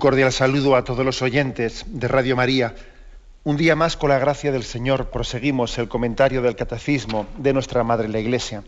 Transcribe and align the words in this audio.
Cordial 0.00 0.32
saludo 0.32 0.74
a 0.74 0.82
todos 0.82 1.04
los 1.04 1.20
oyentes 1.20 1.84
de 1.86 2.08
Radio 2.08 2.34
María. 2.34 2.74
Un 3.44 3.58
día 3.58 3.76
más, 3.76 3.96
con 3.96 4.08
la 4.08 4.18
gracia 4.18 4.50
del 4.50 4.64
Señor, 4.64 5.10
proseguimos 5.10 5.78
el 5.78 5.88
comentario 5.88 6.42
del 6.42 6.56
Catecismo 6.56 7.26
de 7.36 7.52
nuestra 7.52 7.84
Madre 7.84 8.08
la 8.08 8.18
Iglesia. 8.18 8.64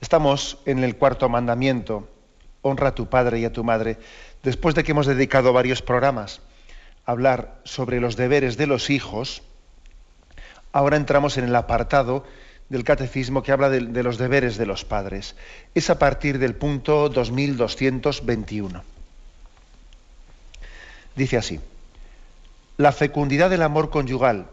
Estamos 0.00 0.58
en 0.64 0.82
el 0.82 0.96
cuarto 0.96 1.28
mandamiento, 1.28 2.08
honra 2.62 2.88
a 2.88 2.94
tu 2.94 3.06
padre 3.06 3.38
y 3.38 3.44
a 3.44 3.52
tu 3.52 3.64
madre, 3.64 3.98
después 4.42 4.74
de 4.74 4.82
que 4.82 4.92
hemos 4.92 5.06
dedicado 5.06 5.52
varios 5.52 5.82
programas 5.82 6.40
a 7.04 7.12
hablar 7.12 7.60
sobre 7.64 8.00
los 8.00 8.16
deberes 8.16 8.56
de 8.56 8.66
los 8.66 8.88
hijos, 8.88 9.42
ahora 10.72 10.96
entramos 10.96 11.36
en 11.36 11.44
el 11.44 11.54
apartado 11.54 12.24
del 12.70 12.82
catecismo 12.82 13.42
que 13.42 13.52
habla 13.52 13.68
de, 13.68 13.80
de 13.80 14.02
los 14.02 14.16
deberes 14.16 14.56
de 14.56 14.64
los 14.64 14.86
padres. 14.86 15.36
Es 15.74 15.90
a 15.90 15.98
partir 15.98 16.38
del 16.38 16.54
punto 16.54 17.10
2221. 17.10 18.95
Dice 21.16 21.38
así, 21.38 21.60
la 22.76 22.92
fecundidad 22.92 23.48
del 23.48 23.62
amor 23.62 23.88
conyugal 23.90 24.50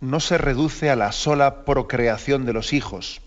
no 0.00 0.20
se 0.20 0.38
reduce 0.38 0.88
a 0.88 0.96
la 0.96 1.10
sola 1.10 1.64
procreación 1.64 2.46
de 2.46 2.52
los 2.52 2.72
hijos, 2.72 3.20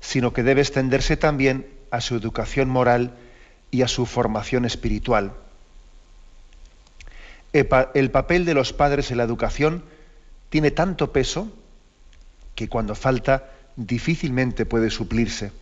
sino 0.00 0.32
que 0.32 0.42
debe 0.42 0.62
extenderse 0.62 1.16
también 1.18 1.68
a 1.90 2.00
su 2.00 2.16
educación 2.16 2.70
moral 2.70 3.14
y 3.70 3.82
a 3.82 3.88
su 3.88 4.06
formación 4.06 4.64
espiritual. 4.64 5.32
El 7.52 8.10
papel 8.10 8.44
de 8.44 8.54
los 8.54 8.72
padres 8.72 9.10
en 9.10 9.18
la 9.18 9.24
educación 9.24 9.84
tiene 10.48 10.70
tanto 10.70 11.12
peso 11.12 11.52
que 12.54 12.68
cuando 12.68 12.94
falta 12.94 13.50
difícilmente 13.76 14.64
puede 14.64 14.90
suplirse. 14.90 15.52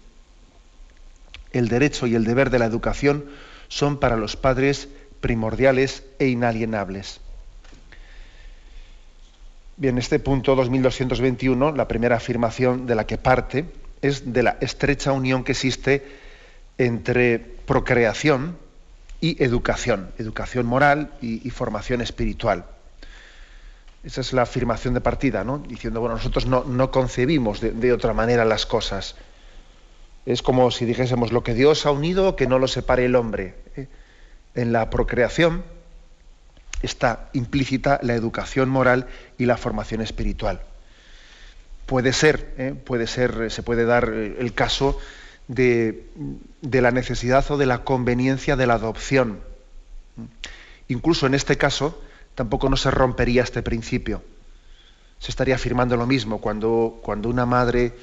El 1.52 1.68
derecho 1.68 2.06
y 2.06 2.14
el 2.14 2.24
deber 2.24 2.50
de 2.50 2.58
la 2.58 2.66
educación 2.66 3.26
son 3.68 3.98
para 3.98 4.16
los 4.16 4.36
padres 4.36 4.88
primordiales 5.20 6.04
e 6.18 6.28
inalienables. 6.28 7.20
Bien, 9.78 9.98
este 9.98 10.18
punto 10.18 10.54
2221, 10.54 11.72
la 11.72 11.86
primera 11.86 12.16
afirmación 12.16 12.86
de 12.86 12.94
la 12.94 13.06
que 13.06 13.18
parte, 13.18 13.66
es 14.00 14.32
de 14.32 14.42
la 14.42 14.56
estrecha 14.60 15.12
unión 15.12 15.44
que 15.44 15.52
existe 15.52 16.02
entre 16.78 17.38
procreación 17.38 18.56
y 19.20 19.42
educación, 19.42 20.10
educación 20.18 20.66
moral 20.66 21.12
y, 21.20 21.48
formación 21.50 22.00
espiritual. 22.00 22.64
Esa 24.04 24.20
es 24.20 24.32
la 24.32 24.42
afirmación 24.42 24.94
de 24.94 25.00
partida, 25.00 25.42
¿no? 25.42 25.58
Diciendo, 25.58 26.00
bueno, 26.00 26.16
nosotros 26.16 26.46
no, 26.46 26.90
concebimos 26.90 27.60
de, 27.60 27.92
otra 27.92 28.12
manera 28.12 28.44
las 28.44 28.64
cosas. 28.66 29.16
Es 30.26 30.42
como 30.42 30.70
si 30.70 30.84
dijésemos, 30.84 31.32
lo 31.32 31.42
que 31.42 31.54
Dios 31.54 31.86
ha 31.86 31.90
unido, 31.90 32.36
que 32.36 32.46
no 32.46 32.58
lo 32.58 32.68
separe 32.68 33.04
el 33.04 33.16
hombre. 33.16 33.54
¿eh? 33.76 33.88
En 34.56 34.72
la 34.72 34.90
procreación 34.90 35.62
está 36.82 37.28
implícita 37.32 38.00
la 38.02 38.14
educación 38.14 38.68
moral 38.68 39.06
y 39.38 39.46
la 39.46 39.56
formación 39.56 40.00
espiritual. 40.00 40.60
Puede 41.86 42.12
ser, 42.12 42.54
¿eh? 42.58 42.74
puede 42.74 43.06
ser, 43.06 43.50
se 43.50 43.62
puede 43.62 43.84
dar 43.84 44.10
eh, 44.12 44.36
el 44.40 44.52
caso 44.54 44.98
de, 45.48 46.04
la 46.62 46.90
necesidad 46.90 47.48
o 47.50 47.56
de 47.56 47.66
la 47.66 47.84
conveniencia 47.84 48.56
de 48.56 48.66
la 48.66 48.74
adopción. 48.74 49.40
Incluso 50.88 51.26
en 51.26 51.34
este 51.34 51.56
caso, 51.56 52.02
tampoco 52.34 52.68
no 52.68 52.76
se 52.76 52.90
rompería 52.90 53.42
este 53.42 53.62
principio. 53.62 54.22
Se 55.18 55.30
estaría 55.30 55.54
afirmando 55.54 55.96
lo 55.96 56.06
mismo 56.06 56.40
cuando, 56.40 56.98
cuando 57.02 57.28
una 57.28 57.46
madre 57.46 57.94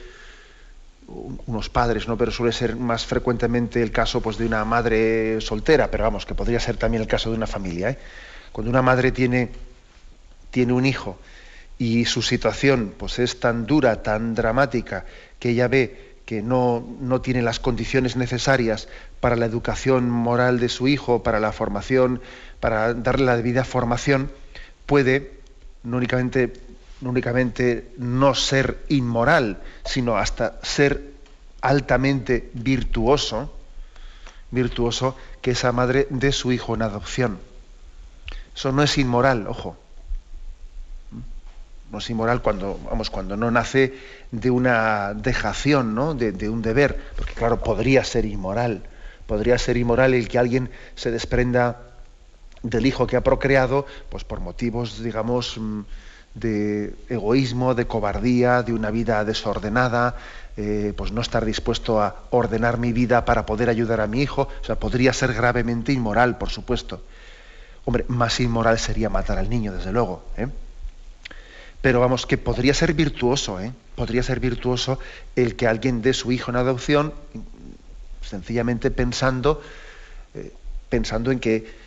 unos 1.45 1.69
padres, 1.69 2.07
¿no? 2.07 2.17
pero 2.17 2.31
suele 2.31 2.51
ser 2.51 2.75
más 2.75 3.05
frecuentemente 3.05 3.81
el 3.81 3.91
caso 3.91 4.21
pues, 4.21 4.37
de 4.37 4.45
una 4.45 4.65
madre 4.65 5.39
soltera, 5.41 5.89
pero 5.91 6.03
vamos, 6.03 6.25
que 6.25 6.35
podría 6.35 6.59
ser 6.59 6.77
también 6.77 7.01
el 7.01 7.07
caso 7.07 7.29
de 7.29 7.37
una 7.37 7.47
familia. 7.47 7.91
¿eh? 7.91 7.97
Cuando 8.51 8.69
una 8.69 8.81
madre 8.81 9.11
tiene, 9.11 9.49
tiene 10.51 10.73
un 10.73 10.85
hijo 10.85 11.19
y 11.77 12.05
su 12.05 12.21
situación 12.21 12.93
pues, 12.97 13.19
es 13.19 13.39
tan 13.39 13.65
dura, 13.65 14.01
tan 14.03 14.35
dramática, 14.35 15.05
que 15.39 15.49
ella 15.49 15.67
ve 15.67 16.13
que 16.25 16.41
no, 16.41 16.85
no 17.01 17.21
tiene 17.21 17.41
las 17.41 17.59
condiciones 17.59 18.15
necesarias 18.15 18.87
para 19.19 19.35
la 19.35 19.45
educación 19.45 20.09
moral 20.09 20.59
de 20.59 20.69
su 20.69 20.87
hijo, 20.87 21.21
para 21.21 21.39
la 21.39 21.51
formación, 21.51 22.21
para 22.59 22.93
darle 22.93 23.25
la 23.25 23.35
debida 23.35 23.65
formación, 23.65 24.31
puede 24.85 25.43
no 25.83 25.97
únicamente 25.97 26.53
no 27.03 27.09
únicamente 27.09 27.91
no 27.97 28.33
ser 28.33 28.79
inmoral, 28.87 29.61
sino 29.83 30.17
hasta 30.17 30.57
ser 30.63 31.11
altamente 31.61 32.49
virtuoso, 32.53 33.53
virtuoso 34.51 35.17
que 35.41 35.51
esa 35.51 35.73
madre 35.73 36.07
de 36.09 36.31
su 36.31 36.53
hijo 36.53 36.75
en 36.75 36.81
adopción. 36.81 37.39
Eso 38.55 38.71
no 38.71 38.83
es 38.83 38.97
inmoral, 38.97 39.47
ojo. 39.47 39.75
No 41.91 41.97
es 41.97 42.09
inmoral 42.09 42.41
cuando, 42.41 42.79
vamos, 42.89 43.09
cuando 43.09 43.35
no 43.35 43.51
nace 43.51 43.93
de 44.31 44.49
una 44.49 45.13
dejación, 45.13 45.93
¿no? 45.93 46.15
de, 46.15 46.31
de 46.31 46.49
un 46.49 46.61
deber, 46.61 46.97
porque 47.17 47.33
claro, 47.33 47.61
podría 47.61 48.05
ser 48.05 48.25
inmoral. 48.25 48.83
Podría 49.27 49.57
ser 49.57 49.75
inmoral 49.75 50.13
el 50.13 50.29
que 50.29 50.39
alguien 50.39 50.71
se 50.95 51.11
desprenda 51.11 51.81
del 52.61 52.85
hijo 52.85 53.07
que 53.07 53.17
ha 53.17 53.21
procreado, 53.21 53.85
pues 54.09 54.23
por 54.23 54.39
motivos, 54.39 55.03
digamos, 55.03 55.57
mm, 55.57 55.81
de 56.35 56.95
egoísmo, 57.09 57.75
de 57.75 57.85
cobardía, 57.85 58.63
de 58.63 58.73
una 58.73 58.91
vida 58.91 59.23
desordenada, 59.23 60.15
eh, 60.57 60.93
pues 60.95 61.11
no 61.11 61.21
estar 61.21 61.45
dispuesto 61.45 62.01
a 62.01 62.15
ordenar 62.31 62.77
mi 62.77 62.91
vida 62.91 63.25
para 63.25 63.45
poder 63.45 63.69
ayudar 63.69 64.01
a 64.01 64.07
mi 64.07 64.21
hijo. 64.21 64.47
O 64.61 64.65
sea, 64.65 64.75
podría 64.75 65.13
ser 65.13 65.33
gravemente 65.33 65.91
inmoral, 65.91 66.37
por 66.37 66.49
supuesto. 66.49 67.03
Hombre, 67.85 68.05
más 68.07 68.39
inmoral 68.39 68.79
sería 68.79 69.09
matar 69.09 69.37
al 69.37 69.49
niño, 69.49 69.73
desde 69.73 69.91
luego. 69.91 70.23
¿eh? 70.37 70.47
Pero 71.81 71.99
vamos, 71.99 72.25
que 72.25 72.37
podría 72.37 72.73
ser 72.73 72.93
virtuoso, 72.93 73.59
¿eh? 73.59 73.73
Podría 73.95 74.23
ser 74.23 74.39
virtuoso 74.39 74.99
el 75.35 75.55
que 75.55 75.67
alguien 75.67 76.01
dé 76.01 76.13
su 76.13 76.31
hijo 76.31 76.49
en 76.49 76.57
adopción, 76.57 77.13
sencillamente 78.21 78.89
pensando, 78.89 79.61
pensando 80.89 81.31
en 81.31 81.39
que 81.39 81.82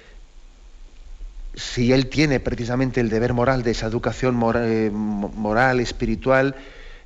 si 1.56 1.93
él 1.93 2.08
tiene 2.08 2.38
precisamente 2.38 3.00
el 3.00 3.08
deber 3.08 3.32
moral 3.32 3.62
de 3.62 3.70
esa 3.70 3.87
educación 3.87 4.38
eh, 4.56 4.91
moral, 4.93 5.81
espiritual, 5.81 6.55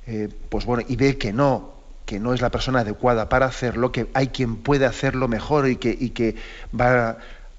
eh, 0.05 0.27
pues 0.49 0.65
bueno, 0.65 0.83
y 0.87 0.97
ve 0.97 1.17
que 1.17 1.31
no, 1.31 1.71
que 2.05 2.19
no 2.19 2.33
es 2.33 2.41
la 2.41 2.51
persona 2.51 2.81
adecuada 2.81 3.29
para 3.29 3.45
hacerlo, 3.45 3.93
que 3.93 4.07
hay 4.13 4.27
quien 4.27 4.57
puede 4.57 4.85
hacerlo 4.85 5.29
mejor 5.29 5.69
y 5.69 5.77
que, 5.77 5.95
y 5.97 6.09
que 6.09 6.35
va 6.77 7.17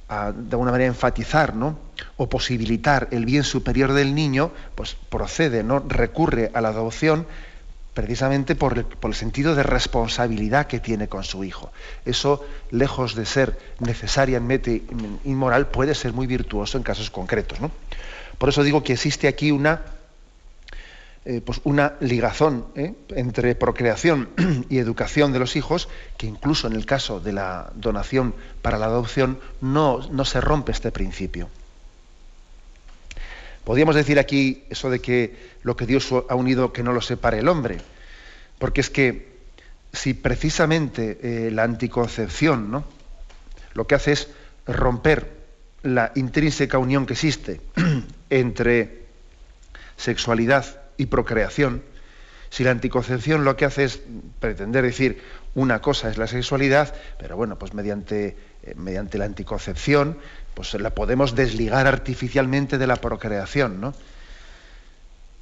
a, 0.09 0.33
de 0.33 0.51
alguna 0.51 0.71
manera 0.71 0.89
enfatizar, 0.89 1.57
¿no? 1.57 1.79
o 2.19 2.29
posibilitar 2.29 3.09
el 3.11 3.25
bien 3.25 3.45
superior 3.45 3.95
del 3.95 4.15
niño, 4.15 4.53
pues 4.75 4.95
procede, 5.09 5.63
¿no? 5.63 5.79
recurre 5.81 6.51
a 6.53 6.61
la 6.61 6.69
adopción 6.69 7.27
precisamente 7.95 8.55
por 8.55 8.79
el, 8.79 9.15
sentido 9.15 9.55
de 9.55 9.63
responsabilidad 9.63 10.67
que 10.67 10.81
tiene 10.81 11.09
con 11.09 11.25
su 11.25 11.45
hijo. 11.45 11.73
Eso, 12.05 12.45
lejos 12.71 13.15
de 13.15 13.27
ser 13.27 13.59
necesariamente 13.81 14.83
inmoral, 15.25 15.69
puede 15.69 15.95
ser 15.95 16.13
muy 16.13 16.27
virtuoso 16.27 16.79
en 16.79 16.85
casos 16.85 17.11
concretos. 17.11 17.59
Por 18.39 18.49
eso 18.49 18.63
digo 18.63 18.83
que 18.83 18.95
existe 18.95 19.29
aquí 19.29 19.51
una, 19.51 19.83
eh, 21.25 21.43
pues 21.45 21.61
ligazón 22.01 22.67
¿eh? 22.75 22.95
entre 23.11 23.55
procreación 23.55 24.31
y 24.71 24.79
educación 24.79 25.33
de 25.33 25.39
los 25.39 25.55
hijos, 25.57 25.89
que 26.17 26.27
incluso 26.27 26.67
en 26.67 26.73
el 26.73 26.87
caso 26.87 27.21
de 27.21 27.33
la 27.33 27.73
donación 27.75 28.35
para 28.63 28.79
la 28.79 28.87
adopción 28.87 29.39
no 29.61 30.25
se 30.25 30.41
rompe 30.41 30.73
este 30.73 30.91
principio. 30.91 31.49
Podríamos 33.65 33.95
decir 33.95 34.19
aquí 34.19 34.65
eso 34.71 34.91
de 34.91 35.01
que 35.01 35.37
lo 35.63 35.77
que 35.77 35.87
Dios 35.87 36.13
ha 36.29 36.35
unido 36.35 36.73
que 36.73 36.83
no 36.83 36.93
lo 36.93 37.01
separe 37.01 37.39
el 37.39 37.49
hombre, 37.49 37.79
porque 38.59 38.81
es 38.81 38.91
que 38.91 39.33
si 39.93 40.15
precisamente 40.15 41.19
eh, 41.23 41.51
la 41.51 41.65
anticoncepción 41.65 42.71
¿no? 42.71 42.85
lo 43.75 43.87
que 43.87 43.95
hace 43.95 44.13
es 44.13 44.29
romper 44.67 45.31
la 45.83 46.13
intrínseca 46.15 46.79
unión 46.79 47.07
que 47.07 47.13
existe 47.13 47.61
entre 48.31 49.03
sexualidad 49.97 50.81
y 50.97 51.07
procreación, 51.07 51.83
Si 52.53 52.65
la 52.65 52.71
anticoncepción 52.71 53.47
lo 53.47 53.57
que 53.57 53.65
hace 53.65 53.85
es 53.85 54.03
pretender 54.39 54.85
decir 54.85 55.23
una 55.55 55.81
cosa 55.81 56.11
es 56.11 56.19
la 56.19 56.27
sexualidad, 56.27 56.95
pero 57.19 57.35
bueno, 57.35 57.59
pues 57.59 57.73
mediante, 57.73 58.37
eh, 58.63 58.75
mediante 58.77 59.17
la 59.17 59.25
anticoncepción, 59.25 60.19
pues 60.55 60.75
la 60.75 60.91
podemos 60.91 61.35
desligar 61.35 61.87
artificialmente 61.87 62.79
de 62.79 62.87
la 62.87 62.97
procreación, 62.97 63.81
¿no? 63.81 63.95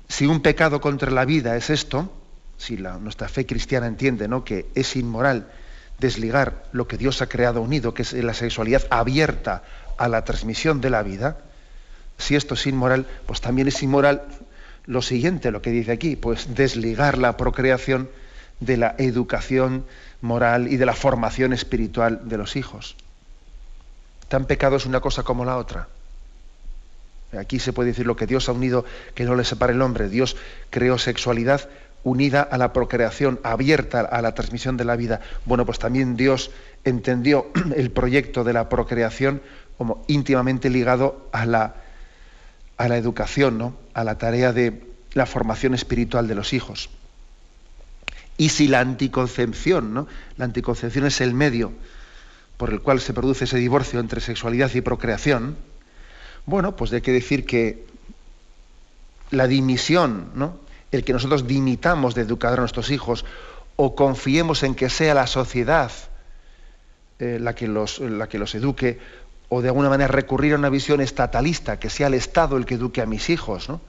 Si 0.08 0.26
un 0.26 0.40
pecado 0.40 0.80
contra 0.80 1.10
la 1.10 1.24
vida 1.24 1.56
es 1.56 1.70
esto, 1.70 2.12
si 2.60 2.76
nuestra 2.76 3.28
fe 3.28 3.46
cristiana 3.46 3.86
entiende 3.86 4.28
¿no? 4.28 4.44
que 4.44 4.66
es 4.74 4.96
inmoral 4.96 5.46
desligar 5.98 6.64
lo 6.72 6.88
que 6.88 6.98
Dios 6.98 7.22
ha 7.22 7.28
creado 7.28 7.62
unido, 7.62 7.94
que 7.94 8.02
es 8.02 8.12
la 8.12 8.34
sexualidad 8.34 8.86
abierta 8.90 9.62
a 9.96 10.08
la 10.08 10.24
transmisión 10.24 10.80
de 10.80 10.90
la 10.90 11.02
vida, 11.02 11.38
si 12.18 12.34
esto 12.34 12.54
es 12.54 12.66
inmoral, 12.66 13.06
pues 13.26 13.40
también 13.40 13.68
es 13.68 13.82
inmoral 13.82 14.24
lo 14.84 15.00
siguiente, 15.00 15.50
lo 15.50 15.62
que 15.62 15.70
dice 15.70 15.92
aquí, 15.92 16.16
pues 16.16 16.54
desligar 16.54 17.16
la 17.16 17.36
procreación 17.36 18.10
de 18.58 18.76
la 18.76 18.94
educación 18.98 19.86
moral 20.20 20.68
y 20.68 20.76
de 20.76 20.86
la 20.86 20.94
formación 20.94 21.52
espiritual 21.52 22.28
de 22.28 22.36
los 22.36 22.56
hijos. 22.56 22.96
Tan 24.30 24.44
pecado 24.44 24.76
es 24.76 24.86
una 24.86 25.00
cosa 25.00 25.24
como 25.24 25.44
la 25.44 25.56
otra. 25.56 25.88
Aquí 27.36 27.58
se 27.58 27.72
puede 27.72 27.88
decir 27.88 28.06
lo 28.06 28.14
que 28.14 28.28
Dios 28.28 28.48
ha 28.48 28.52
unido, 28.52 28.84
que 29.16 29.24
no 29.24 29.34
le 29.34 29.44
separe 29.44 29.72
el 29.72 29.82
hombre. 29.82 30.08
Dios 30.08 30.36
creó 30.70 30.98
sexualidad 30.98 31.68
unida 32.04 32.40
a 32.40 32.56
la 32.56 32.72
procreación, 32.72 33.40
abierta 33.42 34.02
a 34.02 34.22
la 34.22 34.32
transmisión 34.32 34.76
de 34.76 34.84
la 34.84 34.94
vida. 34.94 35.20
Bueno, 35.46 35.66
pues 35.66 35.80
también 35.80 36.16
Dios 36.16 36.52
entendió 36.84 37.50
el 37.74 37.90
proyecto 37.90 38.44
de 38.44 38.52
la 38.52 38.68
procreación 38.68 39.42
como 39.76 40.04
íntimamente 40.06 40.70
ligado 40.70 41.28
a 41.32 41.44
la, 41.44 41.74
a 42.76 42.86
la 42.86 42.98
educación, 42.98 43.58
¿no? 43.58 43.74
a 43.94 44.04
la 44.04 44.16
tarea 44.16 44.52
de 44.52 44.80
la 45.12 45.26
formación 45.26 45.74
espiritual 45.74 46.28
de 46.28 46.36
los 46.36 46.52
hijos. 46.52 46.88
Y 48.36 48.50
si 48.50 48.68
la 48.68 48.78
anticoncepción, 48.78 49.92
¿no? 49.92 50.06
la 50.36 50.44
anticoncepción 50.44 51.04
es 51.06 51.20
el 51.20 51.34
medio 51.34 51.72
por 52.60 52.74
el 52.74 52.82
cual 52.82 53.00
se 53.00 53.14
produce 53.14 53.44
ese 53.44 53.56
divorcio 53.56 54.00
entre 54.00 54.20
sexualidad 54.20 54.70
y 54.74 54.82
procreación, 54.82 55.56
bueno, 56.44 56.76
pues 56.76 56.92
hay 56.92 57.00
que 57.00 57.10
decir 57.10 57.46
que 57.46 57.86
la 59.30 59.46
dimisión, 59.46 60.28
¿no? 60.34 60.58
el 60.92 61.02
que 61.02 61.14
nosotros 61.14 61.46
dimitamos 61.46 62.14
de 62.14 62.20
educar 62.20 62.52
a 62.52 62.56
nuestros 62.56 62.90
hijos 62.90 63.24
o 63.76 63.94
confiemos 63.94 64.62
en 64.62 64.74
que 64.74 64.90
sea 64.90 65.14
la 65.14 65.26
sociedad 65.26 65.90
eh, 67.18 67.38
la, 67.40 67.54
que 67.54 67.66
los, 67.66 67.98
la 67.98 68.28
que 68.28 68.38
los 68.38 68.54
eduque, 68.54 68.98
o 69.48 69.62
de 69.62 69.68
alguna 69.68 69.88
manera 69.88 70.08
recurrir 70.08 70.52
a 70.52 70.56
una 70.56 70.68
visión 70.68 71.00
estatalista, 71.00 71.78
que 71.78 71.88
sea 71.88 72.08
el 72.08 72.14
Estado 72.14 72.58
el 72.58 72.66
que 72.66 72.74
eduque 72.74 73.00
a 73.00 73.06
mis 73.06 73.30
hijos, 73.30 73.70
¿no? 73.70 73.80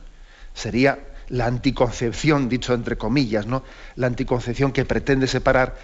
sería 0.54 0.98
la 1.28 1.46
anticoncepción, 1.46 2.48
dicho 2.48 2.74
entre 2.74 2.98
comillas, 2.98 3.48
¿no? 3.48 3.64
la 3.98 4.08
anticoncepción 4.08 4.72
que 4.72 4.86
pretende 4.86 5.28
separar 5.28 5.76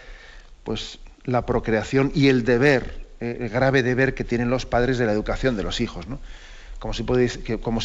pues, 0.63 0.99
la 1.27 1.45
procreación 1.45 2.11
y 2.15 2.29
el 2.29 2.43
deber, 2.43 3.05
eh, 3.19 3.37
el 3.41 3.49
grave 3.49 3.83
deber 3.83 4.15
que 4.15 4.23
tienen 4.23 4.49
los 4.49 4.65
padres 4.65 4.97
de 4.97 5.05
la 5.05 5.11
educación 5.11 5.55
de 5.55 5.63
los 5.63 5.79
hijos. 5.79 6.07
¿no? 6.07 6.19
como 6.79 6.93
si, 6.93 7.05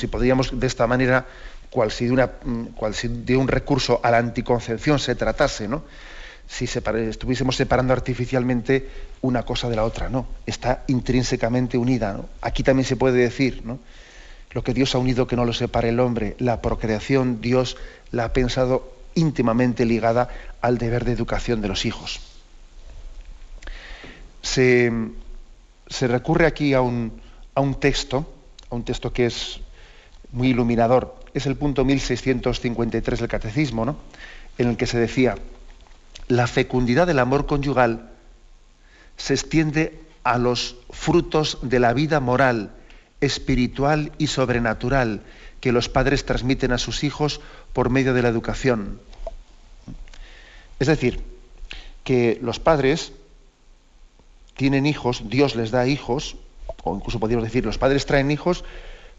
si 0.01 0.07
podríamos 0.07 0.59
de 0.59 0.67
esta 0.67 0.87
manera, 0.87 1.27
cual 1.71 1.91
si 1.91 2.07
de, 2.07 2.13
una, 2.13 2.31
mm, 2.45 2.65
cual 2.75 2.95
si 2.95 3.09
de 3.09 3.37
un 3.37 3.49
recurso 3.49 4.01
a 4.03 4.11
la 4.11 4.19
anticoncepción 4.19 4.99
se 4.99 5.15
tratase, 5.15 5.69
¿no? 5.69 5.83
si 6.47 6.67
estuviésemos 6.67 7.57
separando 7.57 7.93
artificialmente 7.93 8.89
una 9.23 9.45
cosa 9.45 9.71
de 9.71 9.77
la 9.77 9.85
otra, 9.85 10.11
no, 10.11 10.27
está 10.45 10.85
intrínsecamente 10.89 11.79
unida. 11.79 12.21
Aquí 12.43 12.63
también 12.63 12.85
se 12.85 12.97
puede 12.97 13.19
decir, 13.19 13.63
¿no? 13.65 13.79
lo 14.51 14.63
que 14.63 14.75
Dios 14.75 14.95
ha 14.95 14.99
unido 14.99 15.27
que 15.27 15.37
no 15.37 15.47
lo 15.47 15.55
separe 15.55 15.89
el 15.89 16.01
hombre, 16.01 16.37
la 16.39 16.61
procreación 16.61 17.41
Dios 17.41 17.79
la 18.11 18.25
ha 18.25 18.33
pensado 18.35 18.93
íntimamente 19.15 19.87
ligada 19.87 20.29
al 20.61 20.77
deber 20.77 21.05
de 21.05 21.13
educación 21.13 21.63
de 21.63 21.69
los 21.69 21.87
hijos. 21.87 22.32
Se, 24.43 24.93
recurre 26.01 26.47
aquí 26.47 26.75
a 26.75 26.81
un, 26.83 27.21
a 27.55 27.61
un 27.61 27.79
texto 27.79 28.27
un 28.75 28.85
texto 28.85 29.13
que 29.13 29.27
es 29.27 29.61
muy 30.33 30.49
iluminador. 30.49 31.15
Es 31.35 31.47
el 31.47 31.57
punto 31.57 31.85
1653 31.85 33.21
del 33.21 33.29
Catecismo, 33.29 33.85
¿no? 33.85 33.97
en 34.59 34.69
el 34.69 34.77
que 34.77 34.87
se 34.87 34.99
decía, 34.99 35.37
la 36.29 36.47
fecundidad 36.47 37.07
del 37.07 37.19
amor 37.19 37.47
conyugal 37.47 38.11
se 39.17 39.35
extiende 39.35 40.01
a 40.25 40.39
los 40.39 40.77
frutos 40.91 41.59
de 41.63 41.81
la 41.81 41.93
vida 41.93 42.21
moral, 42.21 42.71
espiritual 43.21 44.13
y 44.19 44.29
sobrenatural 44.29 45.23
que 45.61 45.73
los 45.73 45.89
padres 45.89 46.25
transmiten 46.25 46.73
a 46.73 46.79
sus 46.79 47.05
hijos 47.05 47.41
por 47.73 47.91
medio 47.91 48.15
de 48.15 48.23
la 48.23 48.29
educación. 48.29 49.01
Es 50.81 50.89
decir, 50.89 51.21
que 52.05 52.39
los 52.43 52.59
padres 52.59 53.13
tienen 54.57 54.87
hijos, 54.87 55.23
Dios 55.29 55.55
les 55.55 55.71
da 55.71 55.87
hijos, 55.87 56.37
o 56.85 56.95
incluso 56.95 57.21
podríamos 57.21 57.45
decir, 57.45 57.65
los 57.65 57.79
padres 57.79 58.07
traen 58.07 58.31
hijos 58.31 58.65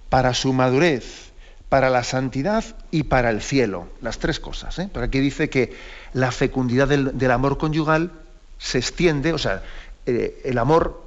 para 0.09 0.33
su 0.33 0.53
madurez, 0.53 1.31
para 1.69 1.89
la 1.89 2.03
santidad 2.03 2.63
y 2.91 3.03
para 3.03 3.29
el 3.29 3.41
cielo. 3.41 3.87
Las 4.01 4.19
tres 4.19 4.39
cosas. 4.39 4.77
¿eh? 4.79 4.89
Pero 4.93 5.05
aquí 5.05 5.19
dice 5.19 5.49
que 5.49 5.75
la 6.13 6.31
fecundidad 6.31 6.87
del, 6.87 7.31
amor 7.31 7.57
conyugal 7.57 8.11
se 8.59 8.77
extiende, 8.77 9.33
o 9.33 9.37
sea, 9.37 9.63
eh, 10.05 10.41
el 10.45 10.57
amor 10.57 11.01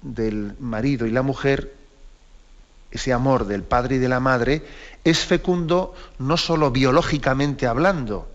del 0.00 0.54
marido 0.58 1.06
y 1.06 1.10
la 1.10 1.22
mujer, 1.22 1.74
ese 2.90 3.12
amor 3.12 3.46
del 3.46 3.62
padre 3.62 3.96
y 3.96 3.98
de 3.98 4.08
la 4.08 4.20
madre, 4.20 4.62
es 5.04 5.24
fecundo 5.24 5.94
no 6.18 6.36
solo 6.36 6.70
biológicamente 6.70 7.66
hablando, 7.66 8.28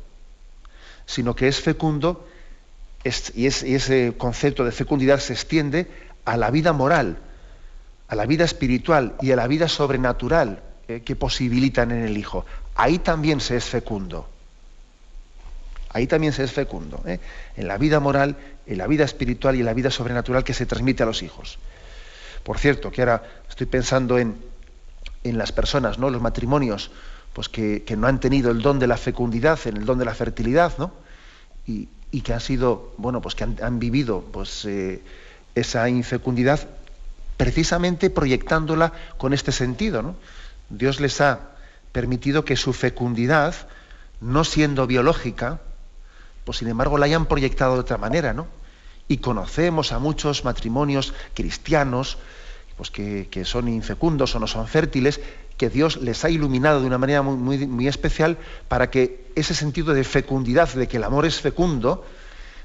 sino 1.06 1.36
que 1.36 1.48
es 1.48 1.62
fecundo, 1.62 2.28
y, 3.03 3.45
ese 3.45 4.13
concepto 4.18 4.63
de 4.63 4.71
fecundidad 4.71 5.19
se 5.19 5.33
extiende 5.33 5.88
a 6.25 6.38
la 6.38 6.51
vida 6.51 6.74
moral, 6.74 7.18
a 8.07 8.15
la 8.15 8.25
vida 8.25 8.45
espiritual 8.45 9.15
y 9.21 9.31
a 9.31 9.36
la 9.36 9.48
vida 9.48 9.68
sobrenatural 9.68 10.62
eh, 10.88 11.01
que 11.01 11.15
posibilitan 11.15 11.92
en 11.92 12.04
el 12.04 12.18
Hijo. 12.18 12.45
Ahí 12.76 12.99
también 12.99 13.40
se 13.40 13.57
es 13.57 13.66
fecundo. 13.66 14.28
Ahí 15.90 16.07
también 16.07 16.31
se 16.33 16.44
es 16.44 16.52
fecundo. 16.52 17.04
¿eh? 17.06 17.19
En 17.57 17.68
la 17.68 17.78
vida 17.78 17.99
moral, 17.99 18.37
en 18.66 18.78
la 18.78 18.87
vida 18.87 19.04
espiritual 19.04 19.56
y 19.56 19.59
en 19.59 19.66
la 19.66 19.73
vida 19.73 19.92
sobrenatural 19.92 20.44
que 20.44 20.54
se 20.54 20.66
transmite 20.66 21.04
a 21.04 21.06
los 21.06 21.23
hijos. 21.23 21.57
Por 22.44 22.59
cierto, 22.59 22.92
que 22.92 23.02
ahora 23.02 23.23
estoy 23.49 23.68
pensando 23.68 24.18
en, 24.18 24.37
en 25.23 25.37
las 25.37 25.52
personas, 25.52 25.99
¿no? 25.99 26.09
los 26.09 26.21
matrimonios, 26.21 26.92
pues 27.33 27.49
que, 27.49 27.83
no 27.97 28.07
han 28.07 28.19
tenido 28.19 28.52
el 28.52 28.61
don 28.61 28.80
de 28.80 28.87
la 28.87 28.97
fecundidad, 28.97 29.59
en 29.66 29.78
el 29.78 29.85
don 29.85 29.97
de 29.97 30.06
la 30.06 30.14
fertilidad, 30.14 30.78
¿no? 30.78 30.92
Y, 31.66 31.87
que 32.19 32.33
han 32.33 32.41
sido, 32.41 32.94
bueno, 32.97 33.21
pues 33.21 33.35
que 33.35 33.45
han, 33.45 33.80
vivido 33.80 34.21
pues, 34.33 34.65
eh, 34.65 35.01
esa 35.56 35.87
infecundidad 35.87 36.68
precisamente 37.37 38.09
proyectándola 38.09 38.91
con 39.18 39.33
este 39.33 39.53
sentido. 39.53 40.15
Dios 40.69 40.99
les 40.99 41.21
ha 41.21 41.51
permitido 41.94 42.44
que 42.44 42.57
su 42.57 42.73
fecundidad, 42.73 43.56
no 44.19 44.44
siendo 44.44 44.85
biológica, 44.87 45.61
pues 46.45 46.57
sin 46.57 46.68
embargo 46.68 46.97
la 46.97 47.06
hayan 47.06 47.25
proyectado 47.25 47.75
de 47.75 47.80
otra 47.80 47.97
manera, 47.97 48.33
¿no? 48.33 48.47
Y 49.07 49.18
conocemos 49.18 49.91
a 49.91 49.99
muchos 49.99 50.44
matrimonios 50.44 51.13
cristianos 51.33 52.18
pues 52.81 52.90
que, 52.90 53.45
son 53.45 53.68
infecundos 53.68 54.33
o 54.33 54.40
no 54.40 54.47
son 54.47 54.68
fértiles, 54.68 55.21
que 55.56 55.69
Dios 55.69 55.97
les 55.97 56.26
ha 56.26 56.31
iluminado 56.31 56.81
de 56.81 56.88
una 56.88 56.97
manera 56.97 57.21
muy, 57.21 57.68
muy, 57.68 57.88
especial 57.88 58.40
para 58.68 58.90
que 58.90 59.30
ese 59.35 59.54
sentido 59.54 59.94
de 59.94 60.04
fecundidad, 60.04 60.68
de 60.73 60.88
que 60.88 60.97
el 60.97 61.04
amor 61.04 61.28
es 61.28 61.40
fecundo, 61.40 62.04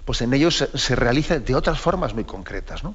pues 0.06 0.22
en 0.22 0.32
ellos 0.32 0.56
se, 0.56 0.78
se 0.78 0.96
realice 0.96 1.40
de 1.40 1.54
otras 1.54 1.78
formas 1.78 2.14
muy 2.14 2.24
concretas, 2.24 2.82
¿no? 2.82 2.94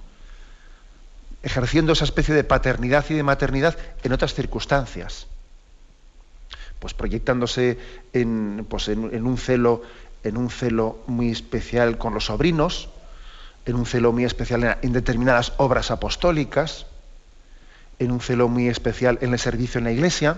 ejerciendo 1.43 1.93
esa 1.93 2.05
especie 2.05 2.33
de 2.33 2.43
paternidad 2.43 3.05
y 3.09 3.13
de 3.13 3.21
maternidad 3.21 3.77
en 4.01 4.13
otras 4.13 4.33
circunstancias. 4.33 5.27
Pues 6.79 6.95
proyectándose 6.95 7.77
en, 8.13 8.65
pues 8.67 8.87
en, 8.87 9.27
un 9.27 9.37
celo, 9.37 9.83
en 10.23 10.37
un 10.37 10.49
celo 10.49 11.03
muy 11.05 11.29
especial 11.29 11.99
con 11.99 12.15
los 12.15 12.25
sobrinos, 12.25 12.89
en 13.67 13.75
un 13.75 13.85
celo 13.85 14.11
muy 14.11 14.25
especial 14.25 14.79
en, 14.81 14.91
determinadas 14.91 15.53
obras 15.57 15.91
apostólicas, 15.91 16.87
en 18.01 18.11
un 18.11 18.19
celo 18.19 18.47
muy 18.47 18.67
especial 18.67 19.19
en 19.21 19.31
el 19.31 19.39
servicio 19.39 19.77
en 19.77 19.83
la 19.83 19.91
iglesia, 19.91 20.37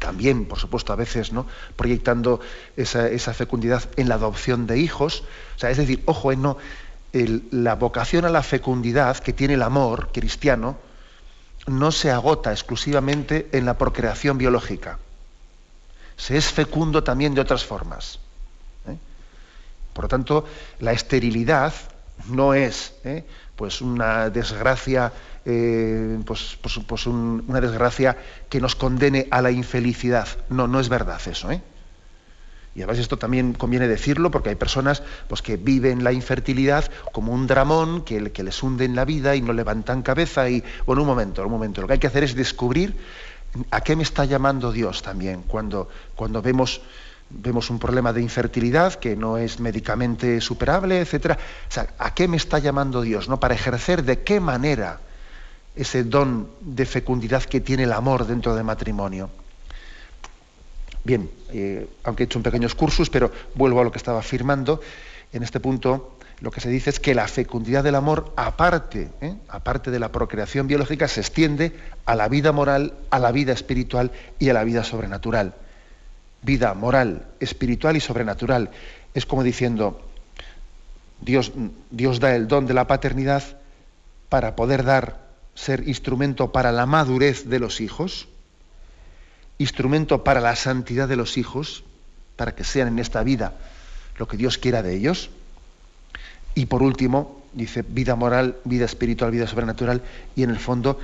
también, 0.00 0.46
por 0.46 0.58
supuesto, 0.58 0.92
a 0.92 0.96
veces, 0.96 1.32
¿no? 1.32 1.46
proyectando 1.76 2.40
esa, 2.76 3.32
fecundidad 3.32 3.84
en 3.96 4.08
la 4.08 4.16
adopción 4.16 4.66
de 4.66 4.78
hijos. 4.78 5.22
O 5.54 5.58
sea, 5.60 5.70
es 5.70 5.76
decir, 5.76 6.02
ojo, 6.06 6.32
en 6.32 6.42
no, 6.42 6.56
la 7.52 7.76
vocación 7.76 8.24
a 8.24 8.28
la 8.28 8.42
fecundidad 8.42 9.18
que 9.18 9.32
tiene 9.32 9.54
el 9.54 9.62
amor 9.62 10.10
cristiano 10.12 10.76
no 11.68 11.92
se 11.92 12.10
agota 12.10 12.50
exclusivamente 12.50 13.48
en 13.52 13.64
la 13.64 13.78
procreación 13.78 14.36
biológica. 14.36 14.98
Se 16.16 16.36
es 16.36 16.50
fecundo 16.50 17.04
también 17.04 17.34
de 17.34 17.40
otras 17.40 17.64
formas. 17.64 18.18
¿eh? 18.88 18.96
Por 19.92 20.06
lo 20.06 20.08
tanto, 20.08 20.44
la 20.80 20.90
esterilidad 20.90 21.72
no 22.26 22.54
es 22.54 22.94
¿eh? 23.04 23.24
pues 23.54 23.80
una 23.80 24.30
desgracia, 24.30 25.12
eh, 25.44 26.20
pues, 26.24 26.58
pues, 26.60 26.78
pues 26.86 27.06
una 27.06 27.60
desgracia 27.60 28.16
que 28.48 28.60
nos 28.60 28.76
condene 28.76 29.26
a 29.30 29.42
la 29.42 29.50
infelicidad. 29.50 30.28
No, 30.48 30.68
no 30.68 30.80
es 30.80 30.88
verdad 30.88 31.20
eso. 31.26 31.50
Y 32.74 32.80
además 32.80 32.98
esto 32.98 33.18
también 33.18 33.52
conviene 33.52 33.86
decirlo 33.86 34.30
porque 34.30 34.48
hay 34.48 34.54
personas 34.54 35.02
pues, 35.28 35.42
que 35.42 35.56
viven 35.56 36.04
la 36.04 36.12
infertilidad 36.12 36.90
como 37.12 37.32
un 37.32 37.46
dramón 37.46 38.02
que, 38.02 38.32
que 38.32 38.42
les 38.42 38.62
hunde 38.62 38.84
en 38.84 38.96
la 38.96 39.04
vida 39.04 39.36
y 39.36 39.42
no 39.42 39.52
levantan 39.52 40.02
cabeza. 40.02 40.48
Y 40.48 40.64
bueno, 40.86 41.02
un 41.02 41.08
momento, 41.08 41.44
un 41.44 41.50
momento. 41.50 41.82
Lo 41.82 41.86
que 41.86 41.94
hay 41.94 41.98
que 41.98 42.06
hacer 42.06 42.24
es 42.24 42.34
descubrir 42.34 42.96
a 43.70 43.82
qué 43.82 43.96
me 43.96 44.02
está 44.02 44.24
llamando 44.24 44.72
Dios 44.72 45.02
también 45.02 45.42
cuando, 45.42 45.88
cuando 46.14 46.40
vemos, 46.40 46.80
vemos 47.28 47.68
un 47.68 47.78
problema 47.78 48.12
de 48.14 48.22
infertilidad 48.22 48.94
que 48.94 49.16
no 49.16 49.36
es 49.36 49.60
médicamente 49.60 50.40
superable, 50.40 51.00
etcétera. 51.00 51.36
O 51.68 51.72
sea, 51.72 51.88
¿a 51.98 52.14
qué 52.14 52.28
me 52.28 52.38
está 52.38 52.58
llamando 52.58 53.02
Dios? 53.02 53.28
¿no? 53.28 53.38
Para 53.38 53.54
ejercer 53.54 54.04
de 54.04 54.22
qué 54.22 54.40
manera 54.40 55.00
ese 55.74 56.04
don 56.04 56.48
de 56.60 56.86
fecundidad 56.86 57.42
que 57.44 57.60
tiene 57.60 57.84
el 57.84 57.92
amor 57.92 58.26
dentro 58.26 58.54
del 58.54 58.64
matrimonio. 58.64 59.30
Bien, 61.04 61.30
eh, 61.52 61.88
aunque 62.04 62.22
he 62.22 62.26
hecho 62.26 62.38
un 62.38 62.42
pequeños 62.42 62.74
cursos, 62.74 63.10
pero 63.10 63.32
vuelvo 63.54 63.80
a 63.80 63.84
lo 63.84 63.90
que 63.90 63.98
estaba 63.98 64.20
afirmando. 64.20 64.80
En 65.32 65.42
este 65.42 65.58
punto, 65.58 66.16
lo 66.40 66.50
que 66.50 66.60
se 66.60 66.68
dice 66.68 66.90
es 66.90 67.00
que 67.00 67.14
la 67.14 67.26
fecundidad 67.26 67.82
del 67.82 67.94
amor, 67.94 68.32
aparte, 68.36 69.10
¿eh? 69.20 69.34
aparte 69.48 69.90
de 69.90 69.98
la 69.98 70.12
procreación 70.12 70.66
biológica, 70.66 71.08
se 71.08 71.20
extiende 71.20 71.72
a 72.04 72.14
la 72.14 72.28
vida 72.28 72.52
moral, 72.52 72.94
a 73.10 73.18
la 73.18 73.32
vida 73.32 73.52
espiritual 73.52 74.12
y 74.38 74.48
a 74.48 74.52
la 74.52 74.64
vida 74.64 74.84
sobrenatural. 74.84 75.54
Vida 76.42 76.74
moral, 76.74 77.26
espiritual 77.40 77.96
y 77.96 78.00
sobrenatural. 78.00 78.70
Es 79.14 79.24
como 79.24 79.42
diciendo, 79.42 80.00
Dios, 81.20 81.52
Dios 81.90 82.20
da 82.20 82.34
el 82.34 82.48
don 82.48 82.66
de 82.66 82.74
la 82.74 82.86
paternidad 82.86 83.42
para 84.28 84.56
poder 84.56 84.82
dar, 84.82 85.21
ser 85.54 85.88
instrumento 85.88 86.52
para 86.52 86.72
la 86.72 86.86
madurez 86.86 87.48
de 87.48 87.58
los 87.58 87.80
hijos 87.80 88.28
instrumento 89.62 90.24
para 90.24 90.40
la 90.40 90.56
santidad 90.56 91.08
de 91.08 91.16
los 91.16 91.38
hijos, 91.38 91.84
para 92.36 92.54
que 92.54 92.64
sean 92.64 92.88
en 92.88 92.98
esta 92.98 93.22
vida 93.22 93.54
lo 94.18 94.28
que 94.28 94.36
Dios 94.36 94.58
quiera 94.58 94.82
de 94.82 94.94
ellos. 94.94 95.30
Y 96.54 96.66
por 96.66 96.82
último, 96.82 97.42
dice 97.52 97.82
vida 97.86 98.14
moral, 98.14 98.56
vida 98.64 98.84
espiritual, 98.84 99.30
vida 99.30 99.46
sobrenatural, 99.46 100.02
y 100.36 100.42
en 100.42 100.50
el 100.50 100.58
fondo, 100.58 100.98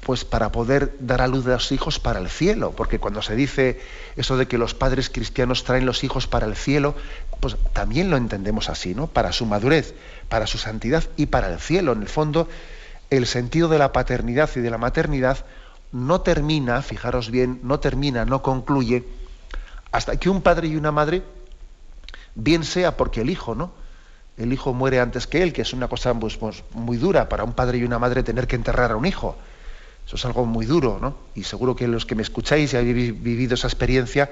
pues 0.00 0.24
para 0.24 0.52
poder 0.52 0.94
dar 1.00 1.22
a 1.22 1.26
luz 1.26 1.44
de 1.44 1.52
los 1.52 1.72
hijos 1.72 1.98
para 1.98 2.20
el 2.20 2.28
cielo, 2.28 2.72
porque 2.76 2.98
cuando 2.98 3.22
se 3.22 3.34
dice 3.34 3.80
eso 4.16 4.36
de 4.36 4.46
que 4.46 4.58
los 4.58 4.74
padres 4.74 5.08
cristianos 5.08 5.64
traen 5.64 5.86
los 5.86 6.04
hijos 6.04 6.26
para 6.26 6.46
el 6.46 6.56
cielo, 6.56 6.94
pues 7.40 7.56
también 7.72 8.10
lo 8.10 8.16
entendemos 8.16 8.68
así, 8.68 8.94
¿no? 8.94 9.06
Para 9.06 9.32
su 9.32 9.46
madurez, 9.46 9.94
para 10.28 10.46
su 10.46 10.58
santidad 10.58 11.04
y 11.16 11.26
para 11.26 11.52
el 11.52 11.58
cielo. 11.58 11.92
En 11.92 12.02
el 12.02 12.08
fondo, 12.08 12.48
el 13.16 13.26
sentido 13.26 13.68
de 13.68 13.78
la 13.78 13.92
paternidad 13.92 14.50
y 14.56 14.60
de 14.60 14.70
la 14.70 14.78
maternidad 14.78 15.44
no 15.92 16.20
termina, 16.20 16.82
fijaros 16.82 17.30
bien, 17.30 17.60
no 17.62 17.80
termina, 17.80 18.24
no 18.24 18.42
concluye, 18.42 19.04
hasta 19.92 20.16
que 20.16 20.28
un 20.28 20.42
padre 20.42 20.68
y 20.68 20.76
una 20.76 20.90
madre, 20.90 21.22
bien 22.34 22.64
sea 22.64 22.96
porque 22.96 23.20
el 23.20 23.30
hijo, 23.30 23.54
¿no? 23.54 23.70
El 24.36 24.52
hijo 24.52 24.74
muere 24.74 24.98
antes 24.98 25.28
que 25.28 25.42
él, 25.42 25.52
que 25.52 25.62
es 25.62 25.72
una 25.72 25.86
cosa 25.86 26.12
pues, 26.14 26.36
pues, 26.36 26.64
muy 26.72 26.96
dura 26.96 27.28
para 27.28 27.44
un 27.44 27.52
padre 27.52 27.78
y 27.78 27.84
una 27.84 28.00
madre 28.00 28.24
tener 28.24 28.48
que 28.48 28.56
enterrar 28.56 28.90
a 28.90 28.96
un 28.96 29.06
hijo. 29.06 29.36
Eso 30.04 30.16
es 30.16 30.24
algo 30.24 30.44
muy 30.44 30.66
duro, 30.66 30.98
¿no? 31.00 31.16
Y 31.36 31.44
seguro 31.44 31.76
que 31.76 31.86
los 31.86 32.04
que 32.04 32.16
me 32.16 32.22
escucháis 32.22 32.74
y 32.74 32.76
habéis 32.76 33.22
vivido 33.22 33.54
esa 33.54 33.68
experiencia, 33.68 34.30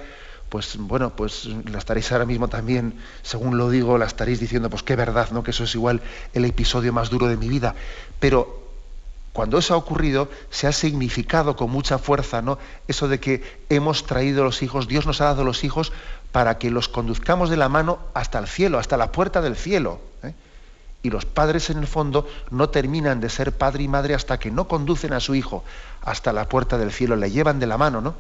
pues 0.49 0.77
bueno, 0.77 1.15
pues 1.15 1.47
la 1.47 1.79
estaréis 1.79 2.11
ahora 2.13 2.27
mismo 2.27 2.49
también, 2.49 2.95
según 3.23 3.57
lo 3.57 3.71
digo, 3.71 3.97
la 3.97 4.05
estaréis 4.07 4.41
diciendo, 4.41 4.69
pues 4.69 4.83
qué 4.83 4.97
verdad, 4.97 5.31
¿no? 5.31 5.43
Que 5.45 5.53
eso 5.53 5.65
es 5.65 5.75
igual 5.75 6.03
el 6.35 6.45
episodio 6.45 6.93
más 6.93 7.09
duro 7.09 7.29
de 7.29 7.37
mi 7.37 7.49
vida. 7.49 7.75
Pero 8.19 8.62
cuando 9.33 9.59
eso 9.59 9.73
ha 9.75 9.79
ocurrido, 9.79 10.29
se 10.51 10.67
ha 10.67 10.73
significado 10.73 11.57
con 11.57 11.71
mucha 11.71 11.99
fuerza, 11.99 12.43
¿no? 12.43 12.59
Eso 12.87 13.09
de 13.09 13.19
que 13.19 13.43
hemos 13.71 14.05
traído 14.05 14.45
los 14.45 14.63
hijos, 14.63 14.89
Dios 14.89 15.07
nos 15.07 15.23
ha 15.23 15.25
dado 15.27 15.43
los 15.43 15.65
hijos 15.65 15.93
para 16.33 16.59
que 16.59 16.71
los 16.71 16.89
conduzcamos 16.89 17.49
de 17.49 17.57
la 17.57 17.71
mano 17.71 17.99
hasta 18.13 18.39
el 18.39 18.47
cielo, 18.47 18.79
hasta 18.79 18.99
la 18.99 19.11
puerta 19.11 19.41
del 19.41 19.57
cielo. 19.57 20.01
¿eh? 20.23 20.35
Y 21.03 21.09
los 21.09 21.25
padres, 21.25 21.71
en 21.71 21.79
el 21.79 21.87
fondo, 21.87 22.27
no 22.51 22.69
terminan 22.69 23.21
de 23.21 23.31
ser 23.31 23.53
padre 23.53 23.85
y 23.85 23.89
madre 23.89 24.15
hasta 24.15 24.39
que 24.39 24.51
no 24.51 24.69
conducen 24.69 25.15
a 25.15 25.21
su 25.21 25.35
hijo 25.35 25.65
hasta 26.03 26.33
la 26.33 26.47
puerta 26.47 26.77
del 26.77 26.93
cielo, 26.93 27.17
le 27.17 27.31
llevan 27.31 27.59
de 27.59 27.67
la 27.67 27.79
mano, 27.79 28.03
¿no? 28.03 28.15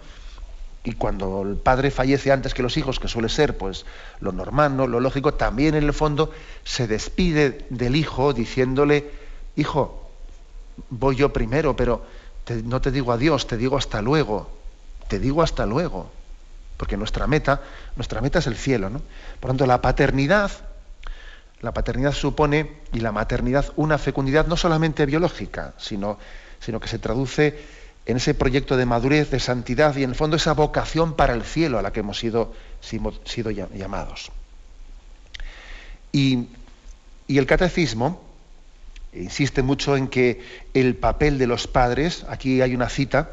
Y 0.84 0.94
cuando 0.94 1.42
el 1.42 1.56
padre 1.56 1.90
fallece 1.90 2.32
antes 2.32 2.54
que 2.54 2.62
los 2.62 2.76
hijos, 2.76 2.98
que 2.98 3.06
suele 3.06 3.28
ser 3.28 3.56
pues 3.56 3.86
lo 4.18 4.32
normal, 4.32 4.76
¿no? 4.76 4.88
lo 4.88 4.98
lógico, 4.98 5.34
también 5.34 5.76
en 5.76 5.84
el 5.84 5.92
fondo 5.92 6.32
se 6.64 6.88
despide 6.88 7.66
del 7.70 7.94
hijo 7.94 8.32
diciéndole, 8.32 9.08
hijo, 9.54 10.01
voy 10.90 11.16
yo 11.16 11.32
primero, 11.32 11.76
pero 11.76 12.04
no 12.64 12.80
te 12.80 12.90
digo 12.90 13.12
adiós, 13.12 13.46
te 13.46 13.56
digo 13.56 13.76
hasta 13.76 14.02
luego, 14.02 14.50
te 15.08 15.18
digo 15.18 15.42
hasta 15.42 15.66
luego, 15.66 16.10
porque 16.76 16.96
nuestra 16.96 17.26
meta, 17.26 17.62
nuestra 17.96 18.20
meta 18.20 18.40
es 18.40 18.46
el 18.46 18.56
cielo, 18.56 18.90
¿no? 18.90 19.00
Por 19.40 19.48
lo 19.48 19.52
tanto, 19.52 19.66
la 19.66 19.80
paternidad, 19.80 20.50
la 21.60 21.72
paternidad 21.72 22.12
supone, 22.12 22.80
y 22.92 23.00
la 23.00 23.12
maternidad, 23.12 23.72
una 23.76 23.98
fecundidad 23.98 24.46
no 24.46 24.56
solamente 24.56 25.06
biológica, 25.06 25.74
sino, 25.78 26.18
sino 26.60 26.80
que 26.80 26.88
se 26.88 26.98
traduce 26.98 27.58
en 28.04 28.16
ese 28.16 28.34
proyecto 28.34 28.76
de 28.76 28.84
madurez, 28.84 29.30
de 29.30 29.38
santidad 29.38 29.96
y 29.96 30.02
en 30.02 30.10
el 30.10 30.16
fondo 30.16 30.36
esa 30.36 30.54
vocación 30.54 31.14
para 31.14 31.34
el 31.34 31.44
cielo 31.44 31.78
a 31.78 31.82
la 31.82 31.92
que 31.92 32.00
hemos 32.00 32.18
sido, 32.18 32.52
sido 32.80 33.50
llamados. 33.50 34.32
Y, 36.10 36.48
y 37.28 37.38
el 37.38 37.46
catecismo, 37.46 38.31
insiste 39.12 39.62
mucho 39.62 39.96
en 39.96 40.08
que 40.08 40.40
el 40.74 40.96
papel 40.96 41.38
de 41.38 41.46
los 41.46 41.66
padres, 41.66 42.24
aquí 42.28 42.60
hay 42.60 42.74
una 42.74 42.88
cita 42.88 43.30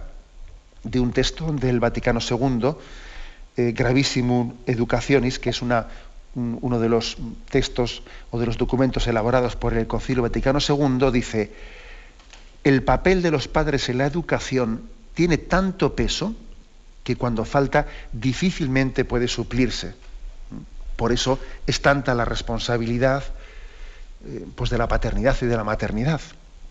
de 0.83 0.99
un 0.99 1.11
texto 1.11 1.51
del 1.51 1.79
Vaticano 1.79 2.19
II, 2.19 2.75
eh, 3.57 3.73
Gravissimum 3.73 4.53
Educationis, 4.65 5.39
que 5.39 5.49
es 5.49 5.61
uno 5.61 6.79
de 6.79 6.89
los 6.89 7.17
textos 7.49 8.03
o 8.31 8.39
de 8.39 8.45
los 8.45 8.57
documentos 8.57 9.07
elaborados 9.07 9.55
por 9.55 9.73
el 9.73 9.87
Concilio 9.87 10.23
Vaticano 10.23 10.59
II, 10.59 11.11
dice, 11.11 11.51
el 12.63 12.83
papel 12.83 13.21
de 13.21 13.31
los 13.31 13.47
padres 13.47 13.89
en 13.89 13.97
la 13.97 14.05
educación 14.05 14.83
tiene 15.13 15.37
tanto 15.37 15.95
peso 15.95 16.35
que 17.03 17.15
cuando 17.15 17.45
falta 17.45 17.87
difícilmente 18.13 19.05
puede 19.05 19.27
suplirse. 19.27 19.93
Por 20.95 21.11
eso 21.11 21.39
es 21.65 21.81
tanta 21.81 22.13
la 22.13 22.25
responsabilidad, 22.25 23.23
eh, 24.25 24.45
pues 24.55 24.69
de 24.69 24.77
la 24.77 24.87
paternidad 24.87 25.35
y 25.41 25.45
de 25.45 25.55
la 25.55 25.63
maternidad, 25.63 26.19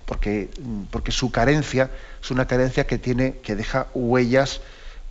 porque, 0.05 0.51
porque 0.91 1.13
su 1.13 1.31
carencia 1.31 1.91
es 2.23 2.31
una 2.31 2.47
carencia 2.47 2.87
que 2.87 2.99
tiene, 2.99 3.39
que 3.39 3.57
deja 3.57 3.87
huellas, 3.95 4.61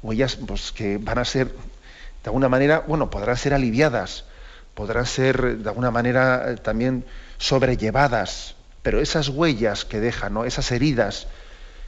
huellas 0.03 0.35
pues, 0.35 0.71
que 0.71 0.97
van 0.97 1.17
a 1.17 1.25
ser, 1.25 1.47
de 1.47 2.25
alguna 2.25 2.49
manera, 2.49 2.83
bueno, 2.87 3.09
podrán 3.09 3.37
ser 3.37 3.53
aliviadas, 3.53 4.25
podrán 4.75 5.05
ser 5.07 5.57
de 5.57 5.69
alguna 5.69 5.89
manera 5.89 6.51
eh, 6.51 6.55
también 6.57 7.05
sobrellevadas, 7.39 8.55
pero 8.83 9.01
esas 9.01 9.29
huellas 9.29 9.85
que 9.85 9.99
deja, 9.99 10.29
¿no? 10.29 10.45
esas 10.45 10.71
heridas, 10.71 11.27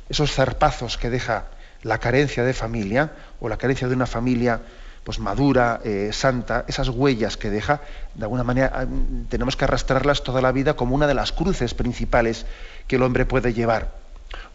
esos 0.10 0.34
zarpazos 0.34 0.98
que 0.98 1.10
deja 1.10 1.46
la 1.84 2.00
carencia 2.00 2.44
de 2.44 2.54
familia 2.54 3.14
o 3.40 3.50
la 3.50 3.58
carencia 3.58 3.88
de 3.88 3.96
una 3.96 4.08
familia 4.08 4.62
pues 5.10 5.18
madura, 5.18 5.82
eh, 5.84 6.12
santa, 6.14 6.66
esas 6.68 6.90
huellas 6.90 7.36
que 7.36 7.50
deja, 7.50 7.82
de 8.14 8.26
alguna 8.26 8.44
manera 8.44 8.72
ah, 8.72 8.86
tenemos 9.28 9.56
que 9.56 9.64
arrastrarlas 9.64 10.22
toda 10.22 10.40
la 10.40 10.52
vida 10.52 10.76
como 10.76 10.94
una 10.94 11.08
de 11.08 11.16
las 11.16 11.32
cruces 11.32 11.74
principales 11.74 12.46
que 12.86 12.98
el 12.98 13.02
hombre 13.02 13.26
puede 13.26 13.56
llevar. 13.56 13.92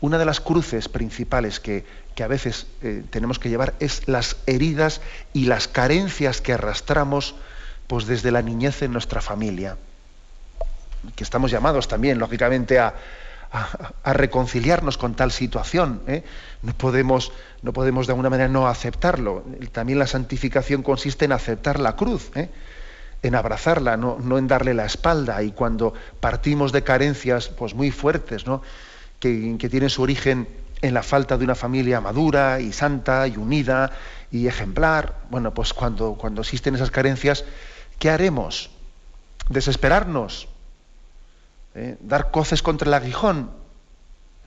Una 0.01 0.17
de 0.17 0.25
las 0.25 0.41
cruces 0.41 0.89
principales 0.89 1.59
que, 1.59 1.85
a 2.23 2.29
veces 2.29 2.69
eh, 2.83 3.03
tenemos 3.11 3.41
que 3.41 3.49
llevar 3.49 3.75
es 3.81 4.07
las 4.07 4.37
heridas 4.47 5.01
y 5.33 5.47
las 5.47 5.67
carencias 5.67 6.41
que 6.41 6.53
arrastramos 6.53 7.35
pues 7.89 8.07
desde 8.07 8.31
la 8.31 8.41
niñez 8.41 8.81
en 8.83 8.93
nuestra 8.93 9.21
familia. 9.21 9.77
Que 11.17 11.25
estamos 11.25 11.51
llamados 11.51 11.89
también, 11.89 12.21
lógicamente, 12.21 12.79
a, 12.79 12.95
a, 14.03 14.13
reconciliarnos 14.13 14.99
con 14.99 15.15
tal 15.15 15.31
situación. 15.31 16.01
¿eh? 16.07 16.25
No, 16.65 16.73
podemos, 16.73 17.33
no 17.63 17.73
podemos 17.73 18.07
de 18.07 18.13
alguna 18.13 18.31
manera 18.31 18.49
no 18.49 18.67
aceptarlo. 18.67 19.45
También 19.73 19.99
la 19.99 20.07
santificación 20.07 20.83
consiste 20.83 21.27
en 21.27 21.33
aceptar 21.33 21.79
la 21.79 21.95
cruz, 21.95 22.31
¿eh? 22.35 22.49
en 23.23 23.35
abrazarla, 23.35 23.97
no, 23.97 24.19
no, 24.21 24.39
en 24.39 24.49
darle 24.49 24.75
la 24.75 24.85
espalda. 24.85 25.43
Y 25.43 25.53
cuando 25.53 25.95
partimos 26.21 26.73
de 26.73 26.83
carencias 26.83 27.49
pues, 27.49 27.75
muy 27.75 27.91
fuertes, 27.91 28.47
¿no? 28.47 28.63
que, 29.21 29.57
que 29.59 29.69
tienen 29.69 29.91
su 29.91 30.03
origen 30.03 30.49
en 30.83 30.95
la 30.95 31.03
falta 31.03 31.39
de 31.39 31.45
una 31.45 31.55
familia 31.55 32.01
madura 32.01 32.61
y 32.61 32.73
santa 32.73 33.27
y 33.27 33.37
unida 33.37 33.93
y 34.31 34.47
ejemplar, 34.49 35.21
bueno, 35.31 35.55
pues 35.55 35.73
cuando, 35.73 36.15
cuando 36.15 36.43
existen 36.43 36.75
esas 36.75 36.91
carencias, 36.91 37.45
¿qué 37.99 38.11
haremos? 38.11 38.71
¿Desesperarnos? 39.49 40.49
¿eh? 41.75 41.97
dar 42.01 42.31
coces 42.31 42.63
contra 42.63 42.89
el 42.89 42.95
aguijón. 42.95 43.51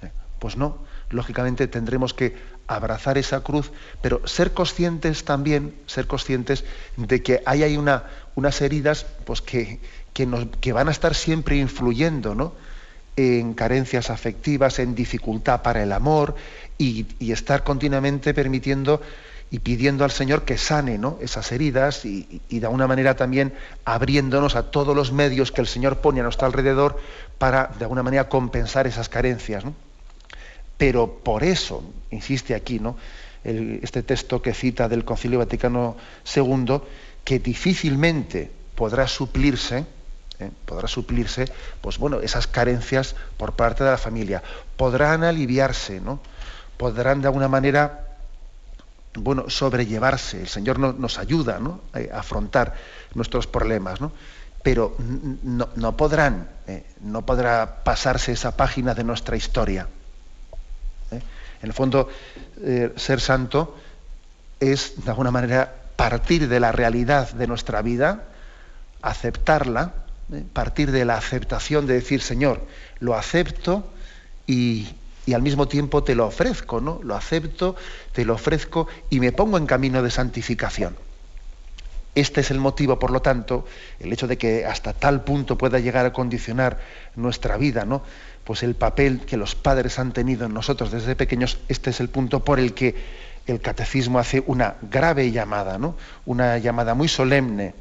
¿eh? 0.01 0.11
Pues 0.39 0.57
no, 0.57 0.77
lógicamente 1.09 1.67
tendremos 1.67 2.13
que 2.13 2.35
abrazar 2.67 3.17
esa 3.17 3.41
cruz, 3.41 3.71
pero 4.01 4.25
ser 4.27 4.53
conscientes 4.53 5.23
también, 5.23 5.73
ser 5.85 6.07
conscientes 6.07 6.65
de 6.97 7.23
que 7.23 7.41
hay, 7.45 7.77
una, 7.77 8.03
unas 8.35 8.61
heridas 8.61 9.05
pues 9.25 9.41
que, 9.41 9.79
que, 10.13 10.25
nos, 10.25 10.47
que, 10.59 10.73
van 10.73 10.89
a 10.89 10.91
estar 10.91 11.15
siempre 11.15 11.55
influyendo 11.55 12.35
¿no? 12.35 12.53
en 13.15 13.53
carencias 13.53 14.09
afectivas, 14.09 14.79
en 14.79 14.95
dificultad 14.95 15.61
para 15.61 15.81
el 15.81 15.93
amor 15.93 16.35
y, 16.77 17.07
y 17.19 17.31
estar 17.31 17.63
continuamente 17.63 18.33
permitiendo 18.33 19.01
y 19.49 19.59
pidiendo 19.59 20.03
al 20.03 20.11
Señor 20.11 20.43
que 20.43 20.57
sane 20.57 20.97
¿no? 20.97 21.17
esas 21.21 21.51
heridas 21.51 22.05
y, 22.05 22.41
de 22.49 22.65
alguna 22.65 22.87
manera 22.87 23.15
también 23.15 23.53
abriéndonos 23.85 24.55
a 24.55 24.71
todos 24.71 24.95
los 24.95 25.11
medios 25.11 25.51
que 25.51 25.61
el 25.61 25.67
Señor 25.67 25.99
pone 25.99 26.19
a 26.19 26.23
nuestro 26.23 26.47
alrededor 26.47 26.99
para 27.37 27.71
de 27.77 27.85
alguna 27.85 28.03
manera 28.03 28.27
compensar 28.27 28.87
esas 28.87 29.09
carencias. 29.09 29.63
Pero 30.77 31.19
por 31.19 31.43
eso, 31.43 31.83
insiste 32.11 32.55
aquí, 32.55 32.79
¿no? 32.79 32.97
este 33.43 34.03
texto 34.03 34.41
que 34.41 34.53
cita 34.53 34.89
del 34.89 35.05
Concilio 35.05 35.39
Vaticano 35.39 35.95
II, 36.35 36.81
que 37.23 37.39
difícilmente 37.39 38.51
podrá 38.75 39.07
suplirse, 39.07 39.85
¿eh? 40.39 40.51
podrá 40.65 40.87
suplirse, 40.87 41.45
pues 41.79 41.97
bueno, 41.97 42.19
esas 42.19 42.45
carencias 42.47 43.15
por 43.37 43.53
parte 43.53 43.83
de 43.85 43.91
la 43.91 43.97
familia. 43.97 44.43
Podrán 44.75 45.23
aliviarse, 45.23 46.01
¿no? 46.01 46.19
Podrán 46.77 47.21
de 47.21 47.27
alguna 47.27 47.47
manera 47.47 48.17
bueno, 49.15 49.49
sobrellevarse. 49.49 50.41
El 50.41 50.47
Señor 50.47 50.77
nos 50.79 51.17
ayuda 51.17 51.59
a 51.93 52.19
afrontar 52.19 52.75
nuestros 53.15 53.47
problemas, 53.47 54.01
¿no? 54.01 54.11
pero 54.67 54.97
no, 54.99 55.95
podrán, 55.95 56.49
eh, 56.67 56.83
no 56.99 57.25
podrá 57.25 57.85
pasarse 57.85 58.33
esa 58.33 58.57
página 58.57 58.93
de 58.93 59.05
nuestra 59.05 59.37
historia. 59.37 59.87
¿Eh? 61.57 61.63
En 61.63 61.69
el 61.69 61.73
fondo, 61.73 62.09
eh, 62.61 62.93
ser 62.95 63.19
santo 63.19 63.75
es, 64.59 65.03
de 65.03 65.09
alguna 65.09 65.31
manera, 65.31 65.73
partir 65.95 66.47
de 66.47 66.59
la 66.59 66.71
realidad 66.71 67.31
de 67.31 67.47
nuestra 67.47 67.81
vida, 67.81 68.25
aceptarla, 69.01 69.93
partir 70.53 70.91
de 70.91 71.05
la 71.05 71.17
aceptación 71.17 71.87
de 71.87 71.95
decir, 71.95 72.21
Señor, 72.21 72.61
lo 72.99 73.15
acepto 73.15 73.87
y, 74.45 74.87
y 75.25 75.33
al 75.33 75.41
mismo 75.41 75.67
tiempo 75.67 76.03
te 76.03 76.15
lo 76.15 76.27
ofrezco, 76.27 76.81
¿no? 76.81 76.99
Lo 77.03 77.15
acepto, 77.15 77.75
te 78.13 78.25
lo 78.25 78.33
ofrezco 78.33 78.87
y 79.09 79.19
me 79.19 79.31
pongo 79.31 79.57
en 79.57 79.65
camino 79.65 80.03
de 80.03 80.11
santificación. 80.11 80.95
Este 82.17 82.41
es 82.41 82.49
el 82.49 82.59
motivo, 82.59 82.97
por 82.97 83.11
lo 83.11 83.21
tanto, 83.21 83.65
el 83.99 84.11
hecho 84.11 84.25
de 84.25 84.39
que 84.39 84.65
hasta 84.65 84.93
tal 84.93 85.23
punto 85.23 85.55
pueda 85.55 85.77
llegar 85.77 86.03
a 86.05 86.13
condicionar 86.13 86.79
nuestra 87.15 87.57
vida, 87.57 87.85
¿no? 87.85 88.01
Pues 88.47 88.63
el 88.63 88.75
papel 88.75 89.25
que 89.25 89.35
los 89.35 89.55
padres 89.55 89.99
han 89.99 90.13
tenido 90.13 90.45
en 90.45 90.53
nosotros 90.53 90.89
desde 90.89 91.17
pequeños, 91.17 91.59
este 91.67 91.89
es 91.89 91.99
el 91.99 92.07
punto 92.07 92.45
por 92.45 92.61
el 92.61 92.73
que 92.73 92.95
el 93.45 93.59
catecismo 93.59 94.19
hace 94.19 94.41
una 94.47 94.75
grave 94.89 95.33
llamada, 95.33 95.77
¿no? 95.77 95.97
Una 96.25 96.57
llamada 96.57 96.93
muy 96.93 97.09
solemne 97.09 97.73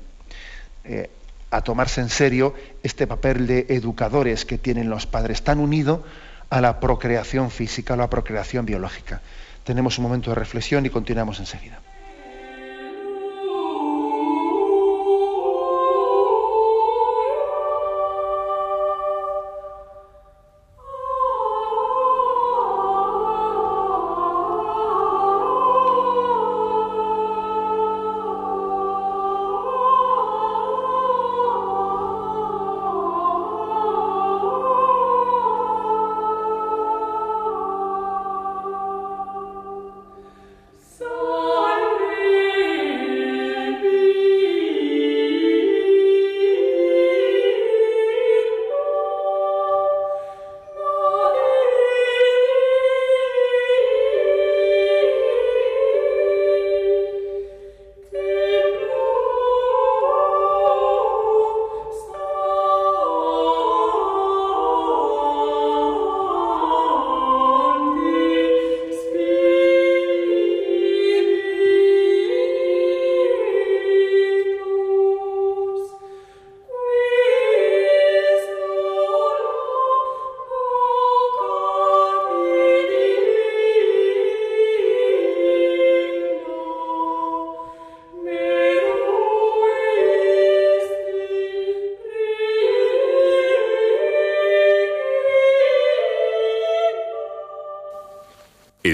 eh, 0.82 1.08
a 1.52 1.60
tomarse 1.60 2.00
en 2.00 2.08
serio 2.08 2.52
este 2.82 3.06
papel 3.06 3.46
de 3.46 3.66
educadores 3.68 4.44
que 4.44 4.58
tienen 4.58 4.90
los 4.90 5.06
padres 5.06 5.44
tan 5.44 5.60
unido 5.60 6.02
a 6.50 6.60
la 6.60 6.80
procreación 6.80 7.52
física, 7.52 7.94
a 7.94 7.96
la 7.96 8.10
procreación 8.10 8.66
biológica. 8.66 9.20
Tenemos 9.62 9.98
un 9.98 10.02
momento 10.02 10.30
de 10.30 10.34
reflexión 10.34 10.84
y 10.84 10.90
continuamos 10.90 11.38
enseguida. 11.38 11.78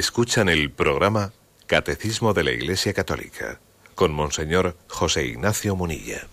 Escuchan 0.02 0.48
el 0.48 0.68
programa 0.72 1.30
Catecismo 1.68 2.34
de 2.34 2.42
la 2.42 2.50
Iglesia 2.50 2.92
Católica 2.92 3.60
con 3.94 4.12
Monseñor 4.12 4.76
José 4.88 5.26
Ignacio 5.26 5.76
Munilla. 5.76 6.26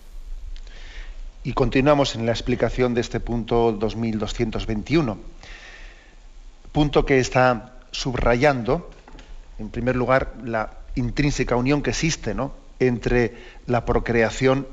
Y 1.44 1.52
continuamos 1.52 2.16
en 2.16 2.26
la 2.26 2.32
explicación 2.32 2.94
de 2.94 3.00
este 3.00 3.20
punto 3.20 3.70
2221. 3.70 5.16
Punto 6.72 7.06
que 7.06 7.20
está 7.20 7.78
subrayando, 7.92 8.90
en 9.60 9.68
primer 9.70 9.94
lugar, 9.94 10.34
la 10.42 10.72
intrínseca 10.96 11.54
unión 11.54 11.80
que 11.80 11.90
existe 11.90 12.34
¿no? 12.34 12.52
entre 12.80 13.36
la 13.68 13.84
procreación 13.84 14.66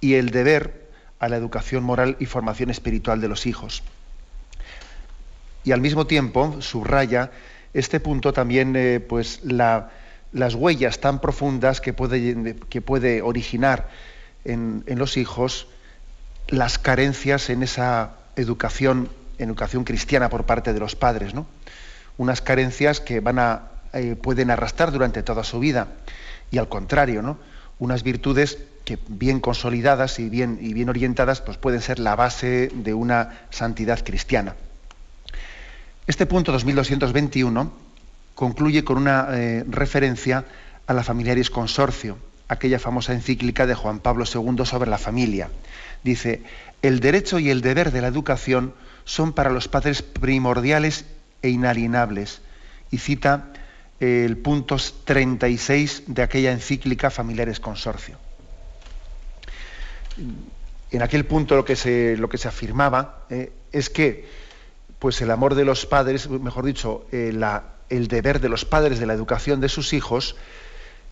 y 0.00 0.14
el 0.14 0.30
deber 0.30 0.92
a 1.18 1.28
la 1.28 1.34
educación 1.34 1.82
moral 1.82 2.16
y 2.20 2.26
formación 2.26 2.70
espiritual 2.70 3.20
de 3.20 3.26
los 3.26 3.46
hijos. 3.46 3.82
Y 5.64 5.72
al 5.72 5.80
mismo 5.80 6.06
tiempo 6.06 6.62
subraya 6.62 7.32
este 7.74 8.00
punto 8.00 8.32
también 8.32 8.74
eh, 8.76 9.00
pues 9.00 9.40
las 9.42 10.54
huellas 10.54 11.00
tan 11.00 11.20
profundas 11.20 11.80
que 11.80 11.92
puede, 11.92 12.56
que 12.68 12.80
puede 12.80 13.20
originar 13.20 13.88
en, 14.44 14.84
los 14.86 15.16
hijos 15.16 15.66
las 16.48 16.78
carencias 16.78 17.50
en 17.50 17.62
esa 17.62 18.12
educación, 18.36 19.08
educación 19.38 19.84
cristiana 19.84 20.28
por 20.28 20.44
parte 20.44 20.72
de 20.72 20.80
los 20.80 20.94
padres, 20.94 21.34
¿no? 21.34 21.46
Unas 22.16 22.40
carencias 22.40 23.00
que 23.00 23.20
van 23.20 23.38
a, 23.38 23.62
eh, 23.92 24.14
pueden 24.14 24.50
arrastrar 24.50 24.92
durante 24.92 25.22
toda 25.22 25.42
su 25.42 25.58
vida. 25.58 25.88
Y 26.50 26.58
al 26.58 26.68
contrario, 26.68 27.22
¿no? 27.22 27.38
Unas 27.78 28.04
virtudes 28.04 28.58
que 28.84 28.98
bien 29.08 29.40
consolidadas 29.40 30.20
y 30.20 30.28
bien, 30.28 30.58
y 30.60 30.74
bien 30.74 30.90
orientadas, 30.90 31.40
pues 31.40 31.56
pueden 31.56 31.80
ser 31.80 31.98
la 31.98 32.14
base 32.14 32.70
de 32.72 32.94
una 32.94 33.46
santidad 33.50 34.04
cristiana. 34.04 34.54
Este 36.06 36.26
punto 36.26 36.52
2221 36.52 37.72
concluye 38.34 38.84
con 38.84 38.98
una 38.98 39.28
eh, 39.32 39.64
referencia 39.66 40.44
a 40.86 40.92
la 40.92 41.02
Familiaris 41.02 41.48
Consorcio, 41.48 42.18
aquella 42.46 42.78
famosa 42.78 43.14
encíclica 43.14 43.66
de 43.66 43.74
Juan 43.74 44.00
Pablo 44.00 44.26
II 44.26 44.66
sobre 44.66 44.90
la 44.90 44.98
familia. 44.98 45.48
Dice, 46.02 46.42
el 46.82 47.00
derecho 47.00 47.38
y 47.38 47.48
el 47.48 47.62
deber 47.62 47.90
de 47.90 48.02
la 48.02 48.08
educación 48.08 48.74
son 49.06 49.32
para 49.32 49.48
los 49.48 49.68
padres 49.68 50.02
primordiales 50.02 51.06
e 51.40 51.48
inalienables. 51.48 52.42
Y 52.90 52.98
cita 52.98 53.54
eh, 53.98 54.24
el 54.26 54.36
punto 54.36 54.76
36 54.76 56.02
de 56.08 56.22
aquella 56.22 56.52
encíclica 56.52 57.08
Familiares 57.10 57.60
Consorcio. 57.60 58.18
En 60.90 61.00
aquel 61.02 61.24
punto 61.24 61.56
lo 61.56 61.64
que 61.64 61.76
se, 61.76 62.18
lo 62.18 62.28
que 62.28 62.36
se 62.36 62.46
afirmaba 62.46 63.24
eh, 63.30 63.52
es 63.72 63.88
que 63.88 64.43
pues 64.98 65.20
el 65.20 65.30
amor 65.30 65.54
de 65.54 65.64
los 65.64 65.86
padres, 65.86 66.28
mejor 66.28 66.64
dicho, 66.64 67.06
eh, 67.12 67.38
el 67.88 68.08
deber 68.08 68.40
de 68.40 68.48
los 68.48 68.64
padres 68.64 68.98
de 68.98 69.06
la 69.06 69.14
educación 69.14 69.60
de 69.60 69.68
sus 69.68 69.92
hijos, 69.92 70.36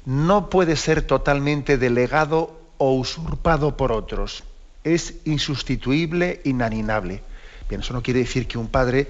no 0.04 0.50
puede 0.50 0.76
ser 0.76 1.02
totalmente 1.02 1.78
delegado 1.78 2.58
o 2.78 2.94
usurpado 2.94 3.76
por 3.76 3.92
otros. 3.92 4.44
Es 4.84 5.14
insustituible, 5.24 6.40
inanimable. 6.44 7.22
Bien, 7.68 7.82
eso 7.82 7.92
no 7.92 8.02
quiere 8.02 8.20
decir 8.20 8.48
que 8.48 8.58
un 8.58 8.68
padre, 8.68 9.08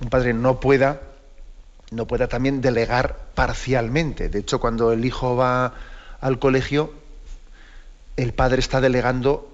un 0.00 0.08
padre 0.08 0.32
no 0.32 0.60
pueda, 0.60 1.00
no 1.90 2.06
pueda 2.06 2.28
también 2.28 2.60
delegar 2.60 3.18
parcialmente. 3.34 4.28
De 4.28 4.38
hecho, 4.38 4.60
cuando 4.60 4.92
el 4.92 5.04
hijo 5.04 5.36
va 5.36 5.74
al 6.20 6.38
colegio, 6.38 6.92
el 8.16 8.32
padre 8.32 8.60
está 8.60 8.80
delegando 8.80 9.48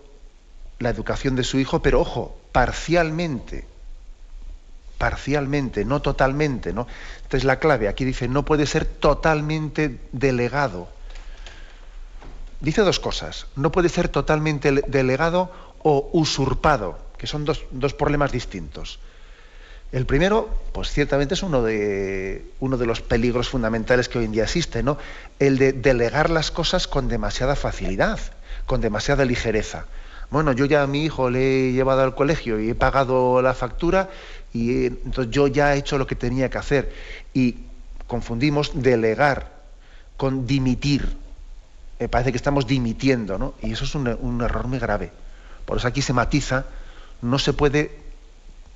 la 0.78 0.90
educación 0.90 1.34
de 1.36 1.44
su 1.44 1.58
hijo, 1.58 1.80
pero 1.80 2.00
ojo, 2.00 2.38
parcialmente 2.52 3.64
parcialmente, 4.98 5.84
no 5.84 6.02
totalmente, 6.02 6.72
¿no? 6.72 6.86
Esta 7.22 7.36
es 7.36 7.44
la 7.44 7.58
clave. 7.58 7.88
Aquí 7.88 8.04
dice, 8.04 8.28
no 8.28 8.44
puede 8.44 8.66
ser 8.66 8.84
totalmente 8.84 10.00
delegado. 10.12 10.88
Dice 12.60 12.82
dos 12.82 12.98
cosas. 12.98 13.46
No 13.56 13.70
puede 13.72 13.88
ser 13.88 14.08
totalmente 14.08 14.72
delegado 14.88 15.50
o 15.82 16.10
usurpado, 16.12 16.98
que 17.16 17.28
son 17.28 17.44
dos, 17.44 17.64
dos 17.70 17.94
problemas 17.94 18.32
distintos. 18.32 18.98
El 19.90 20.04
primero, 20.04 20.50
pues 20.72 20.90
ciertamente 20.90 21.34
es 21.34 21.42
uno 21.42 21.62
de, 21.62 22.50
uno 22.60 22.76
de 22.76 22.84
los 22.84 23.00
peligros 23.00 23.48
fundamentales 23.48 24.08
que 24.08 24.18
hoy 24.18 24.26
en 24.26 24.32
día 24.32 24.42
existe, 24.42 24.82
¿no? 24.82 24.98
El 25.38 25.56
de 25.56 25.72
delegar 25.72 26.28
las 26.28 26.50
cosas 26.50 26.86
con 26.86 27.08
demasiada 27.08 27.56
facilidad, 27.56 28.18
con 28.66 28.82
demasiada 28.82 29.24
ligereza. 29.24 29.86
Bueno, 30.30 30.52
yo 30.52 30.66
ya 30.66 30.82
a 30.82 30.86
mi 30.86 31.04
hijo 31.04 31.30
le 31.30 31.68
he 31.68 31.72
llevado 31.72 32.02
al 32.02 32.14
colegio 32.14 32.60
y 32.60 32.70
he 32.70 32.74
pagado 32.74 33.40
la 33.40 33.54
factura 33.54 34.10
y 34.52 34.86
entonces 34.86 35.32
yo 35.32 35.46
ya 35.46 35.74
he 35.74 35.78
hecho 35.78 35.96
lo 35.96 36.06
que 36.06 36.16
tenía 36.16 36.50
que 36.50 36.58
hacer. 36.58 36.92
Y 37.32 37.56
confundimos 38.06 38.72
delegar 38.74 39.52
con 40.16 40.46
dimitir. 40.46 41.16
Me 41.98 42.08
parece 42.08 42.30
que 42.30 42.36
estamos 42.36 42.66
dimitiendo, 42.66 43.38
¿no? 43.38 43.54
Y 43.62 43.72
eso 43.72 43.84
es 43.84 43.94
un, 43.94 44.06
un 44.20 44.42
error 44.42 44.66
muy 44.66 44.78
grave. 44.78 45.10
Por 45.64 45.78
eso 45.78 45.88
aquí 45.88 46.02
se 46.02 46.12
matiza, 46.12 46.66
no 47.22 47.38
se 47.38 47.52
puede 47.52 48.08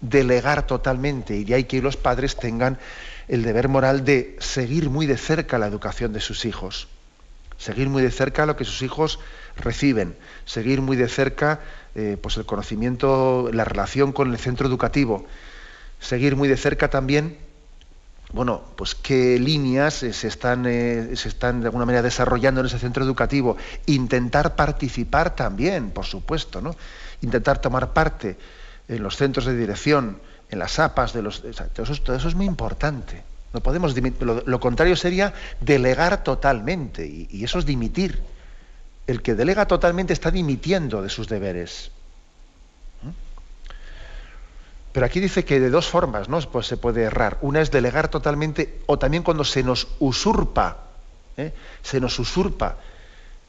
delegar 0.03 0.67
totalmente 0.67 1.37
y 1.37 1.45
de 1.45 1.55
ahí 1.55 1.65
que 1.65 1.81
los 1.81 1.97
padres 1.97 2.37
tengan 2.37 2.79
el 3.29 3.43
deber 3.43 3.69
moral 3.69 4.05
de 4.05 4.37
seguir 4.41 4.91
muy 4.91 5.07
de 5.07 5.17
cerca 5.17 5.59
la 5.59 5.69
educación 5.69 6.12
de 6.12 6.21
sus 6.21 6.45
hijos, 6.45 6.88
seguir 7.62 7.88
muy 7.88 8.03
de 8.03 8.11
cerca 8.11 8.44
lo 8.44 8.57
que 8.57 8.64
sus 8.64 8.83
hijos 8.83 9.20
reciben, 9.57 10.16
seguir 10.46 10.81
muy 10.81 10.96
de 10.96 11.07
cerca 11.09 11.61
eh, 11.94 12.16
pues 12.20 12.37
el 12.37 12.44
conocimiento, 12.44 13.51
la 13.53 13.64
relación 13.64 14.11
con 14.12 14.33
el 14.33 14.38
centro 14.38 14.66
educativo, 14.66 15.27
seguir 16.01 16.35
muy 16.35 16.48
de 16.48 16.57
cerca 16.57 16.90
también 16.90 17.38
bueno, 18.33 18.62
pues 18.77 18.94
qué 18.94 19.38
líneas 19.38 19.92
se 19.92 20.27
están, 20.27 20.64
eh, 20.66 21.11
se 21.16 21.29
están 21.29 21.61
de 21.61 21.66
alguna 21.66 21.85
manera 21.85 22.03
desarrollando 22.03 22.61
en 22.61 22.66
ese 22.66 22.79
centro 22.79 23.05
educativo. 23.05 23.59
Intentar 23.85 24.57
participar 24.57 25.37
también, 25.37 25.90
por 25.90 26.07
supuesto, 26.07 26.62
¿no? 26.62 26.75
Intentar 27.20 27.61
tomar 27.61 27.92
parte 27.92 28.38
en 28.88 29.03
los 29.03 29.18
centros 29.18 29.44
de 29.44 29.55
dirección, 29.55 30.18
en 30.48 30.59
las 30.59 30.79
APAS, 30.79 31.12
de 31.12 31.20
los, 31.20 31.42
todo, 31.42 32.16
eso, 32.16 32.29
es 32.29 32.35
muy 32.35 32.46
importante. 32.46 33.22
No 33.53 33.61
podemos 33.61 33.95
lo, 34.21 34.61
contrario 34.61 34.97
sería 34.97 35.35
delegar 35.61 36.25
totalmente, 36.25 37.07
y, 37.07 37.45
eso 37.45 37.59
es 37.59 37.67
dimitir. 37.67 38.23
El 39.07 39.21
que 39.21 39.35
delega 39.35 39.67
totalmente 39.67 40.12
está 40.12 40.31
dimitiendo 40.31 41.03
de 41.03 41.11
sus 41.11 41.29
deberes. 41.29 41.91
¿Mm? 43.03 43.11
Pero 44.93 45.07
aquí 45.07 45.21
dice 45.21 45.45
que 45.45 45.61
de 45.61 45.71
dos 45.71 45.88
formas 45.88 46.29
¿no? 46.29 46.41
pues 46.41 46.67
se 46.67 46.77
puede 46.77 47.03
errar. 47.03 47.38
Una 47.43 47.61
es 47.61 47.71
delegar 47.71 48.09
totalmente, 48.09 48.81
o 48.87 48.99
también 48.99 49.23
cuando 49.23 49.45
se 49.45 49.62
nos 49.62 49.88
usurpa, 49.99 50.85
¿eh? 51.37 51.53
se 51.83 52.01
nos 52.01 52.19
usurpa 52.19 52.77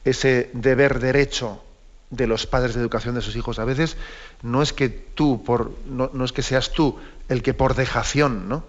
ese 0.04 0.50
deber 0.52 0.98
derecho 0.98 1.62
de 2.10 2.26
los 2.26 2.46
padres 2.46 2.74
de 2.74 2.80
educación 2.80 3.14
de 3.14 3.22
sus 3.22 3.36
hijos. 3.36 3.58
A 3.58 3.64
veces 3.64 3.96
no 4.42 4.62
es 4.62 4.72
que 4.72 4.88
tú, 4.88 5.42
por, 5.44 5.72
no, 5.86 6.10
es 6.24 6.32
que 6.32 6.42
seas 6.42 6.72
tú 6.72 6.98
el 7.28 7.42
que 7.42 7.54
por 7.54 7.74
dejación 7.74 8.48
¿no? 8.48 8.64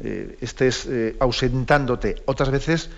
Eh, 0.00 0.38
estés 0.40 0.86
eh, 0.86 1.16
ausentándote. 1.18 2.22
Otras 2.26 2.50
veces 2.50 2.90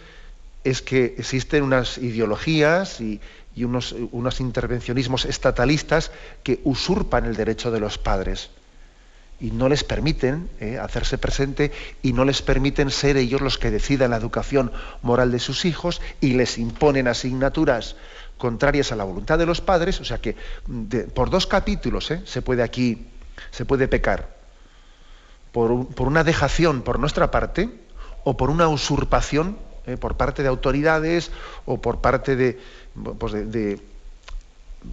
es 0.65 0.83
que 0.83 1.15
existen 1.17 1.63
unas 1.63 1.97
ideologías 1.97 3.01
y, 3.01 3.21
unos, 3.57 3.93
unos, 4.13 4.41
intervencionismos 4.41 5.25
estatalistas 5.25 6.11
que 6.43 6.61
usurpan 6.65 7.25
el 7.25 7.37
derecho 7.37 7.71
de 7.71 7.81
los 7.81 7.97
padres 7.97 8.51
y 9.41 9.51
no 9.51 9.69
les 9.71 9.85
permiten 9.85 10.51
eh, 10.61 10.79
hacerse 10.79 11.17
presente 11.17 11.73
y 12.03 12.13
no 12.13 12.27
les 12.27 12.43
permiten 12.43 12.91
ser 12.91 13.17
ellos 13.17 13.41
los 13.41 13.57
que 13.57 13.71
decidan 13.71 14.11
la 14.11 14.19
educación 14.19 14.71
moral 15.01 15.33
de 15.33 15.39
sus 15.39 15.65
hijos 15.65 16.03
y 16.21 16.35
les 16.35 16.59
imponen 16.59 17.09
asignaturas 17.09 17.97
contrarias 18.37 18.93
a 18.93 18.97
la 18.97 19.05
voluntad 19.05 19.39
de 19.39 19.47
los 19.47 19.61
padres, 19.61 20.01
o 20.01 20.05
sea 20.05 20.19
que 20.19 20.37
por 21.15 21.31
dos 21.31 21.47
capítulos 21.47 22.11
¿eh? 22.11 22.23
se 22.25 22.43
puede 22.43 22.63
aquí, 22.63 23.07
se 23.51 23.65
puede 23.65 23.89
pecar. 23.89 24.39
Por, 25.53 25.73
una 25.99 26.25
dejación 26.25 26.83
por 26.83 26.99
nuestra 26.99 27.31
parte 27.31 27.71
o 28.25 28.37
por 28.37 28.51
una 28.51 28.69
usurpación 28.69 29.59
¿eh? 29.87 29.97
por 29.97 30.17
parte 30.17 30.43
de 30.43 30.49
autoridades 30.49 31.33
o 31.67 31.81
por 31.81 32.01
parte 32.01 32.37
de, 32.37 32.61
pues 33.19 33.33
de, 33.33 33.81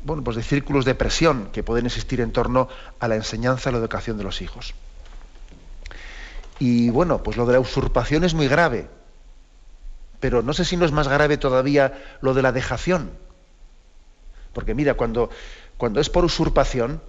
bueno, 0.04 0.24
pues 0.24 0.38
de 0.38 0.44
círculos 0.44 0.86
de 0.86 0.96
presión 0.96 1.50
que 1.52 1.64
pueden 1.64 1.86
existir 1.86 2.22
en 2.22 2.32
torno 2.32 2.70
a 3.00 3.08
la 3.08 3.16
enseñanza 3.16 3.70
y 3.70 3.74
la 3.74 3.80
educación 3.80 4.18
de 4.18 4.24
los 4.24 4.42
hijos. 4.42 4.74
Y 6.60 6.90
bueno, 6.90 7.22
pues 7.22 7.38
lo 7.38 7.46
de 7.46 7.54
la 7.54 7.60
usurpación 7.60 8.24
es 8.24 8.34
muy 8.34 8.48
grave, 8.48 8.88
pero 10.20 10.42
no 10.42 10.54
sé 10.54 10.66
si 10.66 10.76
no 10.76 10.86
es 10.86 10.92
más 10.92 11.08
grave 11.08 11.38
todavía 11.38 12.18
lo 12.22 12.34
de 12.34 12.42
la 12.42 12.52
dejación 12.52 13.12
porque 14.58 14.74
mira, 14.74 14.96
cuando, 14.96 15.30
cuando 15.78 16.00
es 16.02 16.10
por 16.10 16.26
usurpación, 16.26 17.00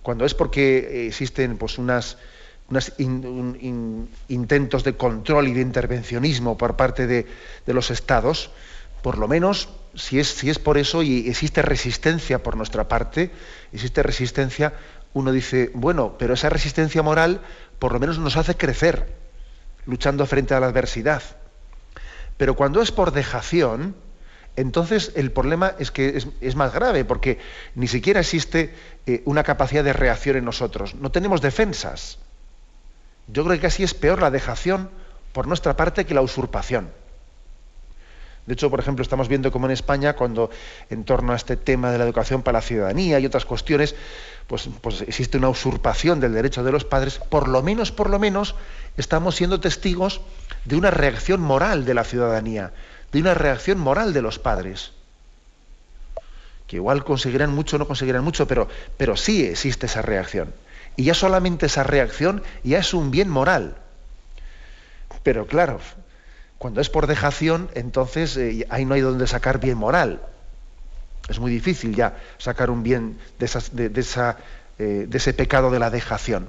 cuando 0.00 0.24
es 0.24 0.32
porque 0.32 1.06
existen 1.06 1.58
pues, 1.58 1.76
unas, 1.76 2.16
intentos 4.28 4.82
de 4.84 4.96
control 4.96 5.48
y 5.48 5.54
de 5.54 5.60
intervencionismo 5.60 6.58
por 6.58 6.76
parte 6.76 7.06
de, 7.06 7.26
los 7.66 7.90
estados, 7.90 8.50
por 9.02 9.18
lo 9.18 9.28
menos, 9.28 9.68
si 9.94 10.18
es, 10.18 10.28
si 10.28 10.50
es 10.50 10.58
por 10.58 10.76
eso 10.78 11.02
y 11.02 11.28
existe 11.28 11.62
resistencia 11.62 12.42
por 12.42 12.56
nuestra 12.56 12.88
parte, 12.88 13.30
existe 13.72 14.02
resistencia, 14.02 14.74
uno 15.14 15.30
dice, 15.32 15.70
bueno, 15.74 16.16
pero 16.18 16.34
esa 16.34 16.48
resistencia 16.48 17.02
moral 17.02 17.40
por 17.78 17.92
lo 17.92 18.00
menos 18.00 18.18
nos 18.18 18.36
hace 18.36 18.56
crecer, 18.56 19.14
luchando 19.86 20.26
frente 20.26 20.54
a 20.54 20.60
la 20.60 20.66
adversidad. 20.66 21.22
Pero 22.36 22.56
cuando 22.56 22.82
es 22.82 22.90
por 22.90 23.12
dejación, 23.12 23.94
entonces 24.56 25.12
el 25.14 25.30
problema 25.30 25.74
es 25.78 25.90
que 25.90 26.20
es, 26.40 26.56
más 26.56 26.72
grave, 26.72 27.04
porque 27.04 27.38
ni 27.74 27.86
siquiera 27.86 28.20
existe 28.20 28.74
eh, 29.06 29.22
una 29.24 29.42
capacidad 29.42 29.84
de 29.84 29.92
reacción 29.92 30.36
en 30.36 30.44
nosotros. 30.44 30.94
No 30.94 31.10
tenemos 31.12 31.40
defensas. 31.40 32.18
Yo 33.28 33.44
creo 33.44 33.60
que 33.60 33.66
así 33.66 33.82
es 33.82 33.94
peor 33.94 34.20
la 34.20 34.30
dejación 34.30 34.90
por 35.32 35.46
nuestra 35.46 35.76
parte 35.76 36.06
que 36.06 36.14
la 36.14 36.22
usurpación. 36.22 36.90
De 38.46 38.54
hecho, 38.54 38.70
por 38.70 38.78
ejemplo, 38.78 39.02
estamos 39.02 39.26
viendo 39.26 39.50
como 39.50 39.66
en 39.66 39.72
España, 39.72 40.14
cuando 40.14 40.50
en 40.88 41.04
torno 41.04 41.32
a 41.32 41.36
este 41.36 41.56
tema 41.56 41.90
de 41.90 41.98
la 41.98 42.04
educación 42.04 42.42
para 42.42 42.58
la 42.58 42.62
ciudadanía 42.62 43.18
y 43.18 43.26
otras 43.26 43.44
cuestiones, 43.44 43.96
pues, 44.46 44.68
pues 44.80 45.00
existe 45.02 45.36
una 45.36 45.48
usurpación 45.48 46.20
del 46.20 46.32
derecho 46.32 46.62
de 46.62 46.70
los 46.70 46.84
padres, 46.84 47.18
por 47.18 47.48
lo 47.48 47.62
menos, 47.64 47.90
por 47.90 48.08
lo 48.08 48.20
menos, 48.20 48.54
estamos 48.96 49.34
siendo 49.34 49.58
testigos 49.58 50.20
de 50.64 50.76
una 50.76 50.92
reacción 50.92 51.40
moral 51.40 51.84
de 51.84 51.94
la 51.94 52.04
ciudadanía 52.04 52.72
de 53.12 53.20
una 53.20 53.34
reacción 53.34 53.78
moral 53.78 54.12
de 54.12 54.22
los 54.22 54.38
padres. 54.38 54.92
Que 56.66 56.76
igual 56.76 57.04
conseguirán 57.04 57.54
mucho 57.54 57.76
o 57.76 57.78
no 57.78 57.86
conseguirán 57.86 58.24
mucho, 58.24 58.46
pero, 58.46 58.68
pero 58.96 59.16
sí 59.16 59.44
existe 59.44 59.86
esa 59.86 60.02
reacción. 60.02 60.52
Y 60.96 61.04
ya 61.04 61.14
solamente 61.14 61.66
esa 61.66 61.82
reacción 61.82 62.42
ya 62.64 62.78
es 62.78 62.94
un 62.94 63.10
bien 63.10 63.28
moral. 63.28 63.76
Pero 65.22 65.46
claro, 65.46 65.80
cuando 66.58 66.80
es 66.80 66.88
por 66.88 67.06
dejación, 67.06 67.68
entonces 67.74 68.36
eh, 68.36 68.66
ahí 68.70 68.84
no 68.84 68.94
hay 68.94 69.02
donde 69.02 69.26
sacar 69.26 69.60
bien 69.60 69.76
moral. 69.76 70.22
Es 71.28 71.38
muy 71.38 71.50
difícil 71.50 71.94
ya 71.94 72.16
sacar 72.38 72.70
un 72.70 72.82
bien 72.82 73.18
de, 73.38 73.46
esa, 73.46 74.36
eh, 74.78 75.06
de 75.08 75.18
ese 75.18 75.32
pecado 75.34 75.70
de 75.70 75.78
la 75.78 75.90
dejación. 75.90 76.48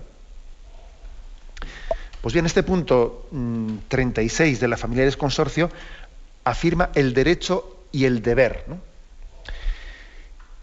Pues 2.21 2.33
bien, 2.33 2.45
este 2.45 2.63
punto 2.63 3.27
36 3.87 4.57
mm, 4.57 4.61
de 4.61 4.67
la 4.67 4.77
familia 4.77 5.05
del 5.05 5.17
consorcio 5.17 5.69
afirma 6.43 6.89
el 6.93 7.13
derecho 7.13 7.77
y 7.91 8.05
el 8.05 8.21
deber. 8.21 8.65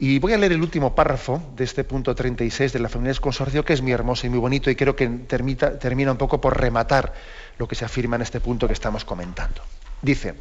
Y 0.07 0.19
voy 0.19 0.35
a 0.35 0.37
leer 0.37 0.53
el 0.53 0.61
último 0.61 0.95
párrafo 0.95 1.43
de 1.57 1.65
este 1.65 1.83
punto 1.83 2.15
36 2.15 2.75
de 2.75 2.79
la 2.79 2.91
familia 2.91 3.19
consorcio, 3.19 3.65
que 3.65 3.73
es 3.73 3.81
muy 3.81 3.93
hermoso 3.93 4.27
y 4.27 4.29
muy 4.29 4.39
bonito, 4.39 4.69
y 4.69 4.77
creo 4.77 4.95
que 4.95 5.09
termina 5.09 6.13
un 6.13 6.19
poco 6.19 6.43
por 6.43 6.61
rematar 6.61 7.15
lo 7.57 7.67
que 7.67 7.75
se 7.75 7.87
afirma 7.87 8.17
en 8.17 8.21
este 8.21 8.39
punto 8.39 8.67
que 8.67 8.75
estamos 8.75 9.07
comentando. 9.07 9.63
Dice, 10.03 10.35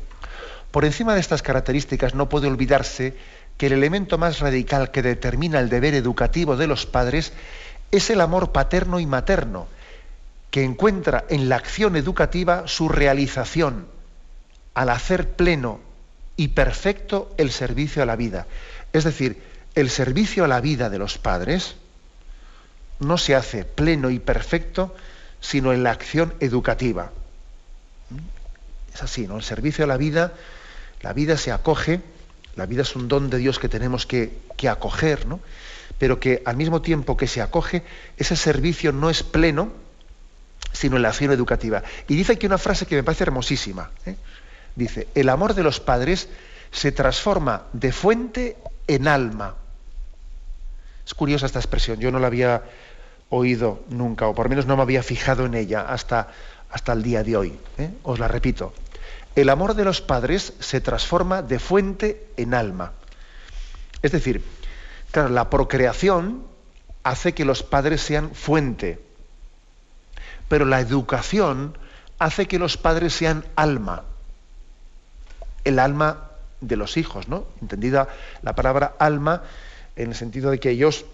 por 0.70 0.84
encima 0.84 1.14
de 1.14 1.22
estas 1.22 1.42
características 1.42 2.14
no 2.14 2.28
puede 2.28 2.48
olvidarse 2.48 3.16
que 3.56 3.68
el 3.68 3.72
elemento 3.72 4.18
más 4.18 4.42
radical 4.42 4.92
que 4.92 5.02
determina 5.02 5.62
el 5.62 5.70
deber 5.70 5.94
educativo 5.94 6.58
de 6.58 6.68
los 6.68 6.86
padres 6.86 7.32
es 7.90 8.10
el 8.10 8.20
amor 8.20 8.52
paterno 8.52 9.00
y 9.00 9.06
materno, 9.06 9.68
que 10.52 10.66
encuentra 10.66 11.24
en 11.30 11.48
la 11.48 11.56
acción 11.56 11.96
educativa 11.96 12.68
su 12.68 12.90
realización 12.90 13.88
al 14.74 14.90
hacer 14.90 15.38
pleno 15.38 15.80
y 16.36 16.50
perfecto 16.50 17.34
el 17.38 17.50
servicio 17.50 18.04
a 18.04 18.06
la 18.06 18.18
vida. 18.18 18.46
Es 18.92 19.06
decir, 19.06 19.53
el 19.76 19.90
servicio 19.90 20.46
a 20.46 20.48
la 20.48 20.62
vida 20.62 20.90
de 20.90 21.00
los 21.00 21.18
padres 21.18 21.76
no 23.00 23.18
se 23.18 23.36
hace 23.36 23.66
pleno 23.66 24.10
y 24.10 24.20
perfecto 24.20 24.96
sino 25.42 25.74
en 25.74 25.84
la 25.84 25.92
acción 25.92 26.34
educativa. 26.40 27.12
Es 28.94 29.04
así, 29.04 29.28
¿no? 29.28 29.38
El 29.38 29.44
servicio 29.44 29.84
a 29.84 29.88
la 29.88 29.98
vida, 29.98 30.34
la 31.02 31.12
vida 31.12 31.36
se 31.36 31.52
acoge, 31.52 32.02
la 32.56 32.66
vida 32.66 32.84
es 32.84 32.96
un 32.96 33.08
don 33.08 33.30
de 33.30 33.40
Dios 33.40 33.60
que 33.60 33.68
tenemos 33.68 34.06
que, 34.06 34.38
que 34.56 34.70
acoger, 34.70 35.26
¿no? 35.26 35.42
Pero 35.98 36.20
que 36.20 36.42
al 36.46 36.56
mismo 36.56 36.82
tiempo 36.82 37.18
que 37.18 37.28
se 37.28 37.42
acoge, 37.42 37.84
ese 38.18 38.36
servicio 38.36 38.92
no 38.92 39.10
es 39.10 39.24
pleno 39.24 39.84
sino 40.74 40.96
en 40.98 41.04
la 41.04 41.10
acción 41.10 41.32
educativa. 41.32 41.84
Y 42.08 42.16
dice 42.16 42.34
aquí 42.34 42.46
una 42.46 42.58
frase 42.58 42.86
que 42.86 42.96
me 42.96 43.04
parece 43.04 43.24
hermosísima. 43.24 43.92
¿eh? 44.06 44.16
Dice, 44.76 45.08
el 45.16 45.30
amor 45.30 45.54
de 45.54 45.64
los 45.64 45.80
padres 45.80 46.28
se 46.72 46.92
transforma 46.92 47.68
de 47.74 47.92
fuente 47.92 48.58
en 48.88 49.08
alma. 49.08 49.56
Es 51.06 51.14
curiosa 51.14 51.46
esta 51.46 51.60
expresión, 51.60 52.00
yo 52.00 52.12
no 52.12 52.20
la 52.20 52.28
había 52.28 52.64
oído 53.30 53.84
nunca, 53.90 54.28
o 54.28 54.36
por 54.36 54.46
lo 54.46 54.50
menos 54.50 54.66
no 54.66 54.76
me 54.78 54.84
había 54.84 55.04
fijado 55.04 55.46
en 55.46 55.56
ella 55.56 55.82
hasta, 55.82 56.30
hasta 56.70 56.94
el 56.94 57.04
día 57.04 57.24
de 57.24 57.36
hoy. 57.36 57.60
¿eh? 57.78 57.90
Os 58.04 58.20
la 58.20 58.28
repito. 58.28 58.74
El 59.36 59.50
amor 59.50 59.74
de 59.74 59.84
los 59.84 60.02
padres 60.02 60.54
se 60.60 60.80
transforma 60.80 61.42
de 61.42 61.60
fuente 61.60 62.28
en 62.38 62.54
alma. 62.54 62.94
Es 64.02 64.12
decir, 64.12 64.44
claro, 65.12 65.30
la 65.30 65.50
procreación 65.50 66.44
hace 67.04 67.34
que 67.34 67.46
los 67.46 67.64
padres 67.64 68.02
sean 68.02 68.36
fuente, 68.36 69.02
pero 70.48 70.66
la 70.66 70.80
educación 70.80 71.78
hace 72.20 72.48
que 72.48 72.60
los 72.60 72.78
padres 72.78 73.14
sean 73.14 73.44
alma. 73.56 74.04
El 75.64 75.80
alma 75.80 76.30
de 76.62 76.76
los 76.76 76.98
hijos, 76.98 77.28
¿no? 77.28 77.46
Entendida 77.62 78.08
la 78.44 78.54
palabra 78.54 78.96
alma 79.00 79.44
en 79.96 80.10
el 80.10 80.16
sentido 80.16 80.52
de 80.52 80.60
que 80.60 80.70
ellos 80.70 81.06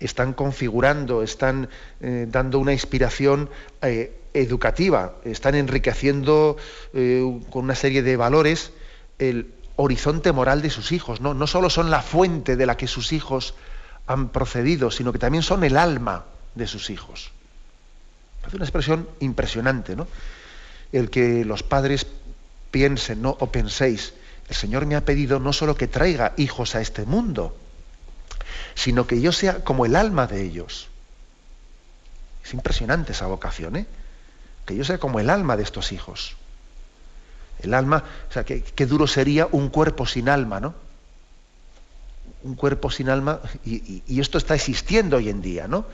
están 0.00 0.32
configurando, 0.32 1.22
están 1.22 1.68
eh, 2.00 2.26
dando 2.28 2.58
una 2.58 2.72
inspiración 2.72 3.48
eh, 3.82 4.16
educativa, 4.34 5.16
están 5.24 5.54
enriqueciendo 5.54 6.56
eh, 6.94 7.22
con 7.50 7.64
una 7.64 7.74
serie 7.74 8.02
de 8.02 8.16
valores 8.16 8.72
el 9.18 9.52
horizonte 9.76 10.32
moral 10.32 10.62
de 10.62 10.70
sus 10.70 10.92
hijos. 10.92 11.20
¿no? 11.20 11.34
no 11.34 11.46
solo 11.46 11.70
son 11.70 11.90
la 11.90 12.02
fuente 12.02 12.56
de 12.56 12.66
la 12.66 12.76
que 12.76 12.86
sus 12.86 13.12
hijos 13.12 13.54
han 14.06 14.30
procedido, 14.30 14.90
sino 14.90 15.12
que 15.12 15.18
también 15.18 15.42
son 15.42 15.64
el 15.64 15.76
alma 15.76 16.24
de 16.54 16.66
sus 16.66 16.90
hijos. 16.90 17.30
Es 18.46 18.54
una 18.54 18.64
expresión 18.64 19.08
impresionante, 19.20 19.94
¿no? 19.94 20.08
El 20.90 21.10
que 21.10 21.44
los 21.44 21.62
padres 21.62 22.06
piensen, 22.72 23.22
¿no? 23.22 23.36
O 23.38 23.52
penséis, 23.52 24.14
el 24.48 24.56
Señor 24.56 24.84
me 24.86 24.96
ha 24.96 25.04
pedido 25.04 25.38
no 25.38 25.52
solo 25.52 25.76
que 25.76 25.86
traiga 25.86 26.32
hijos 26.36 26.74
a 26.74 26.80
este 26.80 27.04
mundo, 27.04 27.56
sino 28.74 29.06
que 29.06 29.20
yo 29.20 29.32
sea 29.32 29.64
como 29.64 29.86
el 29.86 29.96
alma 29.96 30.26
de 30.26 30.42
ellos. 30.42 30.88
Es 32.44 32.54
impresionante 32.54 33.12
esa 33.12 33.26
vocación, 33.26 33.76
¿eh? 33.76 33.86
Que 34.66 34.76
yo 34.76 34.84
sea 34.84 34.98
como 34.98 35.20
el 35.20 35.30
alma 35.30 35.56
de 35.56 35.62
estos 35.62 35.92
hijos. 35.92 36.36
El 37.60 37.74
alma, 37.74 38.04
o 38.28 38.32
sea, 38.32 38.44
qué, 38.44 38.86
duro 38.86 39.06
sería 39.06 39.48
un 39.50 39.68
cuerpo 39.68 40.06
sin 40.06 40.28
alma, 40.28 40.60
¿no? 40.60 40.74
Un 42.42 42.56
cuerpo 42.56 42.90
sin 42.90 43.08
alma, 43.08 43.40
y, 43.64 44.02
esto 44.20 44.38
está 44.38 44.54
existiendo 44.54 45.16
hoy 45.16 45.28
en 45.28 45.42
día, 45.42 45.68
¿no? 45.68 45.84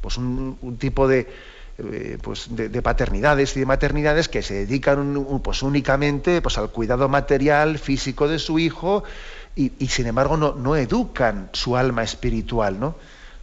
Pues 0.00 0.16
un, 0.16 0.76
tipo 0.78 1.06
de, 1.06 1.28
eh, 1.76 2.18
pues 2.22 2.46
de, 2.48 2.80
paternidades 2.80 3.54
y 3.56 3.60
de 3.60 3.66
maternidades 3.66 4.30
que 4.30 4.40
se 4.40 4.54
dedican 4.54 5.26
pues 5.42 5.62
únicamente 5.62 6.40
pues, 6.40 6.56
al 6.56 6.70
cuidado 6.70 7.06
material, 7.10 7.78
físico 7.78 8.26
de 8.26 8.38
su 8.38 8.58
hijo, 8.58 9.04
y, 9.56 9.88
sin 9.88 10.06
embargo 10.06 10.36
no, 10.36 10.54
no, 10.54 10.76
educan 10.76 11.50
su 11.52 11.76
alma 11.76 12.02
espiritual, 12.02 12.80
¿no? 12.80 12.94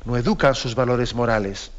no 0.05 0.17
educan 0.17 0.55
sus 0.55 0.73
valores 0.73 1.13
morales. 1.13 1.71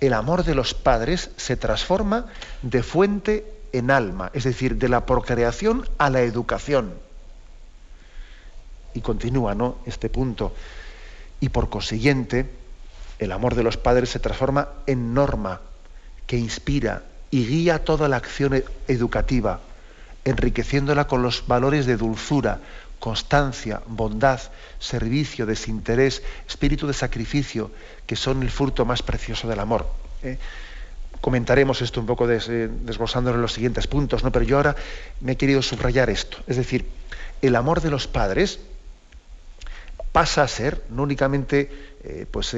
El 0.00 0.14
amor 0.14 0.44
de 0.44 0.54
los 0.54 0.72
padres 0.74 1.30
se 1.36 1.56
transforma 1.56 2.26
de 2.62 2.82
fuente 2.82 3.60
en 3.72 3.90
alma, 3.90 4.30
es 4.32 4.44
decir, 4.44 4.76
de 4.76 4.88
la 4.88 5.04
procreación 5.04 5.86
a 5.98 6.08
la 6.08 6.22
educación. 6.22 6.94
Y 8.94 9.02
continúa 9.02 9.54
¿no? 9.54 9.76
este 9.84 10.08
punto. 10.08 10.54
Y 11.40 11.50
por 11.50 11.68
consiguiente, 11.68 12.50
el 13.18 13.32
amor 13.32 13.54
de 13.54 13.62
los 13.62 13.76
padres 13.76 14.08
se 14.08 14.18
transforma 14.18 14.68
en 14.86 15.12
norma 15.12 15.60
que 16.26 16.38
inspira 16.38 17.02
y 17.30 17.46
guía 17.46 17.84
toda 17.84 18.08
la 18.08 18.16
acción 18.16 18.64
educativa, 18.88 19.60
enriqueciéndola 20.24 21.06
con 21.06 21.22
los 21.22 21.46
valores 21.46 21.86
de 21.86 21.96
dulzura, 21.96 22.60
constancia, 23.00 23.82
bondad, 23.86 24.40
servicio, 24.78 25.46
desinterés, 25.46 26.22
espíritu 26.46 26.86
de 26.86 26.92
sacrificio, 26.92 27.72
que 28.06 28.14
son 28.14 28.42
el 28.42 28.50
fruto 28.50 28.84
más 28.84 29.02
precioso 29.02 29.48
del 29.48 29.58
amor. 29.58 29.86
¿eh? 30.22 30.38
Comentaremos 31.20 31.82
esto 31.82 32.00
un 32.00 32.06
poco 32.06 32.26
des, 32.26 32.46
desglosándolo 32.46 33.36
en 33.36 33.42
los 33.42 33.52
siguientes 33.52 33.86
puntos, 33.86 34.22
¿no? 34.22 34.30
pero 34.30 34.44
yo 34.44 34.56
ahora 34.56 34.76
me 35.20 35.32
he 35.32 35.36
querido 35.36 35.62
subrayar 35.62 36.10
esto. 36.10 36.38
Es 36.46 36.56
decir, 36.56 36.86
el 37.42 37.56
amor 37.56 37.80
de 37.80 37.90
los 37.90 38.06
padres 38.06 38.60
pasa 40.12 40.42
a 40.42 40.48
ser 40.48 40.84
no 40.90 41.02
únicamente 41.02 41.70
eh, 42.04 42.26
pues 42.30 42.54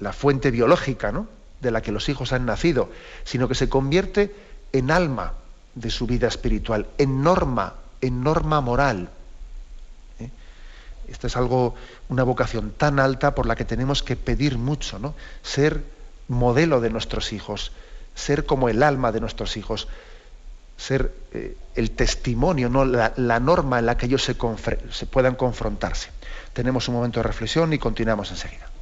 la 0.00 0.12
fuente 0.12 0.50
biológica 0.50 1.12
¿no? 1.12 1.28
de 1.60 1.70
la 1.70 1.82
que 1.82 1.92
los 1.92 2.08
hijos 2.08 2.32
han 2.32 2.46
nacido, 2.46 2.90
sino 3.24 3.46
que 3.48 3.54
se 3.54 3.68
convierte 3.68 4.34
en 4.72 4.90
alma 4.90 5.34
de 5.74 5.90
su 5.90 6.06
vida 6.06 6.28
espiritual, 6.28 6.86
en 6.98 7.22
norma, 7.22 7.74
en 8.00 8.22
norma 8.22 8.60
moral. 8.60 9.10
Esta 11.08 11.26
es 11.26 11.36
algo, 11.36 11.74
una 12.08 12.22
vocación 12.22 12.72
tan 12.76 12.98
alta 12.98 13.34
por 13.34 13.46
la 13.46 13.56
que 13.56 13.64
tenemos 13.64 14.02
que 14.02 14.16
pedir 14.16 14.58
mucho, 14.58 14.98
¿no? 14.98 15.14
Ser 15.42 15.84
modelo 16.28 16.80
de 16.80 16.90
nuestros 16.90 17.32
hijos, 17.32 17.72
ser 18.14 18.46
como 18.46 18.68
el 18.68 18.82
alma 18.82 19.12
de 19.12 19.20
nuestros 19.20 19.56
hijos, 19.56 19.88
ser 20.76 21.12
eh, 21.32 21.56
el 21.74 21.90
testimonio, 21.92 22.68
¿no? 22.68 22.84
La, 22.84 23.40
norma 23.40 23.78
en 23.78 23.86
la 23.86 23.96
que 23.96 24.06
ellos 24.06 24.22
se, 24.22 24.36
se 24.90 25.06
puedan 25.06 25.34
confrontarse. 25.34 26.10
Tenemos 26.52 26.88
un 26.88 26.94
momento 26.94 27.20
de 27.20 27.24
reflexión 27.24 27.72
y 27.72 27.78
continuamos 27.78 28.30
enseguida. 28.30 28.73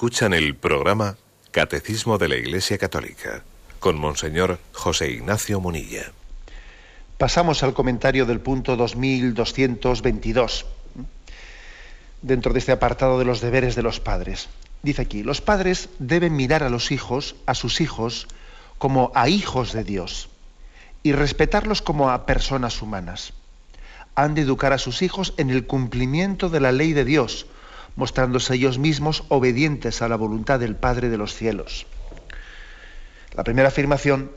Escuchan 0.00 0.32
el 0.32 0.54
programa 0.54 1.18
Catecismo 1.50 2.16
de 2.16 2.28
la 2.28 2.36
Iglesia 2.36 2.78
Católica 2.78 3.42
con 3.80 3.98
Monseñor 3.98 4.58
José 4.72 5.10
Ignacio 5.10 5.60
Munilla. 5.60 6.10
Pasamos 7.18 7.62
al 7.62 7.74
comentario 7.74 8.24
del 8.24 8.40
punto 8.40 8.76
2222, 8.76 10.64
dentro 12.22 12.54
de 12.54 12.60
este 12.60 12.72
apartado 12.72 13.18
de 13.18 13.26
los 13.26 13.42
deberes 13.42 13.76
de 13.76 13.82
los 13.82 14.00
padres. 14.00 14.48
Dice 14.82 15.02
aquí, 15.02 15.22
los 15.22 15.42
padres 15.42 15.90
deben 15.98 16.34
mirar 16.34 16.62
a 16.62 16.70
los 16.70 16.92
hijos, 16.92 17.36
a 17.44 17.54
sus 17.54 17.82
hijos, 17.82 18.26
como 18.78 19.12
a 19.14 19.28
hijos 19.28 19.74
de 19.74 19.84
Dios 19.84 20.30
y 21.02 21.12
respetarlos 21.12 21.82
como 21.82 22.08
a 22.08 22.24
personas 22.24 22.80
humanas. 22.80 23.34
Han 24.14 24.34
de 24.34 24.40
educar 24.40 24.72
a 24.72 24.78
sus 24.78 25.02
hijos 25.02 25.34
en 25.36 25.50
el 25.50 25.66
cumplimiento 25.66 26.48
de 26.48 26.60
la 26.60 26.72
ley 26.72 26.94
de 26.94 27.04
Dios, 27.04 27.44
mostrándose 27.96 28.54
ellos 28.54 28.78
mismos 28.78 29.24
obedientes 29.28 30.02
a 30.02 30.08
la 30.08 30.16
voluntad 30.16 30.60
del 30.60 30.76
Padre 30.76 31.08
de 31.08 31.18
los 31.18 31.34
cielos. 31.34 31.86
La 33.34 33.44
primera 33.44 33.68
afirmación 33.68 34.30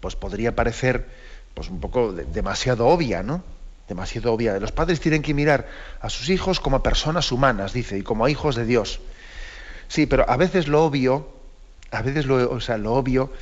pues 0.00 0.16
podría 0.16 0.54
parecer 0.54 1.08
pues 1.54 1.68
un 1.68 1.80
poco 1.80 2.12
demasiado 2.12 2.86
obvia, 2.86 3.22
¿no? 3.22 3.42
demasiado 3.88 4.32
obvia. 4.32 4.58
Los 4.60 4.70
padres 4.70 5.00
tienen 5.00 5.22
que 5.22 5.34
mirar 5.34 5.66
a 6.00 6.10
sus 6.10 6.28
hijos 6.28 6.60
como 6.60 6.82
personas 6.82 7.32
humanas, 7.32 7.72
dice, 7.72 7.98
y 7.98 8.02
como 8.02 8.24
a 8.24 8.30
hijos 8.30 8.54
de 8.54 8.66
Dios. 8.66 9.00
Sí, 9.88 10.06
pero 10.06 10.28
a 10.28 10.36
veces 10.36 10.68
lo 10.68 10.84
obvio, 10.84 11.28
a 11.90 12.02
veces 12.02 12.26
lo, 12.26 12.50
o 12.50 12.60
sea, 12.60 12.76
lo 12.76 12.92
obvio, 12.94 13.32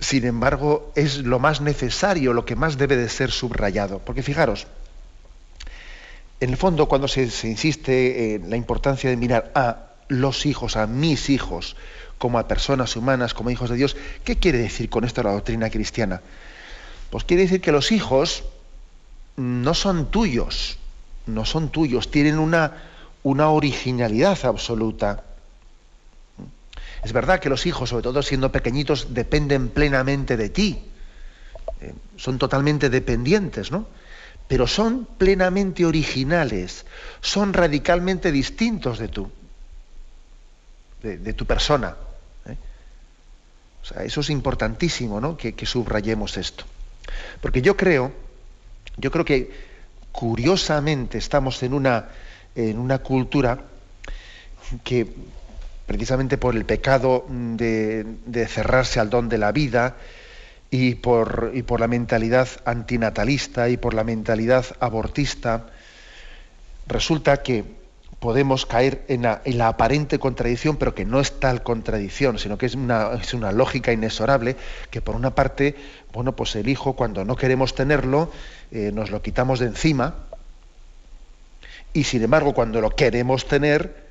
sin 0.00 0.24
embargo, 0.24 0.90
es 0.96 1.18
lo 1.18 1.38
más 1.38 1.60
necesario, 1.60 2.32
lo 2.32 2.46
que 2.46 2.56
más 2.56 2.78
debe 2.78 2.96
de 2.96 3.10
ser 3.10 3.30
subrayado. 3.30 3.98
Porque 3.98 4.22
fijaros, 4.22 4.66
en 6.40 6.50
el 6.50 6.56
fondo, 6.56 6.88
cuando 6.88 7.06
se, 7.06 7.22
insiste 7.22 8.34
en 8.34 8.48
la 8.48 8.56
importancia 8.56 9.10
de 9.10 9.16
mirar 9.16 9.52
a 9.54 9.90
los 10.08 10.46
hijos, 10.46 10.76
a 10.76 10.86
mis 10.86 11.28
hijos, 11.28 11.76
como 12.16 12.38
a 12.38 12.48
personas 12.48 12.96
humanas, 12.96 13.34
como 13.34 13.50
hijos 13.50 13.68
de 13.70 13.76
Dios, 13.76 13.96
¿qué 14.24 14.36
quiere 14.36 14.58
decir 14.58 14.88
con 14.88 15.04
esto 15.04 15.22
la 15.22 15.32
doctrina 15.32 15.68
cristiana? 15.70 16.22
Pues 17.10 17.24
quiere 17.24 17.42
decir 17.42 17.60
que 17.60 17.72
los 17.72 17.92
hijos 17.92 18.44
no 19.36 19.74
son 19.74 20.10
tuyos, 20.10 20.78
no 21.26 21.44
son 21.44 21.70
tuyos, 21.70 22.10
tienen 22.10 22.38
una, 22.38 22.72
originalidad 23.22 24.38
absoluta. 24.44 25.24
Es 27.04 27.12
verdad 27.12 27.40
que 27.40 27.50
los 27.50 27.66
hijos, 27.66 27.90
sobre 27.90 28.02
todo 28.02 28.22
siendo 28.22 28.50
pequeñitos, 28.50 29.12
dependen 29.12 29.68
plenamente 29.68 30.36
de 30.36 30.48
ti, 30.48 30.78
eh, 31.80 31.94
son 32.16 32.38
totalmente 32.38 32.88
dependientes, 32.88 33.70
¿no? 33.70 33.86
Pero 34.50 34.66
son 34.66 35.06
plenamente 35.16 35.86
originales, 35.86 36.84
son 37.20 37.52
radicalmente 37.52 38.32
distintos 38.32 38.98
de 38.98 39.06
tú, 39.06 39.30
de, 41.04 41.32
tu 41.34 41.46
persona. 41.46 41.94
¿eh? 42.46 42.56
O 43.80 43.86
sea, 43.86 44.02
eso 44.02 44.22
es 44.22 44.28
importantísimo, 44.28 45.20
¿no? 45.20 45.36
Que, 45.36 45.54
subrayemos 45.64 46.36
esto. 46.36 46.64
Porque 47.40 47.62
yo 47.62 47.76
creo, 47.76 48.10
yo 48.96 49.12
creo 49.12 49.24
que 49.24 49.52
curiosamente 50.10 51.18
estamos 51.18 51.62
en 51.62 51.72
una, 51.72 52.08
en 52.56 52.76
una 52.80 52.98
cultura 52.98 53.60
que 54.82 55.06
precisamente 55.86 56.38
por 56.38 56.56
el 56.56 56.64
pecado 56.64 57.24
de, 57.28 58.04
de 58.26 58.48
cerrarse 58.48 58.98
al 58.98 59.10
don 59.10 59.28
de 59.28 59.38
la 59.38 59.52
vida, 59.52 59.94
y 60.70 60.94
por, 60.94 61.52
la 61.80 61.88
mentalidad 61.88 62.48
antinatalista 62.64 63.68
y 63.68 63.76
por 63.76 63.94
la 63.94 64.04
mentalidad 64.04 64.64
abortista, 64.78 65.66
resulta 66.86 67.42
que 67.42 67.64
podemos 68.20 68.66
caer 68.66 69.04
en 69.08 69.22
la, 69.22 69.68
aparente 69.68 70.18
contradicción, 70.18 70.76
pero 70.76 70.94
que 70.94 71.04
no 71.04 71.20
es 71.20 71.40
tal 71.40 71.62
contradicción, 71.62 72.38
sino 72.38 72.58
que 72.58 72.66
es 72.66 72.74
una, 72.74 73.12
es 73.20 73.34
una, 73.34 73.50
lógica 73.50 73.92
inexorable, 73.92 74.56
que 74.90 75.00
por 75.00 75.16
una 75.16 75.34
parte, 75.34 75.74
bueno, 76.12 76.36
pues 76.36 76.54
el 76.54 76.68
hijo 76.68 76.94
cuando 76.94 77.24
no 77.24 77.34
queremos 77.34 77.74
tenerlo, 77.74 78.30
eh, 78.70 78.92
nos 78.92 79.10
lo 79.10 79.22
quitamos 79.22 79.58
de 79.58 79.66
encima, 79.66 80.14
y 81.92 82.04
sin 82.04 82.22
embargo 82.22 82.54
cuando 82.54 82.80
lo 82.80 82.90
queremos 82.90 83.48
tener, 83.48 84.08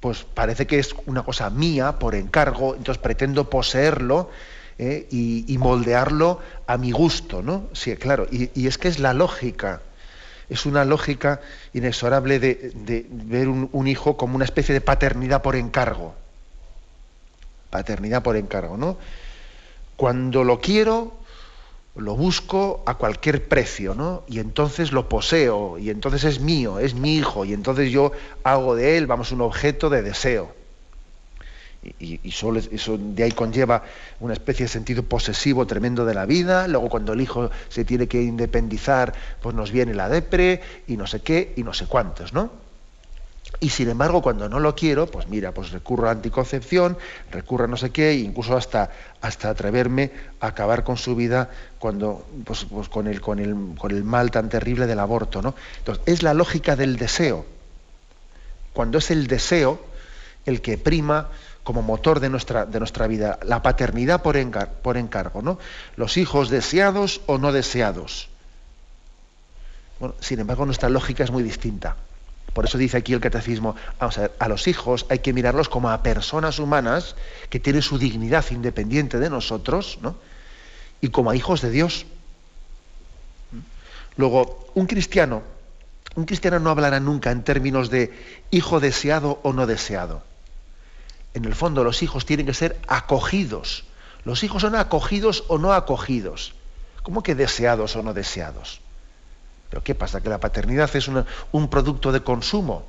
pues 0.00 0.24
parece 0.24 0.66
que 0.66 0.78
es 0.78 0.94
una 1.06 1.24
cosa 1.24 1.50
mía 1.50 1.98
por 1.98 2.14
encargo, 2.14 2.74
entonces 2.76 3.02
pretendo 3.02 3.50
poseerlo, 3.50 4.30
¿eh? 4.78 5.06
y, 5.10 5.56
moldearlo 5.58 6.40
a 6.66 6.76
mi 6.76 6.92
gusto, 6.92 7.42
¿no? 7.42 7.68
Sí, 7.72 7.94
claro, 7.96 8.26
y, 8.30 8.66
es 8.66 8.78
que 8.78 8.88
es 8.88 8.98
la 8.98 9.14
lógica, 9.14 9.82
es 10.48 10.66
una 10.66 10.84
lógica 10.84 11.40
inexorable 11.72 12.38
de, 12.38 13.06
ver 13.10 13.48
un, 13.48 13.86
hijo 13.86 14.16
como 14.16 14.36
una 14.36 14.44
especie 14.44 14.72
de 14.72 14.80
paternidad 14.80 15.42
por 15.42 15.56
encargo. 15.56 16.14
Paternidad 17.70 18.22
por 18.22 18.36
encargo, 18.36 18.76
¿no? 18.76 18.98
Cuando 19.96 20.44
lo 20.44 20.60
quiero, 20.60 21.14
lo 21.96 22.16
busco 22.16 22.82
a 22.86 22.94
cualquier 22.94 23.48
precio, 23.48 23.94
¿no? 23.94 24.24
Y 24.28 24.38
entonces 24.40 24.92
lo 24.92 25.08
poseo, 25.08 25.78
y 25.78 25.90
entonces 25.90 26.24
es 26.24 26.40
mío, 26.40 26.78
es 26.78 26.94
mi 26.94 27.16
hijo, 27.16 27.44
y 27.44 27.52
entonces 27.52 27.90
yo 27.90 28.12
hago 28.42 28.74
de 28.74 28.98
él, 28.98 29.06
vamos, 29.06 29.32
un 29.32 29.40
objeto 29.40 29.90
de 29.90 30.02
deseo 30.02 30.63
y, 31.98 32.30
solo 32.30 32.60
eso 32.60 32.98
de 32.98 33.24
ahí 33.24 33.32
conlleva 33.32 33.82
una 34.20 34.32
especie 34.32 34.66
de 34.66 34.68
sentido 34.70 35.02
posesivo 35.02 35.66
tremendo 35.66 36.04
de 36.04 36.14
la 36.14 36.26
vida, 36.26 36.66
luego 36.68 36.88
cuando 36.88 37.12
el 37.12 37.20
hijo 37.20 37.50
se 37.68 37.84
tiene 37.84 38.08
que 38.08 38.22
independizar, 38.22 39.12
pues 39.42 39.54
nos 39.54 39.70
viene 39.70 39.94
la 39.94 40.08
depre 40.08 40.60
y 40.86 40.96
no 40.96 41.06
sé 41.06 41.20
qué 41.20 41.52
y 41.56 41.62
no 41.62 41.74
sé 41.74 41.86
cuántos, 41.86 42.32
¿no? 42.32 42.64
Y 43.60 43.70
sin 43.70 43.88
embargo, 43.88 44.20
cuando 44.20 44.48
no 44.48 44.58
lo 44.58 44.74
quiero, 44.74 45.06
pues 45.06 45.28
mira, 45.28 45.52
pues 45.52 45.70
recurro 45.70 46.08
a 46.08 46.12
anticoncepción, 46.12 46.98
recurro 47.30 47.64
a 47.64 47.68
no 47.68 47.76
sé 47.76 47.90
qué, 47.90 48.10
e 48.10 48.14
incluso 48.14 48.56
hasta, 48.56 48.90
hasta 49.20 49.48
atreverme 49.48 50.10
a 50.40 50.48
acabar 50.48 50.82
con 50.82 50.96
su 50.96 51.14
vida 51.14 51.50
cuando, 51.78 52.26
pues, 52.44 52.64
pues 52.64 52.88
con, 52.88 53.06
el, 53.06 53.20
con, 53.20 53.38
el, 53.38 53.76
con 53.78 53.92
el 53.92 54.02
mal 54.02 54.30
tan 54.30 54.48
terrible 54.48 54.86
del 54.86 54.98
aborto, 54.98 55.40
¿no? 55.40 55.54
Entonces, 55.78 56.02
es 56.06 56.22
la 56.22 56.34
lógica 56.34 56.74
del 56.74 56.96
deseo. 56.96 57.46
Cuando 58.72 58.98
es 58.98 59.10
el 59.10 59.28
deseo 59.28 59.80
el 60.46 60.60
que 60.60 60.76
prima 60.76 61.28
como 61.64 61.80
motor 61.82 62.20
de 62.20 62.28
nuestra, 62.28 62.66
de 62.66 62.78
nuestra 62.78 63.06
vida, 63.06 63.40
la 63.42 63.62
paternidad 63.62 64.22
por, 64.22 64.36
por 64.82 64.96
encargo, 64.98 65.40
¿no? 65.40 65.58
Los 65.96 66.18
hijos 66.18 66.50
deseados 66.50 67.22
o 67.26 67.38
no 67.38 67.52
deseados. 67.52 68.28
Bueno, 69.98 70.14
sin 70.20 70.40
embargo, 70.40 70.66
nuestra 70.66 70.90
lógica 70.90 71.24
es 71.24 71.30
muy 71.30 71.42
distinta. 71.42 71.96
Por 72.52 72.66
eso 72.66 72.76
dice 72.76 72.98
aquí 72.98 73.14
el 73.14 73.20
catecismo, 73.20 73.74
vamos 73.98 74.18
a 74.18 74.22
ver, 74.22 74.32
a 74.38 74.48
los 74.48 74.68
hijos 74.68 75.06
hay 75.08 75.20
que 75.20 75.32
mirarlos 75.32 75.70
como 75.70 75.90
a 75.90 76.02
personas 76.02 76.58
humanas 76.58 77.16
que 77.48 77.58
tienen 77.58 77.82
su 77.82 77.98
dignidad 77.98 78.44
independiente 78.50 79.18
de 79.18 79.30
nosotros, 79.30 79.98
¿no? 80.02 80.16
Y 81.00 81.08
como 81.08 81.30
a 81.30 81.36
hijos 81.36 81.62
de 81.62 81.70
Dios. 81.70 82.04
Luego, 84.16 84.68
un 84.74 84.86
cristiano, 84.86 85.42
un 86.14 86.26
cristiano 86.26 86.58
no 86.58 86.70
hablará 86.70 87.00
nunca 87.00 87.30
en 87.30 87.42
términos 87.42 87.88
de 87.88 88.12
hijo 88.50 88.80
deseado 88.80 89.40
o 89.42 89.54
no 89.54 89.66
deseado 89.66 90.22
en 91.34 91.44
el 91.44 91.54
fondo 91.54 91.84
los 91.84 92.02
hijos 92.02 92.24
tienen 92.24 92.46
que 92.46 92.54
ser 92.54 92.78
acogidos. 92.86 93.84
Los 94.24 94.42
hijos 94.42 94.62
son 94.62 94.74
acogidos 94.74 95.44
o 95.48 95.58
no 95.58 95.72
acogidos. 95.72 96.54
¿Cómo 97.02 97.22
que 97.22 97.34
deseados 97.34 97.96
o 97.96 98.02
no 98.02 98.14
deseados? 98.14 98.80
Pero 99.68 99.82
¿qué 99.82 99.94
pasa? 99.94 100.20
Que 100.20 100.28
la 100.28 100.40
paternidad 100.40 100.94
es 100.94 101.08
un 101.08 101.68
producto 101.68 102.12
de 102.12 102.22
consumo. 102.22 102.86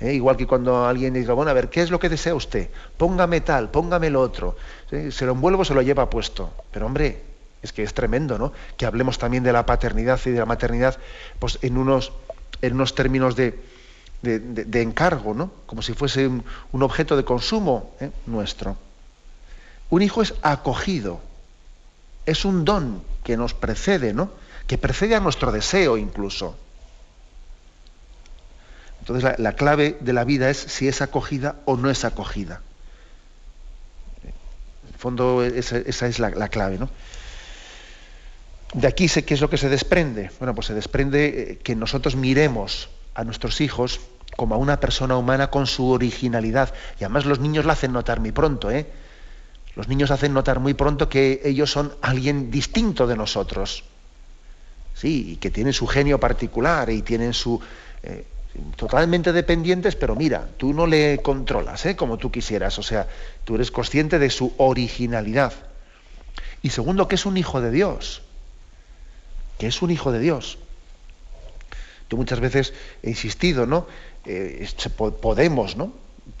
¿eh? 0.00 0.14
Igual 0.14 0.36
que 0.36 0.46
cuando 0.46 0.86
alguien 0.86 1.12
dice, 1.12 1.32
bueno, 1.32 1.50
a 1.50 1.54
ver, 1.54 1.68
¿qué 1.68 1.82
es 1.82 1.90
lo 1.90 1.98
que 1.98 2.08
desea 2.08 2.34
usted? 2.34 2.70
Póngame 2.96 3.40
tal, 3.40 3.70
póngame 3.70 4.08
lo 4.08 4.20
otro. 4.20 4.56
Se 4.88 5.26
lo 5.26 5.32
envuelvo, 5.32 5.64
se 5.64 5.74
lo 5.74 5.82
lleva 5.82 6.08
puesto. 6.08 6.52
Pero 6.70 6.86
hombre, 6.86 7.22
es 7.62 7.72
que 7.72 7.82
es 7.82 7.92
tremendo, 7.92 8.38
¿no? 8.38 8.52
Que 8.76 8.86
hablemos 8.86 9.18
también 9.18 9.42
de 9.42 9.52
la 9.52 9.66
paternidad 9.66 10.20
y 10.24 10.30
de 10.30 10.38
la 10.38 10.46
maternidad 10.46 10.98
pues, 11.38 11.58
en, 11.62 11.76
unos, 11.76 12.12
en 12.60 12.74
unos 12.74 12.94
términos 12.94 13.36
de, 13.36 13.60
de, 14.22 14.82
encargo, 14.82 15.34
¿no? 15.34 15.50
como 15.66 15.82
si 15.82 15.94
fuese 15.94 16.26
un, 16.28 16.82
objeto 16.82 17.16
de 17.16 17.24
consumo 17.24 17.94
¿eh? 18.00 18.10
nuestro. 18.26 18.76
Un 19.90 20.02
hijo 20.02 20.22
es 20.22 20.34
acogido, 20.42 21.20
es 22.24 22.44
un 22.44 22.64
don 22.64 23.02
que 23.24 23.36
nos 23.36 23.52
precede, 23.54 24.14
¿no? 24.14 24.30
que 24.66 24.78
precede 24.78 25.16
a 25.16 25.20
nuestro 25.20 25.50
deseo 25.50 25.98
incluso. 25.98 26.56
Entonces 29.00 29.38
la, 29.38 29.52
clave 29.54 29.96
de 30.00 30.12
la 30.12 30.22
vida 30.22 30.48
es 30.48 30.58
si 30.58 30.86
es 30.86 31.02
acogida 31.02 31.56
o 31.64 31.76
no 31.76 31.90
es 31.90 32.04
acogida. 32.04 32.62
Fondo 34.96 35.42
esa, 35.42 35.78
es 35.78 36.18
la, 36.20 36.30
la, 36.30 36.48
clave. 36.48 36.78
¿no? 36.78 36.88
De 38.72 38.86
aquí 38.86 39.08
sé 39.08 39.24
qué 39.24 39.34
es 39.34 39.40
lo 39.40 39.50
que 39.50 39.58
se 39.58 39.68
desprende. 39.68 40.30
Bueno, 40.38 40.54
pues 40.54 40.68
se 40.68 40.74
desprende 40.74 41.26
eh, 41.26 41.58
que 41.58 41.74
nosotros 41.74 42.14
miremos 42.14 42.88
a 43.14 43.24
nuestros 43.24 43.60
hijos 43.60 44.00
como 44.36 44.54
a 44.54 44.58
una 44.58 44.80
persona 44.80 45.16
humana 45.16 45.50
con 45.50 45.66
su 45.66 45.90
originalidad. 45.90 46.72
Y 46.98 47.04
además 47.04 47.26
los 47.26 47.40
niños 47.40 47.64
lo 47.64 47.72
hacen 47.72 47.92
notar 47.92 48.20
muy 48.20 48.32
pronto, 48.32 48.70
¿eh? 48.70 48.86
Los 49.74 49.88
niños 49.88 50.10
hacen 50.10 50.34
notar 50.34 50.60
muy 50.60 50.74
pronto 50.74 51.08
que 51.08 51.40
ellos 51.44 51.70
son 51.70 51.94
alguien 52.02 52.50
distinto 52.50 53.06
de 53.06 53.16
nosotros. 53.16 53.84
Sí, 54.94 55.32
y 55.32 55.36
que 55.36 55.50
tienen 55.50 55.72
su 55.72 55.86
genio 55.86 56.20
particular 56.20 56.90
y 56.90 57.02
tienen 57.02 57.32
su... 57.32 57.60
Eh, 58.02 58.26
totalmente 58.76 59.32
dependientes, 59.32 59.96
pero 59.96 60.14
mira, 60.14 60.46
tú 60.58 60.74
no 60.74 60.86
le 60.86 61.20
controlas 61.22 61.86
¿eh? 61.86 61.96
como 61.96 62.18
tú 62.18 62.30
quisieras. 62.30 62.78
O 62.78 62.82
sea, 62.82 63.08
tú 63.44 63.54
eres 63.54 63.70
consciente 63.70 64.18
de 64.18 64.28
su 64.28 64.52
originalidad. 64.58 65.54
Y 66.60 66.70
segundo, 66.70 67.08
que 67.08 67.14
es 67.14 67.24
un 67.24 67.38
hijo 67.38 67.62
de 67.62 67.70
Dios. 67.70 68.22
Que 69.58 69.68
es 69.68 69.80
un 69.80 69.90
hijo 69.90 70.12
de 70.12 70.18
Dios. 70.18 70.58
Yo 72.12 72.18
muchas 72.18 72.40
veces 72.40 72.74
he 73.02 73.08
insistido, 73.08 73.64
¿no? 73.64 73.86
Eh, 74.26 74.68
podemos, 75.22 75.78
¿no? 75.78 75.94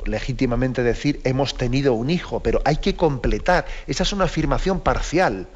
legítimamente 0.04 0.82
decir 0.82 1.22
hemos 1.24 1.54
tenido 1.54 1.94
un 1.94 2.10
hijo, 2.10 2.40
pero 2.40 2.60
hay 2.66 2.76
que 2.76 2.94
completar. 2.94 3.64
Esa 3.86 4.02
es 4.02 4.12
una 4.12 4.26
afirmación 4.26 4.80
parcial. 4.80 5.48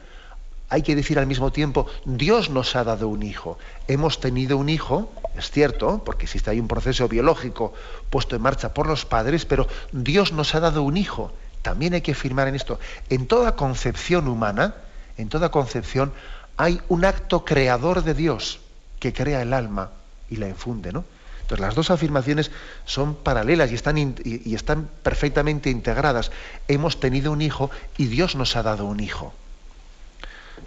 Hay 0.70 0.80
que 0.80 0.96
decir 0.96 1.18
al 1.18 1.26
mismo 1.26 1.52
tiempo, 1.52 1.86
Dios 2.06 2.48
nos 2.48 2.76
ha 2.76 2.84
dado 2.84 3.08
un 3.08 3.22
hijo. 3.22 3.58
Hemos 3.88 4.18
tenido 4.18 4.56
un 4.56 4.70
hijo, 4.70 5.12
es 5.36 5.50
cierto, 5.50 6.02
porque 6.02 6.24
existe 6.24 6.48
ahí 6.48 6.60
un 6.60 6.66
proceso 6.66 7.06
biológico 7.08 7.74
puesto 8.08 8.36
en 8.36 8.40
marcha 8.40 8.72
por 8.72 8.86
los 8.86 9.04
padres, 9.04 9.44
pero 9.44 9.68
Dios 9.92 10.32
nos 10.32 10.54
ha 10.54 10.60
dado 10.60 10.82
un 10.82 10.96
hijo. 10.96 11.30
También 11.60 11.92
hay 11.92 12.00
que 12.00 12.12
afirmar 12.12 12.48
en 12.48 12.54
esto. 12.54 12.80
En 13.10 13.26
toda 13.26 13.54
concepción 13.54 14.28
humana, 14.28 14.76
en 15.18 15.28
toda 15.28 15.50
concepción, 15.50 16.14
hay 16.56 16.80
un 16.88 17.04
acto 17.04 17.44
creador 17.44 18.02
de 18.02 18.14
Dios 18.14 18.60
que 18.98 19.12
crea 19.12 19.42
el 19.42 19.52
alma 19.52 19.90
y 20.31 20.37
la 20.37 20.49
infunde, 20.49 20.93
¿no? 20.93 21.05
Entonces 21.43 21.61
las 21.61 21.77
dos 21.77 21.91
afirmaciones 21.91 22.51
son 22.87 23.14
paralelas 23.14 23.70
y 23.70 23.77
están, 23.77 23.97
y 24.24 24.55
están 24.55 24.89
perfectamente 25.05 25.70
integradas. 25.70 26.33
Hemos 26.66 26.99
tenido 26.99 27.31
un 27.31 27.41
hijo 27.41 27.70
y 27.97 28.07
Dios 28.07 28.35
nos 28.35 28.57
ha 28.57 28.64
dado 28.64 28.85
un 28.85 28.99
hijo. 28.99 29.33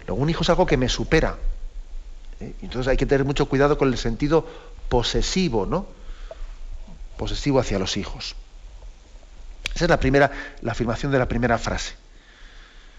Luego 0.06 0.22
un 0.22 0.30
hijo 0.30 0.42
es 0.42 0.48
algo 0.48 0.64
que 0.64 0.78
me 0.78 0.88
supera. 0.88 1.36
¿eh? 2.40 2.54
Entonces 2.62 2.88
hay 2.88 2.96
que 2.96 3.04
tener 3.04 3.26
mucho 3.26 3.46
cuidado 3.46 3.76
con 3.76 3.88
el 3.88 3.98
sentido 3.98 4.46
posesivo, 4.88 5.66
¿no? 5.66 5.86
Posesivo 7.18 7.60
hacia 7.60 7.78
los 7.78 7.98
hijos. 7.98 8.34
Esa 9.74 9.84
es 9.84 9.90
la 9.90 10.00
primera, 10.00 10.30
la 10.62 10.72
afirmación 10.72 11.12
de 11.12 11.18
la 11.18 11.28
primera 11.28 11.58
frase. 11.58 11.94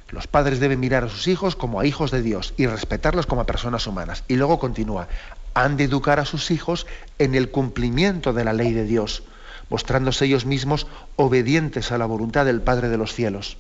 Los 0.09 0.27
padres 0.27 0.59
deben 0.59 0.79
mirar 0.79 1.05
a 1.05 1.09
sus 1.09 1.27
hijos 1.27 1.55
como 1.55 1.79
a 1.79 1.85
hijos 1.85 2.11
de 2.11 2.21
Dios 2.21 2.53
y 2.57 2.67
respetarlos 2.67 3.25
como 3.25 3.41
a 3.41 3.45
personas 3.45 3.87
humanas. 3.87 4.23
Y 4.27 4.35
luego 4.35 4.59
continúa, 4.59 5.07
han 5.53 5.77
de 5.77 5.85
educar 5.85 6.19
a 6.19 6.25
sus 6.25 6.51
hijos 6.51 6.87
en 7.19 7.35
el 7.35 7.49
cumplimiento 7.49 8.33
de 8.33 8.43
la 8.43 8.53
ley 8.53 8.73
de 8.73 8.85
Dios, 8.85 9.23
mostrándose 9.69 10.25
ellos 10.25 10.45
mismos 10.45 10.87
obedientes 11.15 11.91
a 11.91 11.97
la 11.97 12.05
voluntad 12.05 12.45
del 12.45 12.61
Padre 12.61 12.89
de 12.89 12.97
los 12.97 13.13
cielos. 13.13 13.57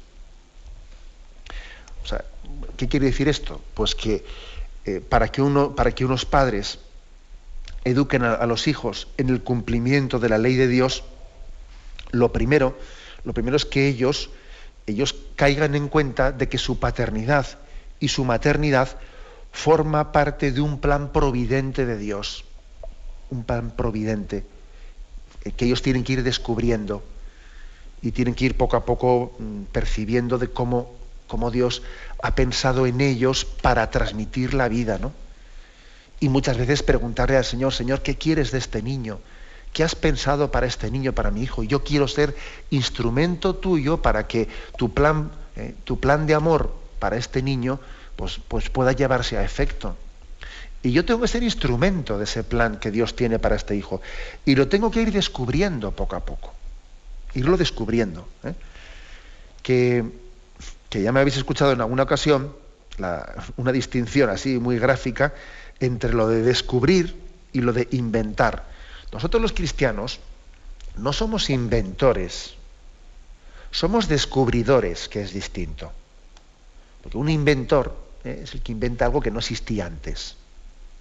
O 2.03 2.07
sea, 2.07 2.23
¿qué 2.77 2.87
quiere 2.87 3.07
decir 3.07 3.27
esto? 3.27 3.61
Pues 3.73 3.95
que, 3.95 4.25
eh, 4.85 5.01
para, 5.01 5.27
que 5.29 5.41
uno, 5.41 5.75
para 5.75 5.91
que 5.91 6.05
unos 6.05 6.25
padres 6.25 6.79
eduquen 7.83 8.23
a, 8.23 8.33
a 8.33 8.45
los 8.45 8.67
hijos 8.67 9.07
en 9.17 9.29
el 9.29 9.41
cumplimiento 9.41 10.19
de 10.19 10.29
la 10.29 10.37
ley 10.37 10.55
de 10.55 10.67
Dios, 10.67 11.03
lo 12.11 12.31
primero, 12.31 12.77
lo 13.23 13.33
primero 13.33 13.55
es 13.55 13.65
que 13.65 13.87
ellos 13.87 14.29
ellos 14.87 15.15
caigan 15.35 15.75
en 15.75 15.87
cuenta 15.87 16.31
de 16.31 16.49
que 16.49 16.57
su 16.57 16.79
paternidad 16.79 17.45
y 17.99 18.09
su 18.09 18.25
maternidad 18.25 18.97
forma 19.51 20.11
parte 20.11 20.51
de 20.51 20.61
un 20.61 20.79
plan 20.79 21.11
providente 21.11 21.85
de 21.85 21.97
Dios, 21.97 22.45
un 23.29 23.43
plan 23.43 23.71
providente 23.71 24.45
eh, 25.43 25.51
que 25.51 25.65
ellos 25.65 25.81
tienen 25.81 26.03
que 26.03 26.13
ir 26.13 26.23
descubriendo 26.23 27.03
y 28.01 28.11
tienen 28.11 28.33
que 28.33 28.45
ir 28.45 28.57
poco 28.57 28.77
a 28.77 28.85
poco 28.85 29.33
mm, 29.37 29.63
percibiendo 29.71 30.37
de 30.37 30.49
cómo, 30.49 30.93
cómo 31.27 31.51
Dios 31.51 31.83
ha 32.23 32.33
pensado 32.35 32.85
en 32.85 33.01
ellos 33.01 33.45
para 33.45 33.89
transmitir 33.91 34.53
la 34.53 34.67
vida, 34.67 34.97
¿no? 34.97 35.11
Y 36.19 36.29
muchas 36.29 36.57
veces 36.57 36.83
preguntarle 36.83 37.37
al 37.37 37.45
Señor, 37.45 37.73
Señor, 37.73 38.03
¿qué 38.03 38.15
quieres 38.15 38.51
de 38.51 38.59
este 38.59 38.83
niño? 38.83 39.19
¿Qué 39.73 39.83
has 39.83 39.95
pensado 39.95 40.51
para 40.51 40.67
este 40.67 40.91
niño, 40.91 41.13
para 41.13 41.31
mi 41.31 41.41
hijo? 41.41 41.63
Yo 41.63 41.83
quiero 41.83 42.07
ser 42.07 42.35
instrumento 42.69 43.55
tuyo 43.55 44.01
para 44.01 44.27
que 44.27 44.47
tu 44.77 44.93
plan, 44.93 45.31
eh, 45.55 45.73
tu 45.83 45.99
plan 45.99 46.27
de 46.27 46.35
amor 46.35 46.75
para 46.99 47.17
este 47.17 47.41
niño 47.41 47.79
pues, 48.21 48.39
pues 48.47 48.69
pueda 48.69 48.91
llevarse 48.91 49.35
a 49.35 49.43
efecto. 49.43 49.97
Y 50.83 50.91
yo 50.91 51.03
tengo 51.03 51.21
que 51.21 51.27
ser 51.27 51.41
instrumento 51.41 52.19
de 52.19 52.25
ese 52.25 52.43
plan 52.43 52.79
que 52.79 52.91
Dios 52.91 53.15
tiene 53.15 53.39
para 53.39 53.55
este 53.55 53.75
hijo. 53.75 53.99
Y 54.45 54.53
lo 54.53 54.67
tengo 54.67 54.91
que 54.91 55.01
ir 55.01 55.11
descubriendo 55.11 55.89
poco 55.89 56.15
a 56.15 56.19
poco. 56.19 56.53
Irlo 57.33 57.57
descubriendo. 57.57 58.27
¿eh? 58.43 58.53
Que, 59.63 60.05
que, 60.87 61.01
ya 61.01 61.11
me 61.11 61.19
habéis 61.19 61.37
escuchado 61.37 61.71
en 61.71 61.81
alguna 61.81 62.03
ocasión 62.03 62.55
una 63.57 63.71
distinción 63.71 64.29
así 64.29 64.59
muy 64.59 64.77
gráfica 64.77 65.33
entre 65.79 66.13
lo 66.13 66.27
de 66.27 66.43
descubrir 66.43 67.15
y 67.53 67.61
lo 67.61 67.73
de 67.73 67.87
inventar. 67.89 68.67
Nosotros 69.11 69.41
los 69.41 69.53
cristianos 69.53 70.19
no 70.95 71.11
somos 71.11 71.49
inventores, 71.49 72.53
somos 73.71 74.07
descubridores, 74.07 75.09
que 75.09 75.23
es 75.23 75.33
distinto. 75.33 75.91
Porque 77.01 77.17
un 77.17 77.29
inventor 77.29 78.10
¿eh? 78.23 78.41
es 78.43 78.53
el 78.53 78.61
que 78.61 78.71
inventa 78.71 79.05
algo 79.05 79.21
que 79.21 79.31
no 79.31 79.39
existía 79.39 79.85
antes. 79.85 80.35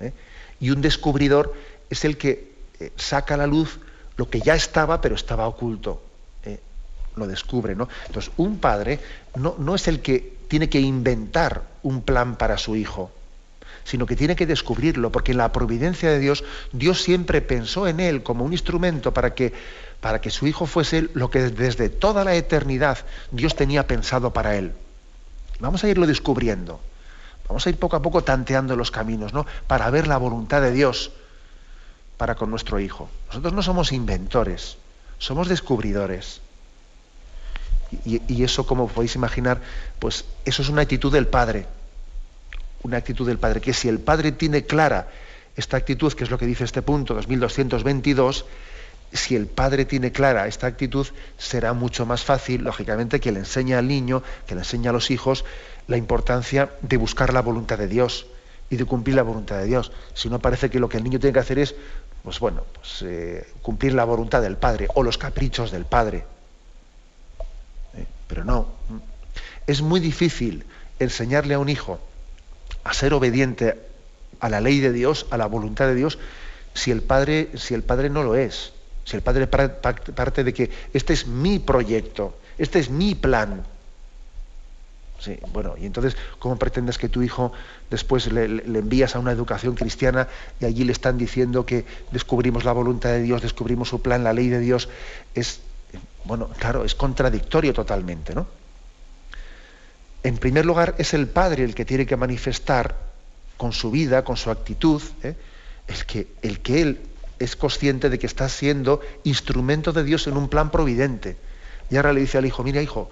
¿eh? 0.01 0.13
Y 0.61 0.71
un 0.71 0.81
descubridor 0.81 1.55
es 1.89 2.05
el 2.05 2.17
que 2.17 2.53
eh, 2.79 2.93
saca 2.97 3.35
a 3.35 3.37
la 3.37 3.47
luz 3.47 3.79
lo 4.17 4.29
que 4.29 4.41
ya 4.41 4.55
estaba, 4.55 5.01
pero 5.01 5.15
estaba 5.15 5.47
oculto. 5.47 6.03
Lo 7.17 7.27
descubre, 7.27 7.75
¿no? 7.75 7.89
Entonces, 8.07 8.31
un 8.37 8.59
padre 8.59 9.01
no, 9.35 9.57
no 9.59 9.75
es 9.75 9.89
el 9.89 10.01
que 10.01 10.37
tiene 10.47 10.69
que 10.69 10.81
inventar 10.81 11.65
un 11.83 12.03
plan 12.03 12.37
para 12.37 12.57
su 12.57 12.77
hijo 12.77 13.11
sino 13.85 14.07
que 14.07 14.17
tiene 14.17 14.37
que 14.37 14.47
descubrirlo, 14.47 15.11
porque 15.11 15.33
en 15.33 15.39
la 15.39 15.53
providencia 15.53 16.11
de 16.11 16.19
Dios, 16.19 16.45
Dios 16.73 17.03
siempre 17.03 17.41
pensó 17.41 17.89
en 17.89 17.99
él 18.01 18.23
como 18.23 18.45
un 18.45 18.53
instrumento 18.53 19.13
para 19.13 19.35
que, 19.35 19.53
para 20.01 20.21
que 20.21 20.31
su 20.31 20.47
hijo 20.47 20.67
fuese 20.67 21.09
lo 21.15 21.31
que 21.31 21.41
desde 21.41 21.89
toda 21.89 22.25
la 22.25 22.35
eternidad 22.35 22.99
Dios 23.33 23.57
tenía 23.57 23.87
pensado 23.87 24.33
para 24.33 24.57
él. 24.57 24.73
Vamos 25.59 25.83
a 25.85 25.89
irlo 25.89 26.07
descubriendo, 26.07 26.81
vamos 27.51 27.67
a 27.67 27.71
ir 27.71 27.79
poco 27.79 27.97
a 27.97 28.03
poco 28.03 28.23
tanteando 28.23 28.77
los 28.77 28.93
caminos, 28.93 29.33
¿no? 29.33 29.45
Para 29.67 29.91
ver 29.91 30.07
la 30.07 30.19
voluntad 30.19 30.63
de 30.63 30.71
Dios 30.71 31.11
para 32.17 32.37
con 32.37 32.49
nuestro 32.49 32.79
hijo. 32.79 33.11
Nosotros 33.27 33.53
no 33.53 33.63
somos 33.65 33.91
inventores, 33.91 34.77
somos 35.19 35.49
descubridores. 35.49 36.43
Y, 38.05 38.45
eso, 38.45 38.65
como 38.67 38.87
podéis 38.87 39.17
imaginar, 39.17 39.61
pues 39.99 40.27
eso 40.45 40.63
es 40.63 40.69
una 40.69 40.83
actitud 40.83 41.13
del 41.13 41.27
Padre 41.27 41.67
una 42.83 42.97
actitud 42.97 43.27
del 43.27 43.39
Padre, 43.39 43.61
que 43.61 43.75
si 43.75 43.89
el 43.89 43.99
Padre 43.99 44.33
tiene 44.33 44.65
clara 44.65 45.09
esta 45.55 45.77
actitud, 45.77 46.13
que 46.15 46.25
es 46.25 46.31
lo 46.31 46.39
que 46.39 46.47
dice 46.47 46.65
este 46.65 46.81
punto 46.81 47.13
2222, 47.15 48.47
si 49.13 49.35
el 49.35 49.47
padre 49.47 49.85
tiene 49.85 50.13
clara 50.13 50.47
esta 50.47 50.69
actitud, 50.69 51.07
será 51.37 51.73
mucho 51.73 52.07
más 52.07 52.23
fácil, 52.23 52.63
lógicamente, 52.63 53.21
que 53.21 53.33
le 53.33 53.41
enseñe 53.41 53.75
al 53.75 53.89
niño, 53.89 54.23
que 54.47 54.55
le 54.55 54.61
enseñe 54.61 54.89
a 54.89 54.93
los 54.93 55.11
hijos 55.11 55.45
la 55.91 55.97
importancia 55.97 56.71
de 56.83 56.97
buscar 56.97 57.33
la 57.33 57.43
voluntad 57.43 57.77
de 57.77 57.89
Dios 57.89 58.27
y 58.71 58.77
de 58.77 58.85
cumplir 58.85 59.17
la 59.17 59.25
voluntad 59.25 59.59
de 59.59 59.67
Dios. 59.67 59.91
Si 60.15 60.29
no 60.29 60.39
parece 60.39 60.71
que 60.71 60.79
lo 60.79 60.89
que 60.89 60.99
el 60.99 61.03
niño 61.03 61.19
tiene 61.19 61.35
que 61.35 61.41
hacer 61.41 61.59
es, 61.59 61.75
pues 62.23 62.39
bueno, 62.39 62.63
pues, 62.73 63.03
eh, 63.03 63.45
cumplir 63.61 63.95
la 63.95 64.05
voluntad 64.05 64.41
del 64.41 64.57
padre 64.57 64.87
o 64.95 65.03
los 65.03 65.19
caprichos 65.19 65.73
del 65.73 65.87
padre. 65.87 66.25
Eh, 67.95 68.07
pero 68.29 68.45
no, 68.45 68.69
es 69.67 69.83
muy 69.83 69.99
difícil 69.99 70.65
enseñarle 71.01 71.55
a 71.55 71.59
un 71.59 71.69
hijo 71.69 71.99
a 72.85 72.95
ser 72.95 73.13
obediente 73.13 73.77
a 74.39 74.49
la 74.49 74.61
ley 74.61 74.79
de 74.79 74.93
Dios, 74.93 75.27
a 75.31 75.37
la 75.37 75.47
voluntad 75.47 75.89
de 75.89 75.97
Dios, 75.97 76.21
si 76.73 76.93
el 76.93 77.03
padre, 77.03 77.51
si 77.57 77.75
el 77.75 77.83
padre 77.83 78.11
no 78.11 78.23
lo 78.23 78.37
es. 78.37 78.73
Si 79.05 79.17
el 79.17 79.23
padre 79.23 79.49
parte 79.49 80.45
de 80.45 80.55
que 80.55 80.71
este 80.93 81.15
es 81.15 81.27
mi 81.27 81.59
proyecto, 81.59 82.39
este 82.59 82.79
es 82.79 82.91
mi 82.91 83.17
plan. 83.17 83.65
Sí, 85.21 85.39
bueno, 85.53 85.75
y 85.79 85.85
entonces, 85.85 86.17
¿cómo 86.39 86.57
pretendes 86.57 86.97
que 86.97 87.11
tu 87.11 87.23
hijo 87.23 87.53
después 87.91 88.33
le, 88.33 88.45
envías 88.45 89.15
a 89.15 89.19
una 89.19 89.33
educación 89.33 89.75
cristiana 89.75 90.29
y 90.61 90.65
allí 90.65 90.85
le 90.85 90.93
están 90.93 91.19
diciendo 91.19 91.67
que 91.67 91.85
descubrimos 92.11 92.65
la 92.65 92.73
voluntad 92.73 93.11
de 93.11 93.21
Dios, 93.21 93.43
descubrimos 93.43 93.91
su 93.91 94.01
plan, 94.01 94.25
la 94.25 94.33
ley 94.33 94.49
de 94.49 94.61
Dios? 94.61 94.89
Es, 95.35 95.61
bueno, 96.25 96.49
claro, 96.59 96.87
es 96.87 96.95
contradictorio 96.95 97.75
totalmente, 97.75 98.35
¿no? 98.35 98.47
en 100.23 100.37
primer 100.37 100.67
lugar, 100.67 100.95
es 100.99 101.15
el 101.15 101.29
padre 101.29 101.65
el 101.65 101.75
que 101.75 101.85
tiene 101.85 102.07
que 102.07 102.17
manifestar 102.17 102.97
con 103.57 103.73
su 103.73 103.91
vida, 103.91 104.25
con 104.25 104.37
su 104.37 104.51
actitud, 104.51 105.03
¿eh? 105.23 105.35
el, 105.89 106.05
que, 106.07 106.29
el 106.43 106.61
que 106.61 106.83
él 106.83 107.01
es 107.39 107.57
consciente 107.57 108.11
de 108.11 108.19
que 108.19 108.27
está 108.27 108.49
siendo 108.49 109.01
instrumento 109.25 109.93
de 109.93 110.05
Dios 110.05 110.27
en 110.27 110.37
un 110.37 110.49
plan 110.49 110.71
providente. 110.71 111.37
Y 111.91 111.97
ahora 111.97 112.13
le 112.13 112.21
dice 112.21 112.39
al 112.39 112.47
hijo, 112.47 112.63
mira 112.63 112.83
hijo, 112.83 113.11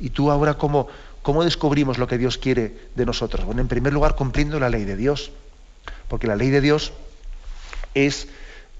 ¿y 0.00 0.10
tú 0.10 0.30
ahora 0.30 0.54
cómo, 0.54 0.88
cómo 1.26 1.42
descubrimos 1.42 1.98
lo 1.98 2.06
que 2.06 2.18
Dios 2.18 2.38
quiere 2.38 2.72
de 2.94 3.04
nosotros? 3.04 3.44
Bueno, 3.44 3.60
en 3.60 3.66
primer 3.66 3.92
lugar, 3.92 4.14
cumpliendo 4.14 4.60
la 4.60 4.70
ley 4.70 4.84
de 4.84 4.94
Dios, 4.94 5.32
porque 6.06 6.28
la 6.28 6.36
ley 6.36 6.50
de 6.50 6.60
Dios 6.60 6.92
es, 7.94 8.28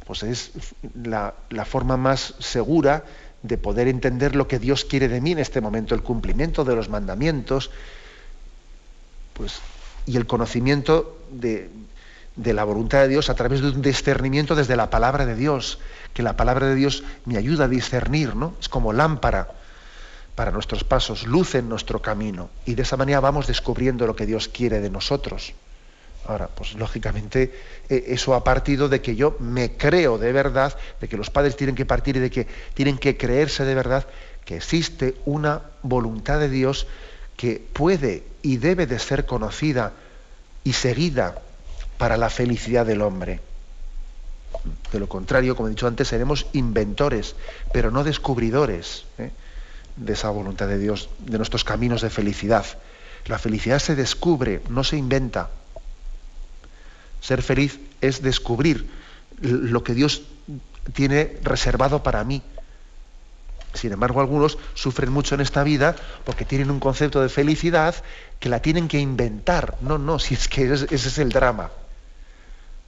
pues 0.07 0.23
es 0.23 0.53
la, 0.95 1.35
forma 1.65 1.97
más 1.97 2.37
segura 2.39 3.03
de 3.43 3.59
poder 3.59 3.89
entender 3.89 4.37
lo 4.37 4.47
que 4.47 4.61
Dios 4.61 4.85
quiere 4.85 5.09
de 5.09 5.21
mí 5.21 5.33
en 5.33 5.41
este 5.41 5.61
momento, 5.61 5.97
el 5.97 6.05
cumplimiento 6.05 6.65
de 6.65 6.77
los 6.77 6.89
mandamientos, 6.89 7.73
pues, 9.33 9.59
y 10.07 10.17
el 10.17 10.29
conocimiento 10.29 11.19
de, 11.33 11.69
de 12.37 12.53
la 12.53 12.63
voluntad 12.63 13.01
de 13.01 13.09
Dios 13.09 13.29
a 13.29 13.35
través 13.35 13.61
de 13.61 13.71
un 13.71 13.83
discernimiento 13.83 14.55
desde 14.55 14.77
la 14.77 14.89
palabra 14.89 15.27
de 15.27 15.35
Dios, 15.35 15.81
que 16.15 16.23
la 16.23 16.37
palabra 16.37 16.69
de 16.69 16.77
Dios 16.77 17.03
me 17.25 17.39
ayuda 17.39 17.65
a 17.65 17.69
discernir, 17.69 18.37
¿no? 18.37 18.55
Es 18.61 18.69
como 18.69 18.93
lámpara 18.93 19.49
para 20.37 20.53
nuestros 20.53 20.85
pasos, 20.85 21.27
luz 21.27 21.55
en 21.55 21.69
nuestro 21.69 22.01
camino, 22.01 22.51
y 22.67 22.75
de 22.75 22.83
esa 22.83 22.99
manera 22.99 23.21
vamos 23.21 23.47
descubriendo 23.47 24.07
lo 24.07 24.15
que 24.15 24.27
Dios 24.27 24.49
quiere 24.49 24.81
de 24.81 24.91
nosotros. 24.91 25.55
Ahora, 26.27 26.49
pues 26.49 26.75
lógicamente 26.75 27.55
eh, 27.89 28.05
eso 28.09 28.35
ha 28.35 28.45
partido 28.45 28.89
de 28.89 29.01
que 29.01 29.17
yo 29.17 29.37
me 29.41 29.77
creo 29.77 30.19
de 30.19 30.33
verdad, 30.33 30.77
de 31.01 31.09
que 31.09 31.17
los 31.17 31.31
padres 31.31 31.57
tienen 31.57 31.75
que 31.75 31.87
partir 31.87 32.17
y 32.17 32.21
de 32.21 32.31
que 32.31 32.47
tienen 32.75 32.99
que 32.99 33.17
creerse 33.17 33.65
de 33.65 33.75
verdad 33.75 34.07
que 34.45 34.57
existe 34.57 35.15
una 35.25 35.63
voluntad 35.83 36.39
de 36.39 36.51
Dios 36.51 36.87
que 37.37 37.65
puede 37.73 38.25
y 38.43 38.59
debe 38.59 38.87
de 38.87 38.99
ser 38.99 39.25
conocida 39.25 39.93
y 40.65 40.75
seguida 40.75 41.41
para 41.97 42.17
la 42.17 42.29
felicidad 42.29 42.85
del 42.85 43.03
hombre. 43.03 43.41
De 44.93 44.99
lo 44.99 45.09
contrario, 45.09 45.57
como 45.57 45.69
he 45.69 45.71
dicho 45.71 45.87
antes, 45.87 46.09
seremos 46.09 46.47
inventores, 46.53 47.37
pero 47.73 47.91
no 47.91 48.05
descubridores 48.05 49.05
¿eh? 49.19 49.31
De 49.97 50.13
esa 50.13 50.31
voluntad 50.31 50.69
de 50.69 50.79
Dios, 50.79 51.09
de 51.19 51.39
nuestros 51.39 51.65
caminos 51.65 52.03
de 52.03 52.11
felicidad. 52.11 52.65
La 53.27 53.39
felicidad 53.39 53.79
se 53.79 53.97
descubre, 53.97 54.63
no 54.69 54.85
se 54.85 54.97
inventa 54.97 55.51
Ser 57.27 57.43
feliz 57.43 57.81
es 58.01 58.23
descubrir 58.23 58.89
lo 59.41 59.83
que 59.83 59.95
Dios 59.95 60.23
tiene 60.93 61.39
reservado 61.43 62.05
para 62.05 62.23
mí. 62.23 62.41
Sin 63.75 63.91
embargo, 63.91 64.21
algunos 64.21 64.59
sufren 64.75 65.11
mucho 65.11 65.35
en 65.35 65.41
esta 65.41 65.65
vida 65.65 65.97
porque 66.25 66.45
tienen 66.45 66.71
un 66.71 66.79
concepto 66.79 67.21
de 67.21 67.29
felicidad 67.29 67.97
que 68.39 68.49
la 68.49 68.63
tienen 68.63 68.87
que 68.87 69.01
inventar. 69.01 69.77
No, 69.81 69.99
no, 69.99 70.21
si 70.21 70.35
es 70.35 70.47
que 70.47 70.73
ese 70.73 70.95
es 70.95 71.19
el 71.19 71.31
drama. 71.31 71.73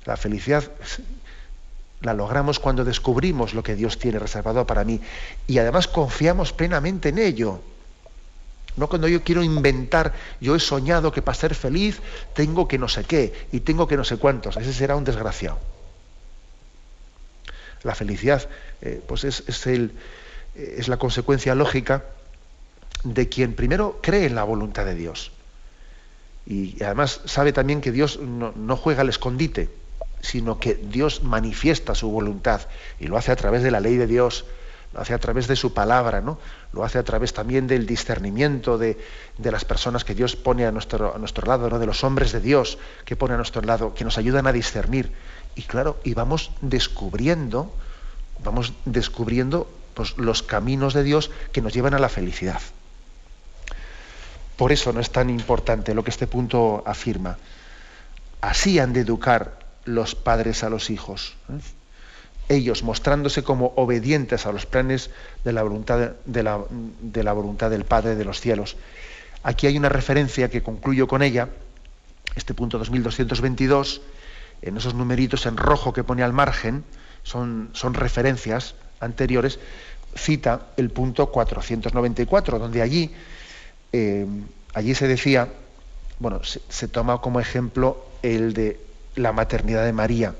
La 0.04 0.16
felicidad 0.16 0.70
la 2.00 2.14
logramos 2.14 2.60
cuando 2.60 2.84
descubrimos 2.84 3.54
lo 3.54 3.62
que 3.62 3.74
Dios 3.74 3.98
tiene 3.98 4.18
reservado 4.18 4.66
para 4.66 4.84
mí 4.84 5.00
y 5.46 5.58
además 5.58 5.88
confiamos 5.88 6.52
plenamente 6.52 7.08
en 7.08 7.18
ello. 7.18 7.60
No 8.76 8.88
cuando 8.88 9.08
yo 9.08 9.24
quiero 9.24 9.42
inventar, 9.42 10.12
yo 10.40 10.54
he 10.54 10.60
soñado 10.60 11.10
que 11.10 11.22
para 11.22 11.34
ser 11.34 11.54
feliz 11.56 12.00
tengo 12.34 12.68
que 12.68 12.78
no 12.78 12.86
sé 12.86 13.02
qué 13.04 13.48
y 13.50 13.60
tengo 13.60 13.88
que 13.88 13.96
no 13.96 14.04
sé 14.04 14.16
cuántos. 14.18 14.56
Ese 14.56 14.72
será 14.72 14.94
un 14.94 15.02
desgraciado. 15.02 15.58
La 17.82 17.96
felicidad 17.96 18.48
eh, 18.80 19.02
pues 19.06 19.24
es, 19.24 19.66
el, 19.66 19.92
es, 20.54 20.86
la 20.86 20.96
consecuencia 20.96 21.56
lógica 21.56 22.04
de 23.02 23.28
quien 23.28 23.54
primero 23.54 23.98
cree 24.00 24.26
en 24.26 24.36
la 24.36 24.44
voluntad 24.44 24.84
de 24.84 24.94
Dios. 24.94 25.32
Y 26.46 26.80
además 26.82 27.20
sabe 27.24 27.52
también 27.52 27.80
que 27.80 27.90
Dios 27.90 28.20
no, 28.20 28.52
no 28.52 28.76
juega 28.76 29.00
al 29.00 29.08
escondite 29.08 29.68
sino 30.20 30.58
que 30.58 30.74
Dios 30.74 31.22
manifiesta 31.22 31.94
su 31.94 32.10
voluntad 32.10 32.62
y 32.98 33.06
lo 33.06 33.16
hace 33.16 33.32
a 33.32 33.36
través 33.36 33.62
de 33.62 33.70
la 33.70 33.80
ley 33.80 33.96
de 33.96 34.06
Dios, 34.06 34.44
lo 34.92 35.00
hace 35.00 35.12
a 35.14 35.18
través 35.18 35.46
de 35.48 35.56
su 35.56 35.74
palabra, 35.74 36.20
¿no? 36.20 36.38
lo 36.72 36.84
hace 36.84 36.98
a 36.98 37.02
través 37.02 37.32
también 37.32 37.66
del 37.66 37.86
discernimiento 37.86 38.78
de, 38.78 38.98
las 39.38 39.64
personas 39.64 40.04
que 40.04 40.14
Dios 40.14 40.36
pone 40.36 40.66
a 40.66 40.72
nuestro, 40.72 41.14
a 41.14 41.18
nuestro 41.18 41.46
lado, 41.46 41.68
¿no? 41.68 41.78
de 41.78 41.86
los 41.86 42.04
hombres 42.04 42.32
de 42.32 42.40
Dios 42.40 42.78
que 43.04 43.16
pone 43.16 43.34
a 43.34 43.36
nuestro 43.36 43.62
lado, 43.62 43.94
que 43.94 44.04
nos 44.04 44.18
ayudan 44.18 44.46
a 44.46 44.52
discernir. 44.52 45.12
Y 45.54 45.62
claro, 45.62 45.98
y 46.04 46.14
vamos 46.14 46.52
descubriendo, 46.60 47.72
vamos 48.42 48.72
descubriendo 48.84 49.68
pues, 49.94 50.16
los 50.16 50.42
caminos 50.42 50.94
de 50.94 51.02
Dios 51.02 51.30
que 51.52 51.60
nos 51.60 51.74
llevan 51.74 51.94
a 51.94 51.98
la 51.98 52.08
felicidad. 52.08 52.60
Por 54.56 54.72
eso 54.72 54.92
no 54.92 55.00
es 55.00 55.10
tan 55.10 55.30
importante 55.30 55.94
lo 55.94 56.02
que 56.02 56.10
este 56.10 56.26
punto 56.26 56.82
afirma. 56.86 57.38
Así 58.40 58.78
han 58.78 58.92
de 58.92 59.00
educar 59.00 59.67
los 59.88 60.14
padres 60.14 60.62
a 60.62 60.70
los 60.70 60.90
hijos. 60.90 61.34
¿eh? 61.48 61.58
Ellos 62.50 62.82
mostrándose 62.82 63.42
como 63.42 63.72
obedientes 63.76 64.46
a 64.46 64.52
los 64.52 64.66
planes 64.66 65.10
de 65.44 65.52
la, 65.52 65.62
voluntad, 65.62 66.12
de, 66.24 66.42
la, 66.42 66.60
de 67.00 67.22
la 67.22 67.32
voluntad 67.32 67.70
del 67.70 67.84
Padre 67.84 68.14
de 68.16 68.24
los 68.24 68.40
cielos. 68.40 68.76
Aquí 69.42 69.66
hay 69.66 69.76
una 69.76 69.88
referencia 69.88 70.48
que 70.48 70.62
concluyo 70.62 71.08
con 71.08 71.22
ella, 71.22 71.48
este 72.36 72.54
punto 72.54 72.78
2222, 72.78 74.00
en 74.62 74.76
esos 74.76 74.94
numeritos 74.94 75.46
en 75.46 75.56
rojo 75.56 75.92
que 75.92 76.04
pone 76.04 76.22
al 76.22 76.32
margen, 76.32 76.84
son, 77.22 77.70
son 77.72 77.94
referencias 77.94 78.74
anteriores, 79.00 79.58
cita 80.16 80.68
el 80.76 80.90
punto 80.90 81.30
494, 81.30 82.58
donde 82.58 82.82
allí, 82.82 83.12
eh, 83.92 84.26
allí 84.74 84.94
se 84.94 85.06
decía, 85.06 85.48
bueno, 86.18 86.42
se, 86.44 86.60
se, 86.68 86.88
toma 86.88 87.20
como 87.20 87.40
ejemplo 87.40 88.04
el 88.22 88.54
de 88.54 88.87
la 89.18 89.32
maternidad 89.32 89.84
de 89.84 89.92
María. 89.92 90.34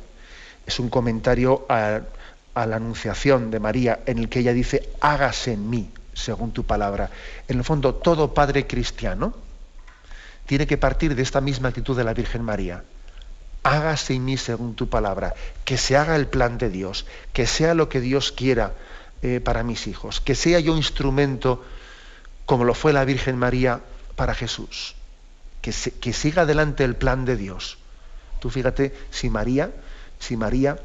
Es 0.67 0.79
un 0.79 0.89
comentario 0.89 1.67
a, 1.69 2.01
la 2.55 2.77
anunciación 2.77 3.51
de 3.51 3.61
María 3.61 4.01
en 4.07 4.19
el 4.19 4.29
que 4.29 4.41
ella 4.41 4.53
dice, 4.53 4.89
hágase 5.01 5.53
en 5.53 5.71
mí, 5.71 5.91
según 6.13 6.53
tu 6.53 6.65
palabra. 6.65 7.11
En 7.47 7.59
el 7.59 7.65
fondo, 7.65 7.95
todo 7.95 8.35
padre 8.35 8.67
cristiano 8.67 9.35
tiene 10.47 10.67
que 10.67 10.77
partir 10.77 11.15
de 11.15 11.23
esta 11.23 11.41
misma 11.41 11.69
actitud 11.69 11.97
de 11.97 12.05
la 12.05 12.15
Virgen 12.15 12.43
María. 12.43 12.83
Hágase 13.63 14.15
en 14.15 14.25
mí 14.25 14.37
según 14.37 14.75
tu 14.75 14.89
palabra, 14.89 15.35
que 15.65 15.79
se 15.79 15.97
haga 15.97 16.17
el 16.17 16.27
plan 16.27 16.59
de 16.59 16.69
Dios, 16.69 17.07
que 17.33 17.47
sea 17.47 17.75
lo 17.75 17.89
que 17.89 18.01
Dios 18.01 18.33
quiera 18.33 18.73
eh, 19.23 19.41
para 19.41 19.63
mis 19.63 19.87
hijos, 19.87 20.21
que 20.21 20.35
sea 20.35 20.61
yo 20.61 20.77
instrumento 20.77 21.65
como 22.47 22.65
lo 22.65 22.75
fue 22.75 22.93
la 22.93 23.05
Virgen 23.05 23.37
María 23.37 23.81
para 24.17 24.35
Jesús, 24.35 24.95
que, 25.61 25.73
que 26.01 26.13
siga 26.13 26.43
adelante 26.43 26.83
el 26.83 26.97
plan 26.97 27.25
de 27.25 27.37
Dios. 27.37 27.78
Tú 28.41 28.51
fíjate 28.51 28.95
si 29.11 29.31
María, 29.31 29.71
si 30.19 30.37
María 30.37 30.79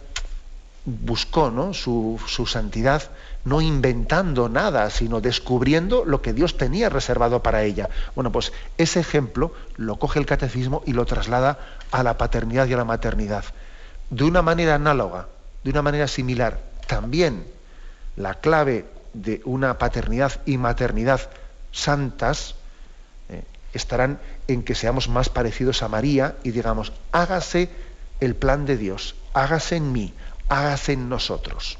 buscó 0.86 1.49
¿no? 1.49 1.74
su, 1.74 2.20
santidad 2.45 3.04
no 3.45 3.62
inventando 3.62 4.49
nada, 4.49 4.89
sino 4.89 5.22
descubriendo 5.22 6.06
lo 6.06 6.22
que 6.22 6.34
Dios 6.34 6.58
tenía 6.58 6.89
reservado 6.89 7.43
para 7.43 7.64
ella. 7.64 7.89
Bueno, 8.16 8.32
pues 8.32 8.54
ese 8.78 8.99
ejemplo 8.99 9.54
lo 9.76 9.97
coge 9.97 10.20
el 10.20 10.26
catecismo 10.26 10.82
y 10.86 10.93
lo 10.93 11.06
traslada 11.06 11.60
a 11.91 12.04
la 12.04 12.18
paternidad 12.18 12.68
y 12.68 12.74
a 12.74 12.78
la 12.78 12.86
maternidad. 12.86 13.45
De 14.10 14.24
una 14.24 14.41
manera 14.41 14.76
análoga, 14.76 15.28
de 15.64 15.72
una 15.72 15.82
manera 15.82 16.08
similar, 16.08 16.62
también 16.88 17.45
la 18.16 18.36
clave 18.36 18.86
de 19.14 19.41
una 19.45 19.78
paternidad 19.78 20.41
y 20.45 20.58
maternidad 20.58 21.30
santas 21.72 22.56
estarán 23.74 24.19
en 24.47 24.63
que 24.63 24.76
seamos 24.76 25.09
más 25.09 25.30
parecidos 25.30 25.84
a 25.84 25.88
María 25.88 26.36
y 26.43 26.51
digamos, 26.51 26.93
hágase 27.11 27.69
el 28.19 28.36
plan 28.36 28.65
de 28.65 28.78
Dios, 28.78 29.15
hágase 29.34 29.78
en 29.78 29.91
mí, 29.91 30.13
hágase 30.49 30.93
en 30.93 31.09
nosotros. 31.09 31.78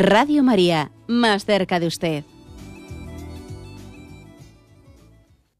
Radio 0.00 0.42
María, 0.42 0.90
más 1.06 1.44
cerca 1.44 1.78
de 1.78 1.86
usted. 1.86 2.24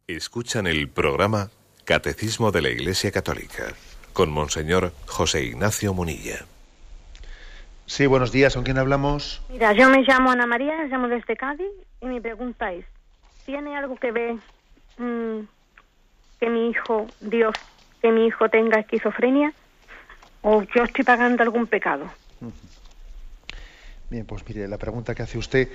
Escuchan 0.08 0.66
el 0.66 0.88
programa 0.88 1.50
Catecismo 1.84 2.50
de 2.50 2.62
la 2.62 2.70
Iglesia 2.70 3.12
Católica 3.12 3.74
con 4.12 4.32
Monseñor 4.32 4.92
José 5.06 5.44
Ignacio 5.44 5.94
Munilla. 5.94 6.46
Sí, 7.86 8.06
buenos 8.06 8.32
días. 8.32 8.54
¿Con 8.54 8.64
quién 8.64 8.78
hablamos? 8.78 9.40
Mira, 9.50 9.72
yo 9.72 9.88
me 9.88 10.02
llamo 10.02 10.32
Ana 10.32 10.46
María, 10.46 10.78
me 10.78 10.88
llamo 10.88 11.06
desde 11.06 11.36
Cádiz 11.36 11.70
y 12.00 12.06
mi 12.06 12.20
pregunta 12.20 12.72
es, 12.72 12.84
¿tiene 13.46 13.76
algo 13.76 13.94
que 13.94 14.10
ver 14.10 14.34
mm, 14.98 15.46
que 16.40 16.50
mi 16.50 16.70
hijo, 16.70 17.06
Dios, 17.20 17.54
que 18.02 18.10
mi 18.10 18.26
hijo 18.26 18.48
tenga 18.48 18.80
esquizofrenia? 18.80 19.52
¿O 20.42 20.64
yo 20.74 20.82
estoy 20.82 21.04
pagando 21.04 21.44
algún 21.44 21.68
pecado? 21.68 22.10
Bien, 24.14 24.26
pues 24.26 24.44
mire, 24.46 24.68
la 24.68 24.78
pregunta 24.78 25.12
que 25.12 25.24
hace 25.24 25.38
usted 25.38 25.68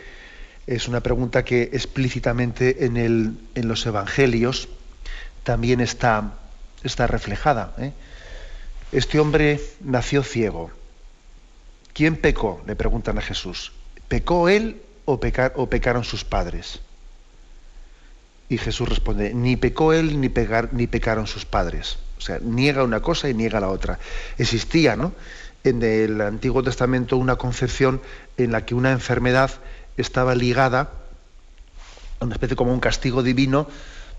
es 0.66 0.88
una 0.88 1.02
pregunta 1.02 1.44
que 1.44 1.64
explícitamente 1.74 2.86
en, 2.86 2.96
el, 2.96 3.38
en 3.54 3.68
los 3.68 3.86
evangelios 3.86 4.70
también 5.44 5.82
está, 5.82 6.36
está 6.82 7.06
reflejada. 7.06 7.76
¿eh? 7.80 7.92
Este 8.94 9.20
hombre 9.20 9.60
nació 9.82 10.24
ciego. 10.24 10.72
¿Quién 11.92 12.16
pecó? 12.16 12.64
Le 12.66 12.78
preguntan 12.78 13.18
a 13.18 13.22
Jesús. 13.22 13.74
¿Pecó 14.08 14.48
él 14.48 14.82
o, 15.04 15.20
pecaron 15.20 16.06
sus 16.06 16.24
padres? 16.24 16.80
Y 18.48 18.58
Jesús 18.58 18.88
responde, 18.88 19.34
ni 19.34 19.58
pecó 19.58 19.92
él 19.92 20.22
ni, 20.22 20.32
ni 20.72 20.88
pecaron 20.88 21.28
sus 21.28 21.44
padres. 21.44 21.98
O 22.18 22.22
sea, 22.22 22.40
niega 22.42 22.86
una 22.86 23.02
cosa 23.02 23.28
y 23.28 23.34
niega 23.34 23.60
la 23.60 23.68
otra. 23.68 24.00
Existía, 24.38 24.96
¿no? 24.96 25.14
En 25.64 25.84
el 25.84 26.22
Antiguo 26.22 26.64
Testamento 26.64 27.18
una 27.18 27.36
concepción 27.36 28.02
en 28.38 28.52
la 28.52 28.66
que 28.66 28.76
una 28.76 28.92
enfermedad 28.92 29.52
estaba 29.98 30.36
ligada 30.36 30.90
a 32.20 32.26
una 32.26 32.36
especie 32.36 32.56
como 32.56 32.74
un 32.74 32.80
castigo 32.80 33.24
divino 33.24 33.68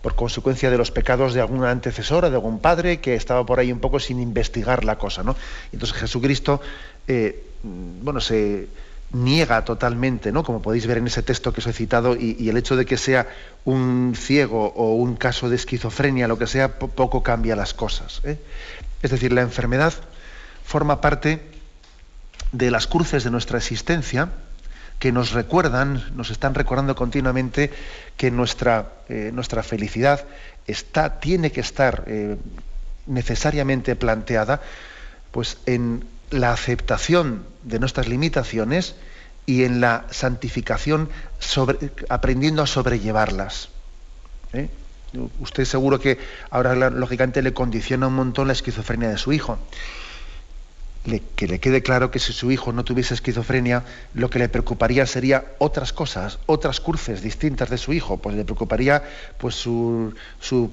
por 0.03 0.15
consecuencia 0.15 0.71
de 0.71 0.79
los 0.79 0.91
pecados 0.91 1.35
de 1.35 1.41
alguna 1.41 1.71
antecesora, 1.71 2.31
de 2.31 2.37
algún 2.37 2.59
padre 2.59 3.01
que 3.01 3.15
estaba 3.15 3.45
por 3.45 3.59
ahí 3.59 3.71
un 3.73 3.81
poco 3.81 4.01
sin 4.01 4.21
investigar 4.21 4.85
la 4.85 4.97
cosa, 4.97 5.23
¿no? 5.23 5.37
Entonces 5.73 5.99
Jesucristo, 5.99 6.61
eh, 7.07 7.43
bueno, 7.63 8.21
se 8.21 8.69
niega 9.13 9.65
totalmente, 9.65 10.33
¿no? 10.33 10.43
Como 10.43 10.63
podéis 10.63 10.87
ver 10.87 10.99
en 10.99 11.07
ese 11.07 11.23
texto 11.23 11.53
que 11.53 11.61
os 11.61 11.67
he 11.67 11.73
citado, 11.73 12.17
y, 12.17 12.49
el 12.49 12.57
hecho 12.57 12.77
de 12.77 12.87
que 12.87 12.97
sea 12.97 13.29
un 13.65 14.15
ciego 14.17 14.73
o 14.75 14.95
un 14.95 15.17
caso 15.17 15.51
de 15.51 15.57
esquizofrenia, 15.57 16.29
lo 16.29 16.39
que 16.39 16.47
sea, 16.47 16.79
poco 16.79 17.23
cambia 17.23 17.57
las 17.57 17.75
cosas. 17.75 18.21
¿eh? 18.25 18.39
Es 19.03 19.11
decir, 19.11 19.33
la 19.33 19.43
enfermedad 19.43 19.95
forma 20.71 21.01
parte 21.01 21.43
de 22.53 22.71
las 22.71 22.87
cruces 22.87 23.25
de 23.25 23.31
nuestra 23.33 23.59
existencia, 23.59 24.29
que 25.01 25.11
nos 25.11 25.33
recuerdan, 25.33 26.05
nos 26.15 26.31
están 26.31 26.55
recordando 26.55 26.95
continuamente 26.95 27.73
que 28.17 28.31
nuestra, 28.31 28.93
eh, 29.09 29.33
nuestra 29.35 29.65
felicidad 29.65 30.25
está, 30.69 31.19
tiene 31.19 31.51
que 31.51 31.61
estar 31.61 32.05
eh, 32.07 32.37
necesariamente 33.09 33.97
planteada 33.97 34.61
pues, 35.33 35.59
en 35.67 36.05
la 36.31 36.53
aceptación 36.53 37.45
de 37.65 37.81
nuestras 37.81 38.07
limitaciones 38.07 38.95
y 39.47 39.65
en 39.65 39.81
la 39.81 40.05
santificación 40.11 41.09
aprendiendo 42.09 42.63
a 42.63 42.69
sobrellevarlas. 42.69 43.71
¿eh? 44.53 44.69
Usted 45.41 45.65
seguro 45.65 45.99
que 45.99 46.19
ahora 46.49 46.91
lógicamente 46.91 47.43
le 47.43 47.53
condiciona 47.53 48.07
un 48.07 48.15
montón 48.15 48.47
la 48.47 48.53
esquizofrenia 48.53 49.09
de 49.09 49.19
su 49.19 49.33
hijo 49.33 49.59
que 51.35 51.47
le 51.47 51.61
quede 51.61 51.83
claro 51.83 52.11
que 52.11 52.19
si 52.19 52.35
su 52.35 52.51
hijo 52.51 52.73
no 52.73 52.85
tuviese 52.85 53.15
esquizofrenia, 53.15 53.85
lo 54.13 54.29
que 54.29 54.39
le 54.39 54.51
preocuparía 54.51 55.07
sería 55.07 55.45
otras 55.59 55.95
cosas, 55.95 56.39
otras 56.45 56.79
cruces 56.81 57.23
distintas 57.23 57.71
de 57.71 57.79
su 57.79 57.95
hijo. 57.95 58.19
Pues 58.19 58.37
le 58.37 58.45
preocuparía 58.45 59.03
pues, 59.39 59.55
su, 59.55 60.13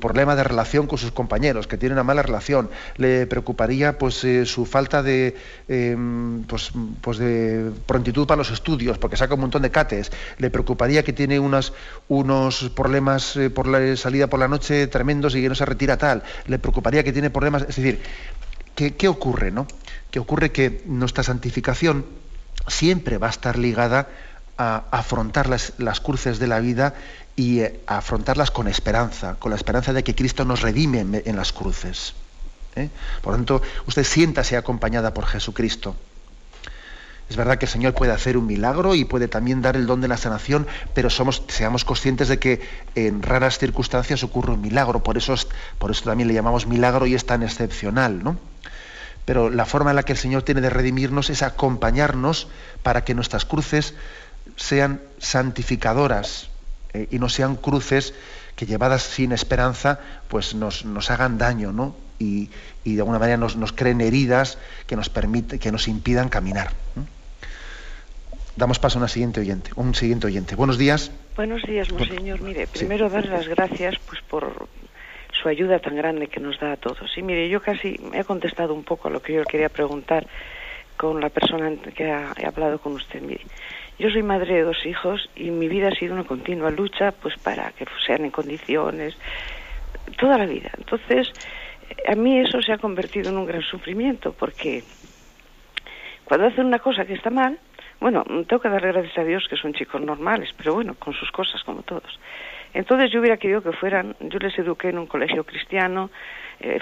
problema 0.02 0.36
de 0.36 0.44
relación 0.44 0.86
con 0.86 0.98
sus 0.98 1.12
compañeros, 1.14 1.66
que 1.68 1.78
tiene 1.78 1.94
una 1.94 2.04
mala 2.04 2.24
relación. 2.24 2.70
Le 2.98 3.26
preocuparía 3.26 3.98
pues, 3.98 4.22
eh, 4.26 4.46
su 4.46 4.66
falta 4.66 5.02
de, 5.02 5.38
em, 5.70 6.44
pues, 6.44 6.72
pues, 7.00 7.20
de 7.20 7.72
prontitud 7.86 8.28
para 8.28 8.40
los 8.40 8.52
estudios, 8.52 8.98
porque 8.98 9.16
saca 9.16 9.36
un 9.36 9.42
montón 9.42 9.62
de 9.62 9.72
cates. 9.72 10.12
Le 10.40 10.50
preocuparía 10.50 11.04
que 11.04 11.14
tiene 11.14 11.40
unos, 11.40 11.72
unos 12.10 12.70
problemas 12.76 13.38
eh, 13.38 13.50
por 13.50 13.66
la 13.66 13.96
salida 13.96 14.28
por 14.28 14.42
la 14.42 14.50
noche 14.50 14.88
tremendos 14.88 15.36
y 15.36 15.42
que 15.42 15.48
no 15.48 15.56
se 15.56 15.66
retira 15.66 15.98
tal. 15.98 16.24
Le 16.48 16.60
preocuparía 16.60 17.02
que 17.06 17.14
tiene 17.14 17.30
problemas. 17.30 17.62
Es 17.62 17.78
decir, 17.78 18.02
¿qué, 18.76 18.94
qué 18.94 19.08
ocurre? 19.08 19.52
¿no? 19.52 19.68
Ocurre 20.20 20.52
que 20.52 20.84
nuestra 20.86 21.24
santificación 21.24 22.06
siempre 22.68 23.18
va 23.18 23.28
a 23.28 23.32
estar 23.32 23.58
ligada 23.58 24.08
a 24.58 24.84
afrontar 24.92 25.48
las, 25.50 26.00
cruces 26.02 26.40
de 26.40 26.48
la 26.48 26.60
vida 26.60 26.96
y 27.36 27.60
eh, 27.60 27.80
a 27.86 28.00
afrontarlas 28.00 28.50
con 28.50 28.68
esperanza, 28.68 29.36
con 29.36 29.52
la 29.52 29.56
esperanza 29.56 29.94
de 29.94 30.04
que 30.04 30.16
Cristo 30.16 30.46
nos 30.46 30.62
redime 30.62 31.06
en, 31.24 31.36
las 31.36 31.54
cruces. 31.54 32.16
¿eh? 32.76 32.90
Por 33.22 33.34
lo 33.34 33.38
tanto, 33.38 33.62
usted 33.86 34.04
siéntase 34.04 34.58
acompañada 34.58 35.14
por 35.14 35.26
Jesucristo. 35.26 35.96
Es 37.30 37.36
verdad 37.36 37.58
que 37.58 37.66
el 37.66 37.72
Señor 37.72 37.94
puede 37.94 38.14
hacer 38.14 38.38
un 38.38 38.48
milagro 38.48 38.96
y 38.96 39.04
puede 39.04 39.28
también 39.28 39.62
dar 39.62 39.76
el 39.76 39.86
don 39.86 40.00
de 40.00 40.08
la 40.08 40.16
sanación, 40.16 40.66
pero 40.94 41.10
somos, 41.10 41.44
seamos 41.50 41.84
conscientes 41.84 42.30
de 42.30 42.40
que 42.40 42.62
en 42.96 43.22
raras 43.22 43.58
circunstancias 43.58 44.24
ocurre 44.24 44.54
un 44.54 44.62
milagro. 44.62 45.04
Por 45.04 45.18
eso, 45.18 45.36
por 45.78 45.92
eso 45.92 46.06
también 46.06 46.30
le 46.30 46.34
llamamos 46.34 46.68
milagro 46.68 47.06
y 47.06 47.16
es 47.16 47.26
tan 47.26 47.44
excepcional. 47.44 48.24
¿no? 48.24 48.38
Pero 49.28 49.50
la 49.50 49.66
forma 49.66 49.90
en 49.90 49.98
la 49.98 50.04
que 50.04 50.14
el 50.14 50.18
Señor 50.18 50.44
tiene 50.44 50.62
de 50.62 50.70
redimirnos 50.70 51.30
es 51.30 51.44
acompañarnos 51.44 52.48
para 52.82 53.04
que 53.04 53.14
nuestras 53.14 53.44
cruces 53.44 53.94
sean 54.56 55.02
santificadoras 55.18 56.50
eh, 56.94 57.10
y 57.12 57.20
no 57.20 57.28
sean 57.28 57.58
cruces 57.58 58.14
que 58.56 58.66
llevadas 58.66 59.04
sin 59.04 59.34
esperanza 59.34 60.00
pues 60.30 60.56
nos, 60.56 60.86
hagan 61.12 61.38
daño 61.38 61.74
¿no? 61.74 61.94
y, 62.20 62.50
de 62.86 63.00
alguna 63.00 63.20
manera 63.20 63.36
nos, 63.36 63.74
creen 63.74 64.00
heridas 64.00 64.60
que 64.88 64.96
nos, 64.96 65.10
permite, 65.10 65.60
que 65.60 65.74
nos 65.74 65.90
impidan 65.90 66.30
caminar. 66.30 66.72
Damos 68.56 68.80
paso 68.80 68.98
a 68.98 69.00
una 69.02 69.10
siguiente 69.10 69.42
oyente, 69.42 69.72
un 69.76 69.94
siguiente 69.94 70.28
oyente. 70.28 70.56
Buenos 70.56 70.78
días. 70.78 71.12
Buenos 71.36 71.64
días, 71.64 71.92
monseñor. 71.92 72.40
Mire, 72.40 72.66
primero 72.68 73.10
dar 73.10 73.26
las 73.26 73.46
gracias 73.50 73.96
pues, 74.08 74.22
por, 74.22 74.70
ayuda 75.48 75.80
tan 75.80 75.96
grande 75.96 76.28
que 76.28 76.40
nos 76.40 76.60
da 76.60 76.74
a 76.74 76.78
todos. 76.78 77.18
Y 77.18 77.22
mire, 77.22 77.50
yo 77.50 77.62
casi 77.62 78.00
he 78.14 78.24
contestado 78.24 78.74
un 78.74 78.84
poco 78.84 79.08
a 79.08 79.12
lo 79.12 79.22
que 79.22 79.34
yo 79.34 79.44
quería 79.44 79.70
preguntar 79.70 80.28
con 80.98 81.22
la 81.22 81.30
persona 81.30 81.72
que 81.96 82.12
ha 82.12 82.34
hablado 82.46 82.80
con 82.80 82.94
usted. 82.94 83.22
Mire, 83.22 83.42
yo 84.00 84.10
soy 84.10 84.24
madre 84.24 84.56
de 84.56 84.62
dos 84.64 84.86
hijos 84.86 85.30
y 85.36 85.50
mi 85.52 85.68
vida 85.68 85.90
ha 85.90 85.96
sido 85.96 86.14
una 86.14 86.24
continua 86.24 86.70
lucha 86.72 87.12
pues 87.12 87.36
para 87.38 87.72
que 87.72 87.86
sean 88.06 88.26
en 88.26 88.32
condiciones 88.32 89.16
toda 90.18 90.38
la 90.38 90.46
vida. 90.46 90.72
Entonces, 90.78 91.32
a 92.08 92.16
mí 92.16 92.40
eso 92.40 92.62
se 92.62 92.74
ha 92.74 92.78
convertido 92.78 93.30
en 93.30 93.38
un 93.38 93.46
gran 93.46 93.62
sufrimiento 93.62 94.34
porque 94.34 94.84
cuando 96.26 96.48
hacen 96.48 96.66
una 96.66 96.80
cosa 96.80 97.06
que 97.06 97.14
está 97.14 97.30
mal, 97.30 97.60
bueno, 98.00 98.24
tengo 98.48 98.62
que 98.62 98.70
darle 98.70 98.92
gracias 98.92 99.18
a 99.18 99.24
Dios 99.24 99.48
que 99.50 99.56
son 99.56 99.74
chicos 99.74 100.02
normales, 100.02 100.50
pero 100.58 100.74
bueno, 100.74 100.96
con 100.96 101.14
sus 101.14 101.32
cosas 101.32 101.64
como 101.64 101.82
todos. 101.82 102.20
Entonces 102.74 103.12
yo 103.12 103.20
hubiera 103.20 103.38
querido 103.38 103.62
que 103.62 103.72
fueran, 103.72 104.16
yo 104.20 104.40
les 104.40 104.58
eduqué 104.60 104.90
en 104.90 105.00
un 105.00 105.08
colegio 105.08 105.44
cristiano, 105.44 106.10
eh, 106.60 106.80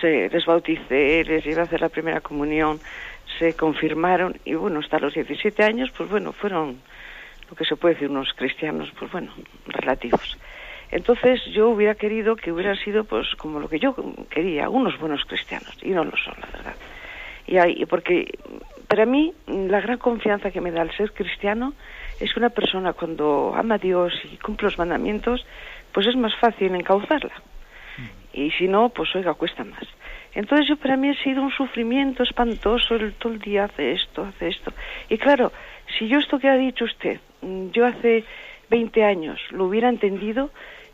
se, 0.00 0.28
les 0.28 0.44
bauticé, 0.44 1.24
les 1.24 1.44
llevé 1.44 1.60
a 1.60 1.64
hacer 1.64 1.80
la 1.80 1.88
primera 1.88 2.20
comunión, 2.20 2.80
se 3.38 3.54
confirmaron 3.54 4.38
y 4.44 4.54
bueno, 4.54 4.80
hasta 4.80 4.98
los 4.98 5.14
17 5.14 5.62
años, 5.62 5.90
pues 5.96 6.10
bueno, 6.10 6.32
fueron 6.32 6.80
lo 7.48 7.56
que 7.56 7.64
se 7.64 7.76
puede 7.76 7.94
decir 7.94 8.10
unos 8.10 8.32
cristianos, 8.34 8.92
pues 8.98 9.10
bueno, 9.10 9.32
relativos. 9.66 10.38
Entonces 10.90 11.42
yo 11.46 11.70
hubiera 11.70 11.94
querido 11.94 12.36
que 12.36 12.52
hubieran 12.52 12.76
sido 12.76 13.04
pues 13.04 13.34
como 13.36 13.60
lo 13.60 13.68
que 13.68 13.78
yo 13.78 13.94
quería, 14.28 14.68
unos 14.68 14.98
buenos 14.98 15.24
cristianos, 15.24 15.76
y 15.82 15.90
no 15.90 16.04
lo 16.04 16.16
son, 16.16 16.34
la 16.40 16.46
verdad. 16.48 16.74
Y, 17.46 17.56
hay, 17.56 17.86
porque 17.86 18.38
para 18.88 19.06
mí 19.06 19.32
la 19.46 19.80
gran 19.80 19.98
confianza 19.98 20.50
que 20.50 20.60
me 20.60 20.70
da 20.70 20.82
el 20.82 20.90
ser 20.96 21.12
cristiano 21.12 21.72
es 22.22 22.32
que 22.32 22.40
una 22.40 22.50
persona 22.50 22.92
cuando 22.92 23.52
ama 23.56 23.74
a 23.74 23.78
Dios 23.78 24.12
y 24.32 24.36
cumple 24.36 24.66
los 24.66 24.78
mandamientos, 24.78 25.44
pues 25.92 26.06
es 26.06 26.16
más 26.16 26.34
fácil 26.36 26.74
encauzarla. 26.74 27.34
Mm. 27.98 28.40
Y 28.40 28.50
si 28.52 28.68
no, 28.68 28.90
pues 28.90 29.14
oiga, 29.16 29.34
cuesta 29.34 29.64
más. 29.64 29.86
Entonces 30.34 30.68
yo 30.68 30.76
para 30.76 30.96
mí 30.96 31.10
ha 31.10 31.22
sido 31.22 31.42
un 31.42 31.50
sufrimiento 31.50 32.22
espantoso, 32.22 32.94
el, 32.94 33.12
todo 33.14 33.32
el 33.32 33.40
día 33.40 33.64
hace 33.64 33.92
esto, 33.92 34.24
hace 34.24 34.48
esto. 34.48 34.72
Y 35.08 35.18
claro, 35.18 35.52
si 35.98 36.08
yo 36.08 36.18
esto 36.18 36.38
que 36.38 36.48
ha 36.48 36.56
dicho 36.56 36.84
usted, 36.84 37.18
mm, 37.42 37.70
yo 37.70 37.86
hace 37.86 38.24
20 38.70 39.04
años 39.04 39.40
lo 39.50 39.66
hubiera 39.66 39.88
entendido, 39.88 40.50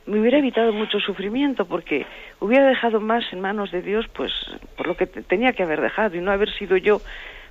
me 0.06 0.20
hubiera 0.20 0.38
evitado 0.38 0.72
mucho 0.72 0.98
sufrimiento 0.98 1.66
porque 1.66 2.06
hubiera 2.40 2.66
dejado 2.66 3.00
más 3.00 3.30
en 3.32 3.40
manos 3.40 3.70
de 3.70 3.82
Dios, 3.82 4.06
pues 4.08 4.32
por 4.76 4.86
lo 4.86 4.96
que 4.96 5.06
tenía 5.06 5.52
que 5.52 5.62
haber 5.62 5.82
dejado 5.82 6.16
y 6.16 6.20
no 6.20 6.32
haber 6.32 6.50
sido 6.54 6.78
yo 6.78 7.02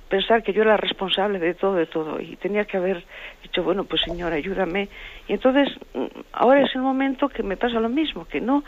pensar 0.08 0.42
que 0.42 0.52
yo 0.52 0.62
era 0.62 0.76
responsable 0.76 1.38
de 1.38 1.54
todo, 1.54 1.74
de 1.74 1.86
todo, 1.86 2.20
y 2.20 2.36
tenía 2.36 2.64
que 2.64 2.76
haber 2.76 3.04
dicho, 3.42 3.62
bueno, 3.62 3.84
pues 3.84 4.02
Señor, 4.02 4.32
ayúdame. 4.32 4.88
Y 5.28 5.34
entonces, 5.34 5.68
mm, 5.94 6.06
ahora 6.32 6.62
es 6.62 6.74
el 6.74 6.82
momento 6.82 7.28
que 7.28 7.42
me 7.42 7.56
pasa 7.56 7.80
lo 7.80 7.88
mismo, 7.88 8.26
que 8.26 8.40
no, 8.40 8.64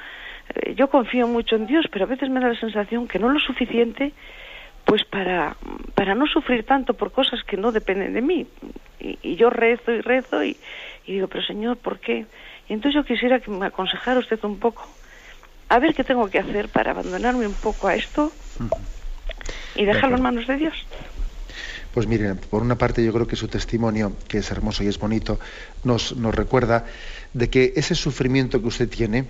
eh, 0.55 0.75
yo 0.75 0.89
confío 0.89 1.27
mucho 1.27 1.57
en 1.57 1.67
Dios, 1.67 1.87
pero 1.91 2.05
a 2.05 2.09
veces 2.09 2.29
me 2.31 2.41
da 2.41 2.49
la 2.49 2.61
sensación 2.61 3.09
que 3.09 3.19
no 3.19 3.29
lo 3.29 3.41
suficiente, 3.41 4.13
pues 4.85 5.05
para, 5.05 5.57
para 5.95 6.15
no 6.15 6.27
sufrir 6.27 6.65
tanto 6.65 6.95
por 6.95 7.13
cosas 7.13 7.43
que 7.45 7.57
no 7.57 7.73
dependen 7.73 8.13
de 8.13 8.23
mí. 8.23 8.47
Y, 8.99 9.37
yo 9.37 9.49
rezo 9.49 9.93
y 9.93 10.01
rezo 10.01 10.45
y, 10.45 10.57
digo, 11.07 11.29
pero 11.29 11.43
Señor, 11.45 11.79
¿por 11.79 11.99
qué? 12.01 12.27
Y 12.69 12.73
entonces 12.73 12.95
yo 12.95 13.05
quisiera 13.05 13.41
que 13.41 13.51
me 13.51 13.67
aconsejara 13.67 14.19
usted 14.19 14.39
un 14.45 14.59
poco, 14.59 14.87
a 15.69 15.79
ver 15.79 15.95
qué 15.95 16.05
tengo 16.05 16.29
que 16.29 16.39
hacer 16.39 16.69
para 16.69 16.91
abandonarme 16.91 17.47
un 17.47 17.55
poco 17.55 17.89
a 17.89 17.95
esto 17.95 18.33
y 19.77 19.85
dejarlo 19.85 20.17
en 20.17 20.23
manos 20.23 20.47
de 20.47 20.57
Dios. 20.57 20.87
Pues 21.93 22.07
miren, 22.07 22.37
por 22.37 22.63
una 22.63 22.77
parte 22.77 23.05
yo 23.05 23.13
creo 23.13 23.27
que 23.27 23.37
su 23.37 23.49
testimonio, 23.49 24.13
que 24.29 24.39
es 24.39 24.51
hermoso 24.51 24.85
y 24.85 24.87
es 24.87 24.99
bonito, 24.99 25.41
nos, 25.83 26.15
nos 26.17 26.35
recuerda 26.35 26.85
de 27.35 27.51
que 27.51 27.73
ese 27.77 27.95
sufrimiento 27.95 28.61
que 28.61 28.69
usted 28.69 28.89
tiene, 28.89 29.27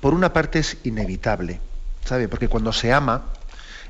por 0.00 0.12
una 0.14 0.32
parte 0.32 0.58
es 0.58 0.76
inevitable, 0.84 1.60
¿sabe? 2.04 2.28
Porque 2.28 2.48
cuando 2.48 2.72
se 2.72 2.92
ama, 2.92 3.24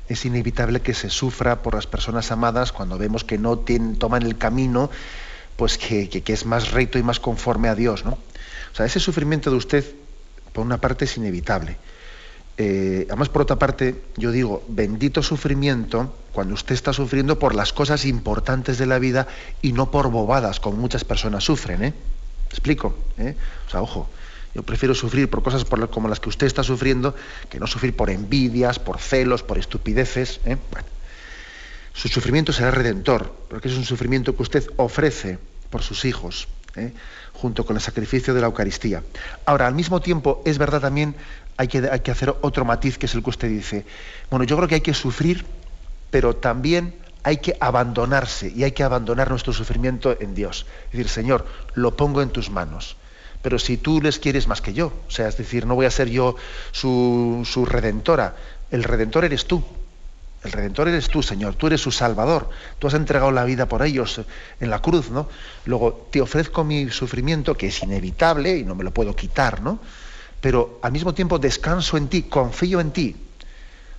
es 0.07 0.25
inevitable 0.25 0.81
que 0.81 0.93
se 0.93 1.09
sufra 1.09 1.61
por 1.61 1.75
las 1.75 1.87
personas 1.87 2.31
amadas 2.31 2.71
cuando 2.71 2.97
vemos 2.97 3.23
que 3.23 3.37
no 3.37 3.59
tienen, 3.59 3.97
toman 3.97 4.23
el 4.23 4.37
camino 4.37 4.89
pues 5.55 5.77
que, 5.77 6.09
que, 6.09 6.33
es 6.33 6.45
más 6.45 6.71
recto 6.71 6.99
y 6.99 7.03
más 7.03 7.19
conforme 7.19 7.69
a 7.69 7.75
Dios. 7.75 8.05
¿no? 8.05 8.11
O 8.11 8.75
sea, 8.75 8.85
ese 8.85 8.99
sufrimiento 8.99 9.49
de 9.49 9.57
usted, 9.57 9.85
por 10.53 10.65
una 10.65 10.79
parte, 10.79 11.05
es 11.05 11.17
inevitable. 11.17 11.77
Eh, 12.57 13.05
además, 13.09 13.29
por 13.29 13.41
otra 13.41 13.57
parte, 13.57 14.01
yo 14.15 14.31
digo, 14.31 14.63
bendito 14.67 15.21
sufrimiento 15.21 16.13
cuando 16.31 16.53
usted 16.53 16.73
está 16.73 16.93
sufriendo 16.93 17.37
por 17.37 17.53
las 17.55 17.73
cosas 17.73 18.05
importantes 18.05 18.77
de 18.77 18.85
la 18.85 18.99
vida 18.99 19.27
y 19.61 19.73
no 19.73 19.91
por 19.91 20.09
bobadas, 20.09 20.59
como 20.59 20.77
muchas 20.77 21.03
personas 21.03 21.43
sufren. 21.43 21.83
¿eh? 21.83 21.93
¿Explico? 22.49 22.95
¿eh? 23.17 23.35
O 23.67 23.71
sea, 23.71 23.81
ojo, 23.81 24.09
Yo 24.53 24.63
prefiero 24.63 24.95
sufrir 24.95 25.29
por 25.29 25.43
cosas 25.43 25.65
como 25.91 26.07
las 26.07 26.21
que 26.21 26.29
usted 26.29 26.47
está 26.47 26.63
sufriendo 26.63 27.13
que 27.49 27.59
no 27.59 27.67
sufrir 27.67 27.95
por 27.95 28.09
envidias, 28.09 28.79
por 28.79 28.99
celos, 28.99 29.43
por 29.43 29.57
estupideces. 29.57 30.39
¿eh? 30.45 30.57
su 31.95 32.09
sufrimiento 32.09 32.51
será 32.51 32.71
redentor, 32.71 33.33
porque 33.49 33.69
es 33.69 33.75
un 33.75 33.85
sufrimiento 33.85 34.35
que 34.35 34.43
usted 34.43 34.69
ofrece 34.75 35.39
por 35.69 35.81
sus 35.81 36.03
hijos, 36.03 36.47
¿eh? 36.75 36.91
junto 37.33 37.65
con 37.65 37.77
el 37.77 37.81
sacrificio 37.81 38.33
de 38.33 38.41
la 38.41 38.47
Eucaristía. 38.47 39.01
Ahora, 39.45 39.67
al 39.67 39.73
mismo 39.73 40.01
tiempo, 40.01 40.41
es 40.45 40.57
verdad 40.57 40.81
también, 40.81 41.15
hay 41.57 41.67
que, 41.67 41.89
hay 41.89 41.99
que 42.01 42.11
hacer 42.11 42.35
otro 42.41 42.65
matiz, 42.65 42.97
que 42.97 43.05
es 43.05 43.15
el 43.15 43.23
que 43.23 43.29
usted 43.29 43.49
dice. 43.49 43.85
Bueno, 44.29 44.45
yo 44.45 44.55
creo 44.57 44.67
que 44.67 44.75
hay 44.75 44.81
que 44.81 44.93
sufrir, 44.93 45.45
pero 46.11 46.35
también 46.35 46.95
hay 47.23 47.37
que 47.37 47.57
abandonarse 47.59 48.51
y 48.55 48.63
hay 48.63 48.71
que 48.71 48.83
abandonar 48.83 49.29
nuestro 49.29 49.53
sufrimiento 49.53 50.15
en 50.19 50.35
Dios. 50.35 50.65
Es 50.85 50.91
decir, 50.91 51.09
Señor, 51.09 51.45
lo 51.73 51.95
pongo 51.95 52.21
en 52.21 52.29
tus 52.29 52.49
manos 52.49 52.97
pero 53.45 53.59
si 53.59 53.77
tú 53.77 54.01
les 54.01 54.17
quieres 54.17 54.47
más 54.47 54.59
que 54.59 54.73
yo, 54.73 54.91
o 55.07 55.11
sea, 55.11 55.27
es 55.27 55.37
decir, 55.37 55.67
no 55.67 55.75
voy 55.75 55.85
a 55.85 55.91
ser 55.91 56.09
yo 56.09 56.35
su, 56.71 57.67
redentora, 57.69 58.35
el 58.71 58.83
redentor 58.83 59.23
eres 59.23 59.45
tú, 59.45 59.63
el 60.43 60.51
redentor 60.51 60.87
eres 60.87 61.09
tú, 61.09 61.21
Señor, 61.21 61.53
tú 61.53 61.67
eres 61.67 61.79
su 61.79 61.91
salvador, 61.91 62.49
tú 62.79 62.87
has 62.87 62.95
entregado 62.95 63.31
la 63.31 63.43
vida 63.43 63.67
por 63.67 63.85
ellos 63.85 64.19
en 64.59 64.69
la 64.71 64.81
cruz, 64.81 65.11
¿no? 65.11 65.29
Luego 65.65 66.07
te 66.09 66.21
ofrezco 66.21 66.63
mi 66.63 66.89
sufrimiento, 66.89 67.55
que 67.55 67.67
es 67.67 67.83
inevitable 67.83 68.57
y 68.57 68.63
no 68.63 68.73
me 68.73 68.83
lo 68.83 68.89
puedo 68.89 69.15
quitar, 69.15 69.61
¿no? 69.61 69.77
Pero 70.45 70.77
al 70.83 70.91
mismo 70.91 71.15
tiempo 71.15 71.39
descanso 71.39 71.97
en 71.97 72.07
ti, 72.07 72.21
confío 72.21 72.79
en 72.79 72.91
ti, 72.91 73.15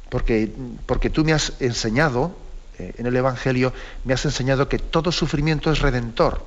porque, 0.08 0.48
porque 0.86 1.10
tú 1.10 1.24
me 1.24 1.32
has 1.32 1.54
enseñado, 1.58 2.36
eh, 2.78 2.94
en 2.98 3.06
el 3.06 3.16
Evangelio, 3.16 3.72
me 4.04 4.14
has 4.14 4.24
enseñado 4.26 4.68
que 4.68 4.78
todo 4.78 5.10
sufrimiento 5.10 5.72
es 5.72 5.80
redentor. 5.80 6.46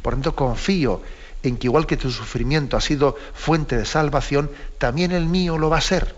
Por 0.00 0.12
tanto, 0.12 0.36
confío 0.36 1.02
en 1.42 1.56
que 1.56 1.66
igual 1.66 1.88
que 1.88 1.96
tu 1.96 2.08
sufrimiento 2.08 2.76
ha 2.76 2.80
sido 2.80 3.16
fuente 3.34 3.76
de 3.76 3.84
salvación, 3.84 4.48
también 4.78 5.10
el 5.10 5.26
mío 5.26 5.58
lo 5.58 5.70
va 5.70 5.78
a 5.78 5.80
ser. 5.80 6.14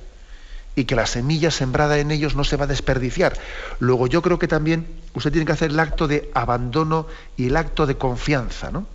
Y 0.74 0.84
que 0.84 0.96
la 0.96 1.06
semilla 1.06 1.50
sembrada 1.50 1.96
en 1.98 2.10
ellos 2.10 2.36
no 2.36 2.44
se 2.44 2.58
va 2.58 2.64
a 2.64 2.68
desperdiciar. 2.68 3.38
Luego 3.78 4.06
yo 4.06 4.20
creo 4.20 4.38
que 4.38 4.48
también 4.48 4.86
usted 5.14 5.32
tiene 5.32 5.46
que 5.46 5.52
hacer 5.52 5.70
el 5.70 5.80
acto 5.80 6.08
de 6.08 6.30
abandono 6.34 7.06
y 7.38 7.46
el 7.46 7.56
acto 7.56 7.86
de 7.86 7.96
confianza, 7.96 8.70
¿no? 8.70 8.86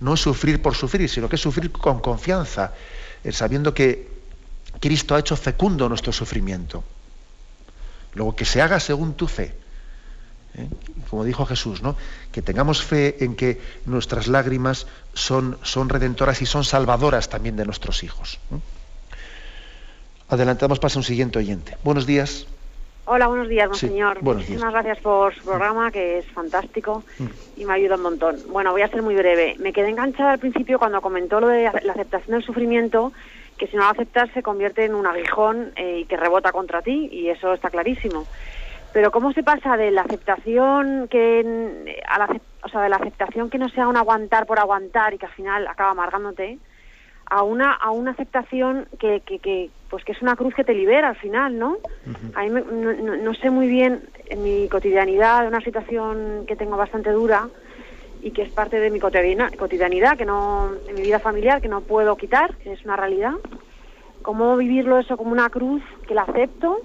No 0.00 0.14
es 0.14 0.20
sufrir 0.20 0.62
por 0.62 0.74
sufrir, 0.74 1.08
sino 1.08 1.28
que 1.28 1.36
es 1.36 1.42
sufrir 1.42 1.72
con 1.72 2.00
confianza, 2.00 2.72
eh, 3.24 3.32
sabiendo 3.32 3.74
que 3.74 4.08
Cristo 4.80 5.14
ha 5.14 5.18
hecho 5.18 5.36
fecundo 5.36 5.88
nuestro 5.88 6.12
sufrimiento. 6.12 6.84
Luego 8.14 8.36
que 8.36 8.44
se 8.44 8.62
haga 8.62 8.80
según 8.80 9.14
tu 9.14 9.26
fe. 9.26 9.54
¿eh? 10.54 10.68
Como 11.10 11.24
dijo 11.24 11.46
Jesús, 11.46 11.82
¿no? 11.82 11.96
Que 12.32 12.42
tengamos 12.42 12.82
fe 12.82 13.24
en 13.24 13.34
que 13.34 13.60
nuestras 13.86 14.28
lágrimas 14.28 14.86
son, 15.14 15.58
son 15.62 15.88
redentoras 15.88 16.42
y 16.42 16.46
son 16.46 16.64
salvadoras 16.64 17.28
también 17.28 17.56
de 17.56 17.64
nuestros 17.64 18.02
hijos. 18.02 18.38
Adelantamos 20.28 20.78
para 20.78 20.94
un 20.96 21.04
siguiente 21.04 21.38
oyente. 21.38 21.76
Buenos 21.82 22.06
días. 22.06 22.46
Hola, 23.10 23.26
buenos 23.26 23.48
días, 23.48 23.66
monseñor. 23.66 24.22
Muchísimas 24.22 24.70
gracias 24.70 24.98
por 24.98 25.34
su 25.34 25.42
programa, 25.42 25.90
que 25.90 26.18
es 26.18 26.26
fantástico 26.26 27.02
mm. 27.18 27.26
y 27.56 27.64
me 27.64 27.72
ayuda 27.72 27.94
un 27.94 28.02
montón. 28.02 28.36
Bueno, 28.50 28.72
voy 28.72 28.82
a 28.82 28.88
ser 28.88 29.00
muy 29.00 29.14
breve. 29.14 29.56
Me 29.60 29.72
quedé 29.72 29.88
enganchada 29.88 30.32
al 30.32 30.38
principio 30.38 30.78
cuando 30.78 31.00
comentó 31.00 31.40
lo 31.40 31.48
de 31.48 31.70
la 31.84 31.92
aceptación 31.94 32.36
del 32.36 32.44
sufrimiento, 32.44 33.14
que 33.56 33.66
si 33.66 33.76
no 33.76 33.84
lo 33.84 33.88
aceptas 33.88 34.28
se 34.34 34.42
convierte 34.42 34.84
en 34.84 34.94
un 34.94 35.06
aguijón 35.06 35.72
eh, 35.76 36.00
y 36.00 36.04
que 36.04 36.18
rebota 36.18 36.52
contra 36.52 36.82
ti, 36.82 37.08
y 37.10 37.30
eso 37.30 37.54
está 37.54 37.70
clarísimo. 37.70 38.26
Pero 38.92 39.10
cómo 39.10 39.32
se 39.32 39.42
pasa 39.42 39.78
de 39.78 39.90
la 39.90 40.02
aceptación 40.02 41.08
que 41.08 41.96
a 42.06 42.18
la, 42.18 42.40
o 42.62 42.68
sea, 42.68 42.82
de 42.82 42.90
la 42.90 42.96
aceptación 42.96 43.48
que 43.48 43.56
no 43.56 43.70
sea 43.70 43.88
un 43.88 43.96
aguantar 43.96 44.44
por 44.44 44.58
aguantar 44.58 45.14
y 45.14 45.18
que 45.18 45.24
al 45.24 45.32
final 45.32 45.66
acaba 45.66 45.92
amargándote 45.92 46.58
a 47.24 47.42
una 47.42 47.72
a 47.72 47.90
una 47.90 48.10
aceptación 48.10 48.86
que, 48.98 49.20
que, 49.20 49.38
que 49.38 49.70
pues 49.88 50.04
que 50.04 50.12
es 50.12 50.22
una 50.22 50.36
cruz 50.36 50.54
que 50.54 50.64
te 50.64 50.74
libera 50.74 51.08
al 51.08 51.16
final, 51.16 51.58
¿no? 51.58 51.78
A 52.34 52.44
mí 52.44 52.50
no, 52.50 53.34
sé 53.34 53.50
muy 53.50 53.66
bien 53.66 54.02
en 54.26 54.42
mi 54.42 54.68
cotidianidad, 54.68 55.46
una 55.46 55.60
situación 55.60 56.44
que 56.46 56.56
tengo 56.56 56.76
bastante 56.76 57.10
dura 57.10 57.48
y 58.22 58.32
que 58.32 58.42
es 58.42 58.50
parte 58.50 58.80
de 58.80 58.90
mi 58.90 59.00
cotidianidad, 59.00 60.18
que 60.18 60.26
no 60.26 60.72
en 60.86 60.94
mi 60.94 61.02
vida 61.02 61.20
familiar 61.20 61.62
que 61.62 61.68
no 61.68 61.80
puedo 61.80 62.16
quitar, 62.16 62.54
que 62.56 62.72
es 62.72 62.84
una 62.84 62.96
realidad. 62.96 63.32
Cómo 64.22 64.56
vivirlo 64.56 64.98
eso 64.98 65.16
como 65.16 65.32
una 65.32 65.48
cruz 65.48 65.82
que 66.06 66.14
la 66.14 66.22
acepto 66.22 66.80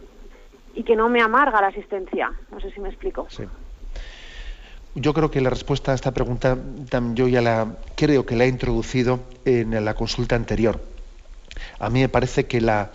y 0.73 0.83
que 0.83 0.95
no 0.95 1.09
me 1.09 1.21
amarga 1.21 1.59
la 1.59 1.67
asistencia. 1.67 2.31
No 2.51 2.59
sé 2.61 2.71
si 2.71 2.79
me 2.79 2.89
explico. 2.89 3.27
Sí. 3.29 3.43
Yo 4.95 5.13
creo 5.13 5.31
que 5.31 5.41
la 5.41 5.49
respuesta 5.49 5.91
a 5.91 5.95
esta 5.95 6.11
pregunta 6.11 6.55
yo 7.13 7.27
ya 7.27 7.41
la 7.41 7.77
creo 7.95 8.25
que 8.25 8.35
la 8.35 8.45
he 8.45 8.47
introducido 8.47 9.19
en 9.43 9.83
la 9.83 9.93
consulta 9.95 10.35
anterior. 10.35 10.92
A 11.79 11.89
mí 11.89 12.01
me 12.01 12.09
parece 12.09 12.45
que 12.45 12.61
la, 12.61 12.91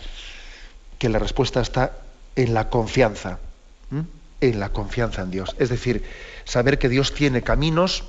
que 0.99 1.09
la 1.09 1.19
respuesta 1.19 1.61
está 1.61 1.93
en 2.37 2.55
la 2.55 2.69
confianza, 2.71 3.39
en 4.41 4.61
la 4.61 4.71
confianza 4.71 5.23
en 5.23 5.31
Dios. 5.31 5.57
Es 5.59 5.69
decir, 5.69 6.05
saber 6.45 6.79
que 6.79 6.89
Dios 6.89 7.15
tiene 7.15 7.43
caminos, 7.43 8.05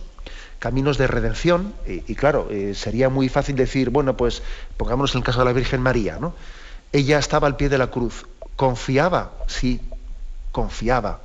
caminos 0.60 0.97
de 0.97 1.08
redención, 1.08 1.74
y, 1.86 2.16
claro, 2.16 2.47
eh, 2.52 2.74
sería 2.76 3.10
muy 3.10 3.30
fácil 3.30 3.56
decir, 3.56 3.89
bueno, 3.89 4.18
pues 4.18 4.43
pongámonos 4.78 5.14
en 5.16 5.20
el 5.20 5.24
caso 5.24 5.39
de 5.39 5.45
la 5.45 5.54
Virgen 5.54 5.82
María, 5.82 6.18
¿no? 6.20 6.34
Ella 6.91 7.20
estaba 7.20 7.47
al 7.47 7.56
pie 7.56 7.70
de 7.70 7.78
la 7.78 7.88
cruz, 7.88 8.26
Confiaba, 8.60 9.32
sí, 9.47 9.80
confiaba. 10.52 11.22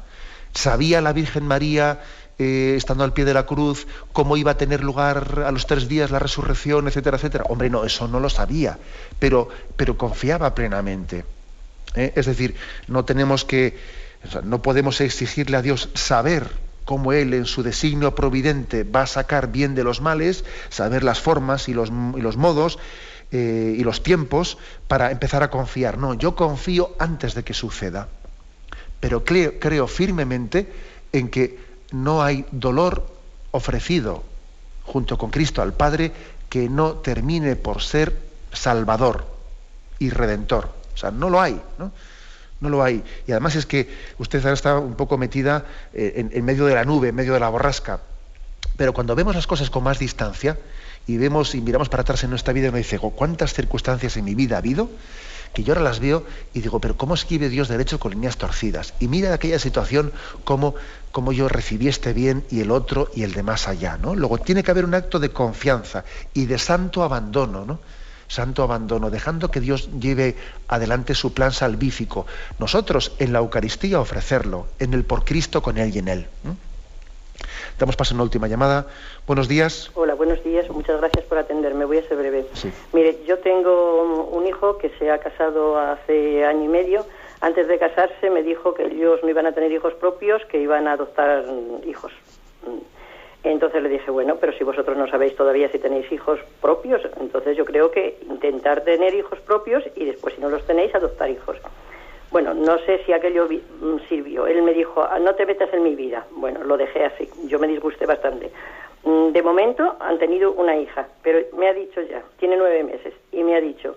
Sabía 0.52 1.00
la 1.00 1.12
Virgen 1.12 1.44
María, 1.44 2.00
eh, 2.38 2.74
estando 2.76 3.04
al 3.04 3.12
pie 3.12 3.24
de 3.24 3.34
la 3.34 3.46
cruz, 3.46 3.86
cómo 4.12 4.36
iba 4.36 4.52
a 4.52 4.56
tener 4.56 4.82
lugar 4.82 5.44
a 5.46 5.52
los 5.52 5.66
tres 5.66 5.88
días 5.88 6.10
la 6.10 6.18
resurrección, 6.18 6.88
etcétera, 6.88 7.16
etcétera. 7.16 7.44
Hombre, 7.48 7.70
no, 7.70 7.84
eso 7.84 8.08
no 8.08 8.20
lo 8.20 8.28
sabía, 8.28 8.78
pero, 9.18 9.48
pero 9.76 9.96
confiaba 9.96 10.54
plenamente. 10.54 11.24
¿eh? 11.94 12.12
Es 12.16 12.26
decir, 12.26 12.56
no 12.88 13.04
tenemos 13.04 13.44
que, 13.44 13.78
no 14.42 14.62
podemos 14.62 15.00
exigirle 15.00 15.56
a 15.56 15.62
Dios 15.62 15.90
saber 15.94 16.48
cómo 16.84 17.12
Él 17.12 17.34
en 17.34 17.46
su 17.46 17.62
designio 17.62 18.14
providente 18.14 18.84
va 18.84 19.02
a 19.02 19.06
sacar 19.06 19.52
bien 19.52 19.74
de 19.74 19.84
los 19.84 20.00
males, 20.00 20.44
saber 20.70 21.04
las 21.04 21.20
formas 21.20 21.68
y 21.68 21.74
los, 21.74 21.90
y 22.16 22.20
los 22.20 22.36
modos, 22.36 22.78
eh, 23.32 23.74
y 23.78 23.82
los 23.84 24.02
tiempos 24.02 24.58
para 24.86 25.10
empezar 25.10 25.42
a 25.42 25.50
confiar. 25.50 25.98
No, 25.98 26.14
yo 26.14 26.36
confío 26.36 26.94
antes 26.98 27.34
de 27.34 27.42
que 27.42 27.54
suceda. 27.54 28.08
Pero 29.00 29.24
creo, 29.24 29.58
creo 29.58 29.86
firmemente 29.86 30.70
en 31.12 31.28
que 31.28 31.58
no 31.94 32.22
hay 32.22 32.44
dolor 32.50 33.06
ofrecido 33.50 34.22
junto 34.82 35.16
con 35.16 35.30
Cristo 35.30 35.62
al 35.62 35.72
Padre 35.72 36.12
que 36.48 36.68
no 36.68 36.94
termine 36.94 37.56
por 37.56 37.82
ser 37.82 38.18
salvador 38.52 39.26
y 39.98 40.10
redentor. 40.10 40.70
O 40.94 40.96
sea, 40.96 41.10
no 41.10 41.30
lo 41.30 41.40
hay, 41.40 41.60
¿no? 41.78 41.92
No 42.60 42.68
lo 42.68 42.82
hay. 42.82 43.02
Y 43.26 43.32
además 43.32 43.56
es 43.56 43.66
que 43.66 43.88
usted 44.18 44.40
ahora 44.40 44.54
está 44.54 44.78
un 44.78 44.94
poco 44.94 45.18
metida 45.18 45.64
eh, 45.92 46.14
en, 46.16 46.30
en, 46.32 46.44
medio 46.44 46.66
de 46.66 46.74
la 46.74 46.84
nube, 46.84 47.08
en 47.08 47.14
medio 47.14 47.34
de 47.34 47.40
la 47.40 47.48
borrasca. 47.48 48.00
Pero 48.76 48.92
cuando 48.92 49.14
vemos 49.14 49.34
las 49.34 49.46
cosas 49.46 49.70
con 49.70 49.82
más 49.82 49.98
distancia, 49.98 50.58
y 51.06 51.18
vemos 51.18 51.54
y 51.54 51.60
miramos 51.60 51.88
para 51.88 52.02
atrás 52.02 52.24
en 52.24 52.30
nuestra 52.30 52.52
vida 52.52 52.68
nos 52.68 52.78
dice, 52.78 52.98
¿cuántas 52.98 53.52
circunstancias 53.52 54.16
en 54.16 54.24
mi 54.24 54.34
vida 54.34 54.56
ha 54.56 54.58
habido? 54.58 54.90
Que 55.54 55.62
yo 55.62 55.72
ahora 55.72 55.84
las 55.84 56.00
veo 56.00 56.24
y 56.52 56.60
digo, 56.60 56.80
pero 56.80 56.96
¿cómo 56.96 57.14
escribe 57.14 57.48
Dios 57.48 57.68
derecho 57.68 58.00
con 58.00 58.12
líneas 58.12 58.36
torcidas? 58.36 58.92
Y 58.98 59.08
mira 59.08 59.32
aquella 59.32 59.58
situación 59.58 60.12
como, 60.42 60.74
como 61.12 61.32
yo 61.32 61.48
recibí 61.48 61.88
este 61.88 62.12
bien 62.12 62.44
y 62.50 62.60
el 62.60 62.72
otro 62.72 63.08
y 63.14 63.22
el 63.22 63.32
de 63.32 63.44
más 63.44 63.68
allá, 63.68 63.96
¿no? 63.96 64.14
Luego 64.14 64.38
tiene 64.38 64.62
que 64.64 64.72
haber 64.72 64.84
un 64.84 64.94
acto 64.94 65.20
de 65.20 65.30
confianza 65.30 66.04
y 66.34 66.46
de 66.46 66.58
santo 66.58 67.04
abandono, 67.04 67.64
¿no? 67.64 67.78
Santo 68.26 68.62
abandono, 68.64 69.10
dejando 69.10 69.50
que 69.50 69.60
Dios 69.60 69.90
lleve 70.00 70.36
adelante 70.66 71.14
su 71.14 71.32
plan 71.32 71.52
salvífico. 71.52 72.26
Nosotros 72.58 73.12
en 73.18 73.32
la 73.32 73.38
Eucaristía 73.38 74.00
ofrecerlo, 74.00 74.66
en 74.80 74.92
el 74.92 75.04
por 75.04 75.24
Cristo 75.24 75.62
con 75.62 75.78
Él 75.78 75.94
y 75.94 75.98
en 75.98 76.08
Él. 76.08 76.26
Damos 77.78 77.96
paso 77.96 78.14
a 78.14 78.16
una 78.16 78.22
última 78.22 78.46
llamada. 78.46 78.86
Buenos 79.26 79.48
días. 79.48 79.90
Hola, 79.94 80.14
buenos 80.14 80.42
días. 80.44 80.70
Muchas 80.70 81.00
gracias 81.00 81.24
por 81.24 81.38
atenderme. 81.38 81.84
Voy 81.84 81.98
a 81.98 82.08
ser 82.08 82.16
breve. 82.16 82.46
Mire, 82.92 83.18
yo 83.26 83.38
tengo 83.38 84.28
un 84.30 84.46
hijo 84.46 84.78
que 84.78 84.90
se 84.90 85.10
ha 85.10 85.18
casado 85.18 85.76
hace 85.78 86.44
año 86.44 86.64
y 86.64 86.68
medio. 86.68 87.04
Antes 87.40 87.66
de 87.66 87.78
casarse 87.78 88.30
me 88.30 88.42
dijo 88.42 88.74
que 88.74 88.86
ellos 88.86 89.20
no 89.22 89.28
iban 89.28 89.46
a 89.46 89.52
tener 89.52 89.72
hijos 89.72 89.92
propios, 89.94 90.44
que 90.46 90.60
iban 90.60 90.86
a 90.86 90.92
adoptar 90.92 91.44
hijos. 91.84 92.12
Entonces 93.42 93.82
le 93.82 93.90
dije, 93.90 94.10
bueno, 94.10 94.36
pero 94.36 94.52
si 94.54 94.64
vosotros 94.64 94.96
no 94.96 95.06
sabéis 95.08 95.36
todavía 95.36 95.68
si 95.70 95.78
tenéis 95.78 96.10
hijos 96.10 96.40
propios, 96.62 97.02
entonces 97.20 97.56
yo 97.56 97.66
creo 97.66 97.90
que 97.90 98.18
intentar 98.30 98.82
tener 98.82 99.14
hijos 99.14 99.38
propios 99.40 99.84
y 99.96 100.06
después 100.06 100.34
si 100.34 100.40
no 100.40 100.48
los 100.48 100.64
tenéis, 100.64 100.94
adoptar 100.94 101.28
hijos. 101.28 101.58
Bueno, 102.34 102.52
no 102.52 102.78
sé 102.78 102.98
si 103.06 103.12
aquello 103.12 103.46
mm, 103.46 104.08
sirvió. 104.08 104.48
Él 104.48 104.60
me 104.62 104.74
dijo, 104.74 105.06
ah, 105.08 105.20
no 105.20 105.36
te 105.36 105.46
metas 105.46 105.72
en 105.72 105.84
mi 105.84 105.94
vida. 105.94 106.26
Bueno, 106.32 106.64
lo 106.64 106.76
dejé 106.76 107.04
así. 107.04 107.28
Yo 107.44 107.60
me 107.60 107.68
disgusté 107.68 108.06
bastante. 108.06 108.50
Mm, 109.04 109.28
de 109.28 109.40
momento 109.40 109.94
han 110.00 110.18
tenido 110.18 110.50
una 110.50 110.76
hija, 110.76 111.06
pero 111.22 111.38
me 111.56 111.68
ha 111.68 111.72
dicho 111.72 112.02
ya, 112.02 112.24
tiene 112.40 112.56
nueve 112.56 112.82
meses, 112.82 113.14
y 113.30 113.44
me 113.44 113.54
ha 113.54 113.60
dicho, 113.60 113.94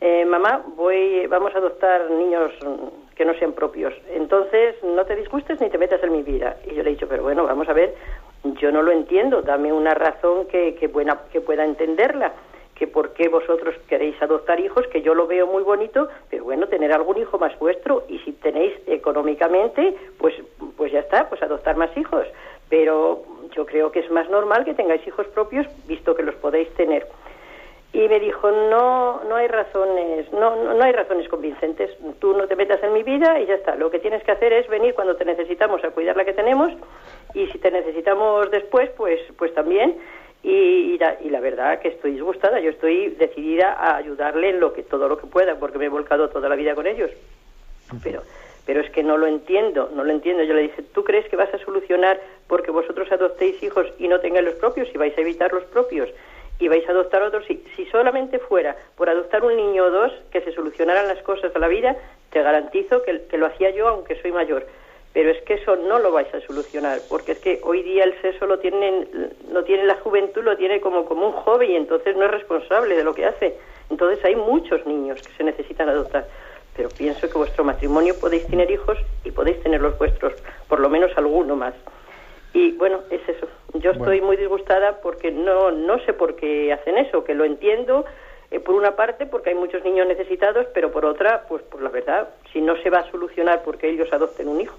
eh, 0.00 0.24
mamá, 0.24 0.64
voy, 0.74 1.28
vamos 1.28 1.54
a 1.54 1.58
adoptar 1.58 2.10
niños 2.10 2.50
mm, 2.60 3.14
que 3.14 3.24
no 3.24 3.34
sean 3.34 3.52
propios. 3.52 3.94
Entonces, 4.10 4.74
no 4.82 5.04
te 5.04 5.14
disgustes 5.14 5.60
ni 5.60 5.70
te 5.70 5.78
metas 5.78 6.02
en 6.02 6.10
mi 6.10 6.24
vida. 6.24 6.56
Y 6.66 6.74
yo 6.74 6.82
le 6.82 6.90
he 6.90 6.94
dicho, 6.94 7.06
pero 7.06 7.22
bueno, 7.22 7.44
vamos 7.44 7.68
a 7.68 7.72
ver, 7.72 7.94
yo 8.42 8.72
no 8.72 8.82
lo 8.82 8.90
entiendo, 8.90 9.42
dame 9.42 9.72
una 9.72 9.94
razón 9.94 10.46
que, 10.46 10.74
que, 10.74 10.88
buena, 10.88 11.20
que 11.30 11.40
pueda 11.40 11.64
entenderla. 11.64 12.32
Que 12.74 12.86
por 12.86 13.12
qué 13.12 13.28
vosotros 13.28 13.74
queréis 13.88 14.20
adoptar 14.20 14.58
hijos, 14.60 14.86
que 14.88 15.02
yo 15.02 15.14
lo 15.14 15.26
veo 15.26 15.46
muy 15.46 15.62
bonito, 15.62 16.08
pero 16.28 16.44
bueno, 16.44 16.66
tener 16.66 16.92
algún 16.92 17.18
hijo 17.18 17.38
más 17.38 17.56
vuestro 17.58 18.04
y 18.08 18.18
si 18.20 18.32
tenéis 18.32 18.72
económicamente, 18.86 19.96
pues, 20.18 20.34
pues 20.76 20.92
ya 20.92 21.00
está, 21.00 21.28
pues 21.28 21.42
adoptar 21.42 21.76
más 21.76 21.96
hijos. 21.96 22.26
Pero 22.68 23.22
yo 23.54 23.66
creo 23.66 23.92
que 23.92 24.00
es 24.00 24.10
más 24.10 24.28
normal 24.28 24.64
que 24.64 24.74
tengáis 24.74 25.06
hijos 25.06 25.26
propios, 25.28 25.66
visto 25.86 26.14
que 26.14 26.22
los 26.22 26.34
podéis 26.36 26.68
tener. 26.74 27.06
Y 27.92 28.08
me 28.08 28.18
dijo, 28.18 28.50
no, 28.50 29.22
no 29.28 29.36
hay 29.36 29.46
razones, 29.46 30.32
no, 30.32 30.56
no, 30.56 30.74
no 30.74 30.84
hay 30.84 30.90
razones 30.90 31.28
convincentes. 31.28 31.96
Tú 32.18 32.36
no 32.36 32.48
te 32.48 32.56
metas 32.56 32.82
en 32.82 32.92
mi 32.92 33.04
vida 33.04 33.38
y 33.38 33.46
ya 33.46 33.54
está. 33.54 33.76
Lo 33.76 33.88
que 33.88 34.00
tienes 34.00 34.24
que 34.24 34.32
hacer 34.32 34.52
es 34.52 34.66
venir 34.66 34.94
cuando 34.94 35.14
te 35.14 35.24
necesitamos 35.24 35.84
a 35.84 35.90
cuidar 35.90 36.16
la 36.16 36.24
que 36.24 36.32
tenemos 36.32 36.72
y 37.34 37.46
si 37.46 37.58
te 37.58 37.70
necesitamos 37.70 38.50
después, 38.50 38.90
pues, 38.96 39.20
pues 39.38 39.54
también 39.54 39.96
y, 40.44 40.98
la, 41.30 41.40
verdad 41.40 41.80
que 41.80 41.88
estoy 41.88 42.12
disgustada, 42.12 42.60
yo 42.60 42.70
estoy 42.70 43.10
decidida 43.10 43.72
a 43.72 43.96
ayudarle 43.96 44.50
en 44.50 44.60
lo 44.60 44.74
que 44.74 44.82
todo 44.82 45.08
lo 45.08 45.18
que 45.18 45.26
pueda, 45.26 45.58
porque 45.58 45.78
me 45.78 45.86
he 45.86 45.88
volcado 45.88 46.28
toda 46.28 46.48
la 46.48 46.54
vida 46.54 46.74
con 46.74 46.86
ellos. 46.86 47.10
Pero, 48.02 48.22
pero 48.66 48.80
es 48.80 48.90
que 48.90 49.02
no 49.02 49.16
lo 49.16 49.26
entiendo, 49.26 49.90
no 49.94 50.04
lo 50.04 50.12
entiendo. 50.12 50.42
Yo 50.42 50.52
le 50.52 50.62
dije, 50.62 50.82
¿tú 50.82 51.02
crees 51.02 51.26
que 51.28 51.36
vas 51.36 51.52
a 51.54 51.58
solucionar 51.58 52.20
porque 52.46 52.70
vosotros 52.70 53.10
adoptéis 53.10 53.62
hijos 53.62 53.86
y 53.98 54.06
no 54.08 54.20
tengáis 54.20 54.44
los 54.44 54.54
propios 54.56 54.88
y 54.94 54.98
vais 54.98 55.16
a 55.16 55.20
evitar 55.22 55.52
los 55.52 55.64
propios? 55.64 56.10
y 56.60 56.68
vais 56.68 56.88
a 56.88 56.92
adoptar 56.92 57.20
otros. 57.20 57.44
Si, 57.46 57.64
si 57.74 57.84
solamente 57.86 58.38
fuera 58.38 58.76
por 58.96 59.08
adoptar 59.08 59.44
un 59.44 59.56
niño 59.56 59.86
o 59.86 59.90
dos 59.90 60.12
que 60.30 60.40
se 60.40 60.52
solucionaran 60.52 61.08
las 61.08 61.20
cosas 61.22 61.52
de 61.52 61.58
la 61.58 61.66
vida, 61.66 61.96
te 62.30 62.42
garantizo 62.42 63.02
que, 63.02 63.22
que 63.28 63.38
lo 63.38 63.46
hacía 63.46 63.70
yo 63.70 63.88
aunque 63.88 64.14
soy 64.22 64.30
mayor 64.30 64.64
pero 65.14 65.30
es 65.30 65.40
que 65.42 65.54
eso 65.54 65.76
no 65.76 66.00
lo 66.00 66.10
vais 66.10 66.32
a 66.34 66.40
solucionar, 66.40 67.02
porque 67.08 67.32
es 67.32 67.38
que 67.38 67.60
hoy 67.62 67.84
día 67.84 68.02
el 68.02 68.20
sexo 68.20 68.46
lo 68.46 68.58
tienen, 68.58 69.08
no 69.48 69.62
tiene 69.62 69.84
la 69.84 69.94
juventud, 69.94 70.42
lo 70.42 70.56
tiene 70.56 70.80
como, 70.80 71.06
como 71.06 71.28
un 71.28 71.32
hobby 71.32 71.66
y 71.66 71.76
entonces 71.76 72.16
no 72.16 72.24
es 72.24 72.32
responsable 72.32 72.96
de 72.96 73.04
lo 73.04 73.14
que 73.14 73.24
hace. 73.24 73.56
Entonces 73.90 74.22
hay 74.24 74.34
muchos 74.34 74.84
niños 74.86 75.22
que 75.22 75.32
se 75.36 75.44
necesitan 75.44 75.88
adoptar, 75.88 76.26
pero 76.76 76.90
pienso 76.90 77.30
que 77.30 77.38
vuestro 77.38 77.62
matrimonio 77.62 78.18
podéis 78.18 78.44
tener 78.48 78.68
hijos 78.72 78.98
y 79.22 79.30
podéis 79.30 79.62
tener 79.62 79.80
los 79.80 79.96
vuestros, 79.98 80.32
por 80.68 80.80
lo 80.80 80.90
menos 80.90 81.12
alguno 81.16 81.54
más. 81.54 81.74
Y 82.52 82.72
bueno, 82.72 83.00
es 83.10 83.20
eso. 83.28 83.46
Yo 83.74 83.92
estoy 83.92 84.20
muy 84.20 84.36
disgustada 84.36 85.00
porque 85.00 85.30
no, 85.30 85.70
no 85.70 86.00
sé 86.00 86.12
por 86.12 86.34
qué 86.34 86.72
hacen 86.72 86.98
eso, 86.98 87.22
que 87.22 87.34
lo 87.34 87.44
entiendo, 87.44 88.04
eh, 88.54 88.60
por 88.60 88.74
una 88.74 88.96
parte 88.96 89.26
porque 89.26 89.50
hay 89.50 89.56
muchos 89.56 89.84
niños 89.84 90.06
necesitados, 90.06 90.66
pero 90.72 90.92
por 90.92 91.04
otra, 91.04 91.44
pues 91.48 91.62
por 91.62 91.82
la 91.82 91.90
verdad, 91.90 92.28
si 92.52 92.60
no 92.60 92.76
se 92.82 92.90
va 92.90 93.00
a 93.00 93.10
solucionar 93.10 93.62
porque 93.64 93.88
ellos 93.88 94.12
adopten 94.12 94.48
un 94.48 94.60
hijo 94.60 94.76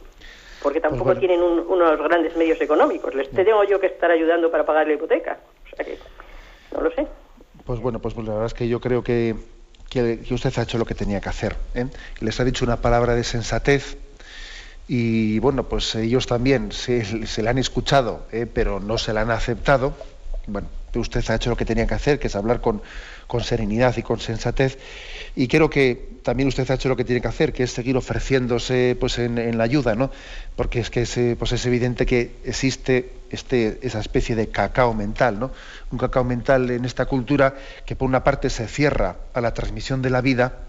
porque 0.65 0.81
pues 0.81 0.89
tampoco 0.89 1.15
tienen 1.19 1.43
unos 1.43 1.99
grandes 1.99 2.35
medios 2.35 2.59
económicos. 2.59 3.13
Les 3.13 3.29
tengo 3.29 3.63
yo 3.65 3.79
que 3.79 3.85
estar 3.85 4.09
ayudando 4.09 4.49
para 4.49 4.65
pagar 4.65 4.87
la 4.87 4.93
hipoteca. 4.93 5.37
O 5.63 5.75
sea 5.75 5.85
que 5.85 5.99
no 6.73 6.81
lo 6.81 6.89
sé. 6.89 7.05
Pues 7.65 7.79
bueno, 7.79 7.99
pues, 7.99 8.15
la 8.15 8.23
verdad 8.23 8.47
es 8.47 8.55
que 8.55 8.67
yo 8.67 8.79
creo 8.79 9.03
que, 9.03 9.35
que, 9.91 10.25
usted 10.31 10.51
ha 10.57 10.63
hecho 10.63 10.79
lo 10.79 10.85
que 10.85 10.95
tenía 10.95 11.21
que 11.21 11.29
hacer. 11.29 11.55
¿eh? 11.75 11.85
Les 12.19 12.39
ha 12.39 12.43
dicho 12.43 12.65
una 12.65 12.77
palabra 12.77 13.13
de 13.13 13.23
sensatez 13.23 13.95
y 14.87 15.37
bueno, 15.37 15.65
pues 15.65 15.93
ellos 15.93 16.25
también 16.25 16.71
se, 16.71 17.27
se 17.27 17.43
la 17.43 17.51
han 17.51 17.59
escuchado, 17.59 18.25
¿eh? 18.31 18.47
pero 18.51 18.79
no 18.79 18.97
se 18.97 19.13
la 19.13 19.21
han 19.21 19.29
aceptado. 19.29 19.93
Bueno, 20.47 20.67
usted 20.99 21.23
ha 21.29 21.35
hecho 21.35 21.51
lo 21.51 21.57
que 21.57 21.65
tenía 21.65 21.87
que 21.87 21.93
hacer, 21.93 22.19
que 22.19 22.27
es 22.27 22.35
hablar 22.35 22.61
con, 22.61 22.81
con 23.27 23.43
serenidad 23.43 23.95
y 23.97 24.03
con 24.03 24.19
sensatez. 24.19 24.77
Y 25.35 25.47
creo 25.47 25.69
que 25.69 26.15
también 26.23 26.47
usted 26.47 26.69
ha 26.71 26.75
hecho 26.75 26.89
lo 26.89 26.95
que 26.95 27.03
tiene 27.03 27.21
que 27.21 27.27
hacer, 27.27 27.53
que 27.53 27.63
es 27.63 27.71
seguir 27.71 27.97
ofreciéndose 27.97 28.97
pues, 28.99 29.19
en, 29.19 29.57
la 29.57 29.63
ayuda, 29.63 29.95
¿no? 29.95 30.11
Porque 30.55 30.79
es 30.79 30.89
que 30.89 31.01
es, 31.01 31.19
pues 31.37 31.51
es 31.51 31.65
evidente 31.65 32.05
que 32.05 32.37
existe 32.45 33.11
este, 33.29 33.79
esa 33.81 33.99
especie 33.99 34.35
de 34.35 34.47
cacao 34.49 34.93
mental, 34.93 35.39
¿no? 35.39 35.51
Un 35.91 35.97
cacao 35.97 36.23
mental 36.23 36.69
en 36.71 36.85
esta 36.85 37.05
cultura 37.05 37.55
que 37.85 37.95
por 37.95 38.07
una 38.07 38.23
parte 38.23 38.49
se 38.49 38.67
cierra 38.67 39.17
a 39.33 39.41
la 39.41 39.53
transmisión 39.53 40.01
de 40.01 40.09
la 40.09 40.21
vida, 40.21 40.59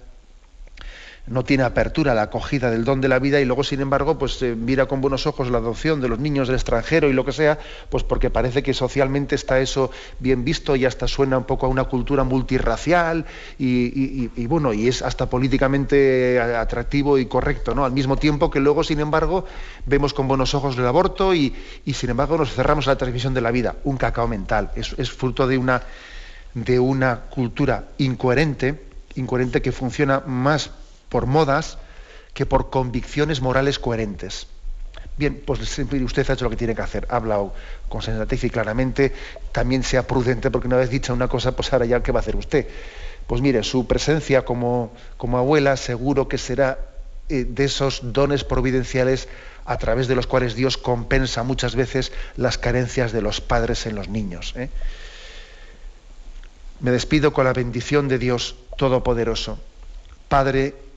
no 1.26 1.44
tiene 1.44 1.64
apertura 1.64 2.12
a 2.12 2.14
la 2.14 2.22
acogida 2.22 2.70
del 2.70 2.84
don 2.84 3.00
de 3.00 3.08
la 3.08 3.18
vida 3.18 3.40
y 3.40 3.44
luego, 3.44 3.64
sin 3.64 3.80
embargo, 3.80 4.18
pues 4.18 4.40
eh, 4.42 4.54
mira 4.54 4.86
con 4.86 5.00
buenos 5.00 5.26
ojos 5.26 5.50
la 5.50 5.58
adopción 5.58 6.00
de 6.00 6.08
los 6.08 6.18
niños 6.18 6.48
del 6.48 6.56
extranjero 6.56 7.08
y 7.08 7.12
lo 7.12 7.24
que 7.24 7.32
sea, 7.32 7.58
pues 7.88 8.04
porque 8.04 8.30
parece 8.30 8.62
que 8.62 8.74
socialmente 8.74 9.34
está 9.34 9.58
eso 9.58 9.90
bien 10.20 10.44
visto 10.44 10.76
y 10.76 10.84
hasta 10.84 11.08
suena 11.08 11.38
un 11.38 11.44
poco 11.44 11.66
a 11.66 11.68
una 11.68 11.84
cultura 11.84 12.22
multirracial 12.24 13.24
y, 13.58 14.46
bueno, 14.46 14.72
y 14.72 14.88
es 14.88 15.02
hasta 15.02 15.28
políticamente 15.28 16.40
atractivo 16.40 17.18
y 17.18 17.26
correcto, 17.26 17.74
¿no? 17.74 17.84
Al 17.84 17.92
mismo 17.92 18.16
tiempo 18.16 18.50
que 18.50 18.60
luego, 18.60 18.84
sin 18.84 19.00
embargo, 19.00 19.44
vemos 19.84 20.14
con 20.14 20.28
buenos 20.28 20.54
ojos 20.54 20.78
el 20.78 20.86
aborto 20.86 21.34
y, 21.34 21.54
sin 21.92 22.10
embargo 22.10 22.36
nos 22.38 22.52
cerramos 22.52 22.86
a 22.86 22.92
la 22.92 22.98
transmisión 22.98 23.34
de 23.34 23.40
la 23.40 23.50
vida. 23.50 23.76
Un 23.84 23.96
cacao 23.96 24.28
mental. 24.28 24.70
Es, 24.76 24.94
es 24.98 25.10
fruto 25.10 25.46
de 25.46 25.58
una, 25.58 25.82
de 26.54 26.78
una 26.78 27.22
cultura 27.22 27.88
incoherente, 27.98 28.84
incoherente 29.16 29.62
que 29.62 29.72
funciona 29.72 30.22
más 30.26 30.70
por 31.08 31.26
modas 31.26 31.78
que 32.34 32.46
por 32.46 32.70
convicciones 32.70 33.40
morales 33.40 33.78
coherentes. 33.78 34.46
Bien, 35.16 35.42
pues 35.46 35.60
usted 35.60 36.30
ha 36.30 36.32
hecho 36.34 36.44
lo 36.44 36.50
que 36.50 36.56
tiene 36.56 36.74
que 36.74 36.82
hacer, 36.82 37.06
ha 37.08 37.16
hablado 37.16 37.54
con 37.88 38.02
sensatez 38.02 38.44
y 38.44 38.50
claramente, 38.50 39.14
también 39.52 39.82
sea 39.82 40.06
prudente, 40.06 40.50
porque 40.50 40.68
una 40.68 40.76
vez 40.76 40.90
dicha 40.90 41.14
una 41.14 41.28
cosa, 41.28 41.56
pues 41.56 41.72
ahora 41.72 41.86
ya, 41.86 42.02
¿qué 42.02 42.12
va 42.12 42.18
a 42.18 42.22
hacer 42.22 42.36
usted? 42.36 42.66
Pues 43.26 43.40
mire, 43.40 43.62
su 43.62 43.86
presencia 43.86 44.44
como, 44.44 44.92
como 45.16 45.38
abuela 45.38 45.76
seguro 45.78 46.28
que 46.28 46.36
será 46.36 46.78
eh, 47.28 47.46
de 47.48 47.64
esos 47.64 48.12
dones 48.12 48.44
providenciales 48.44 49.28
a 49.64 49.78
través 49.78 50.06
de 50.06 50.14
los 50.14 50.26
cuales 50.26 50.54
Dios 50.54 50.76
compensa 50.76 51.42
muchas 51.42 51.74
veces 51.74 52.12
las 52.36 52.58
carencias 52.58 53.12
de 53.12 53.22
los 53.22 53.40
padres 53.40 53.86
en 53.86 53.96
los 53.96 54.08
niños. 54.08 54.54
¿eh? 54.56 54.68
Me 56.80 56.90
despido 56.90 57.32
con 57.32 57.46
la 57.46 57.52
bendición 57.52 58.06
de 58.06 58.18
Dios 58.18 58.56
Todopoderoso, 58.76 59.58
Padre, 60.28 60.74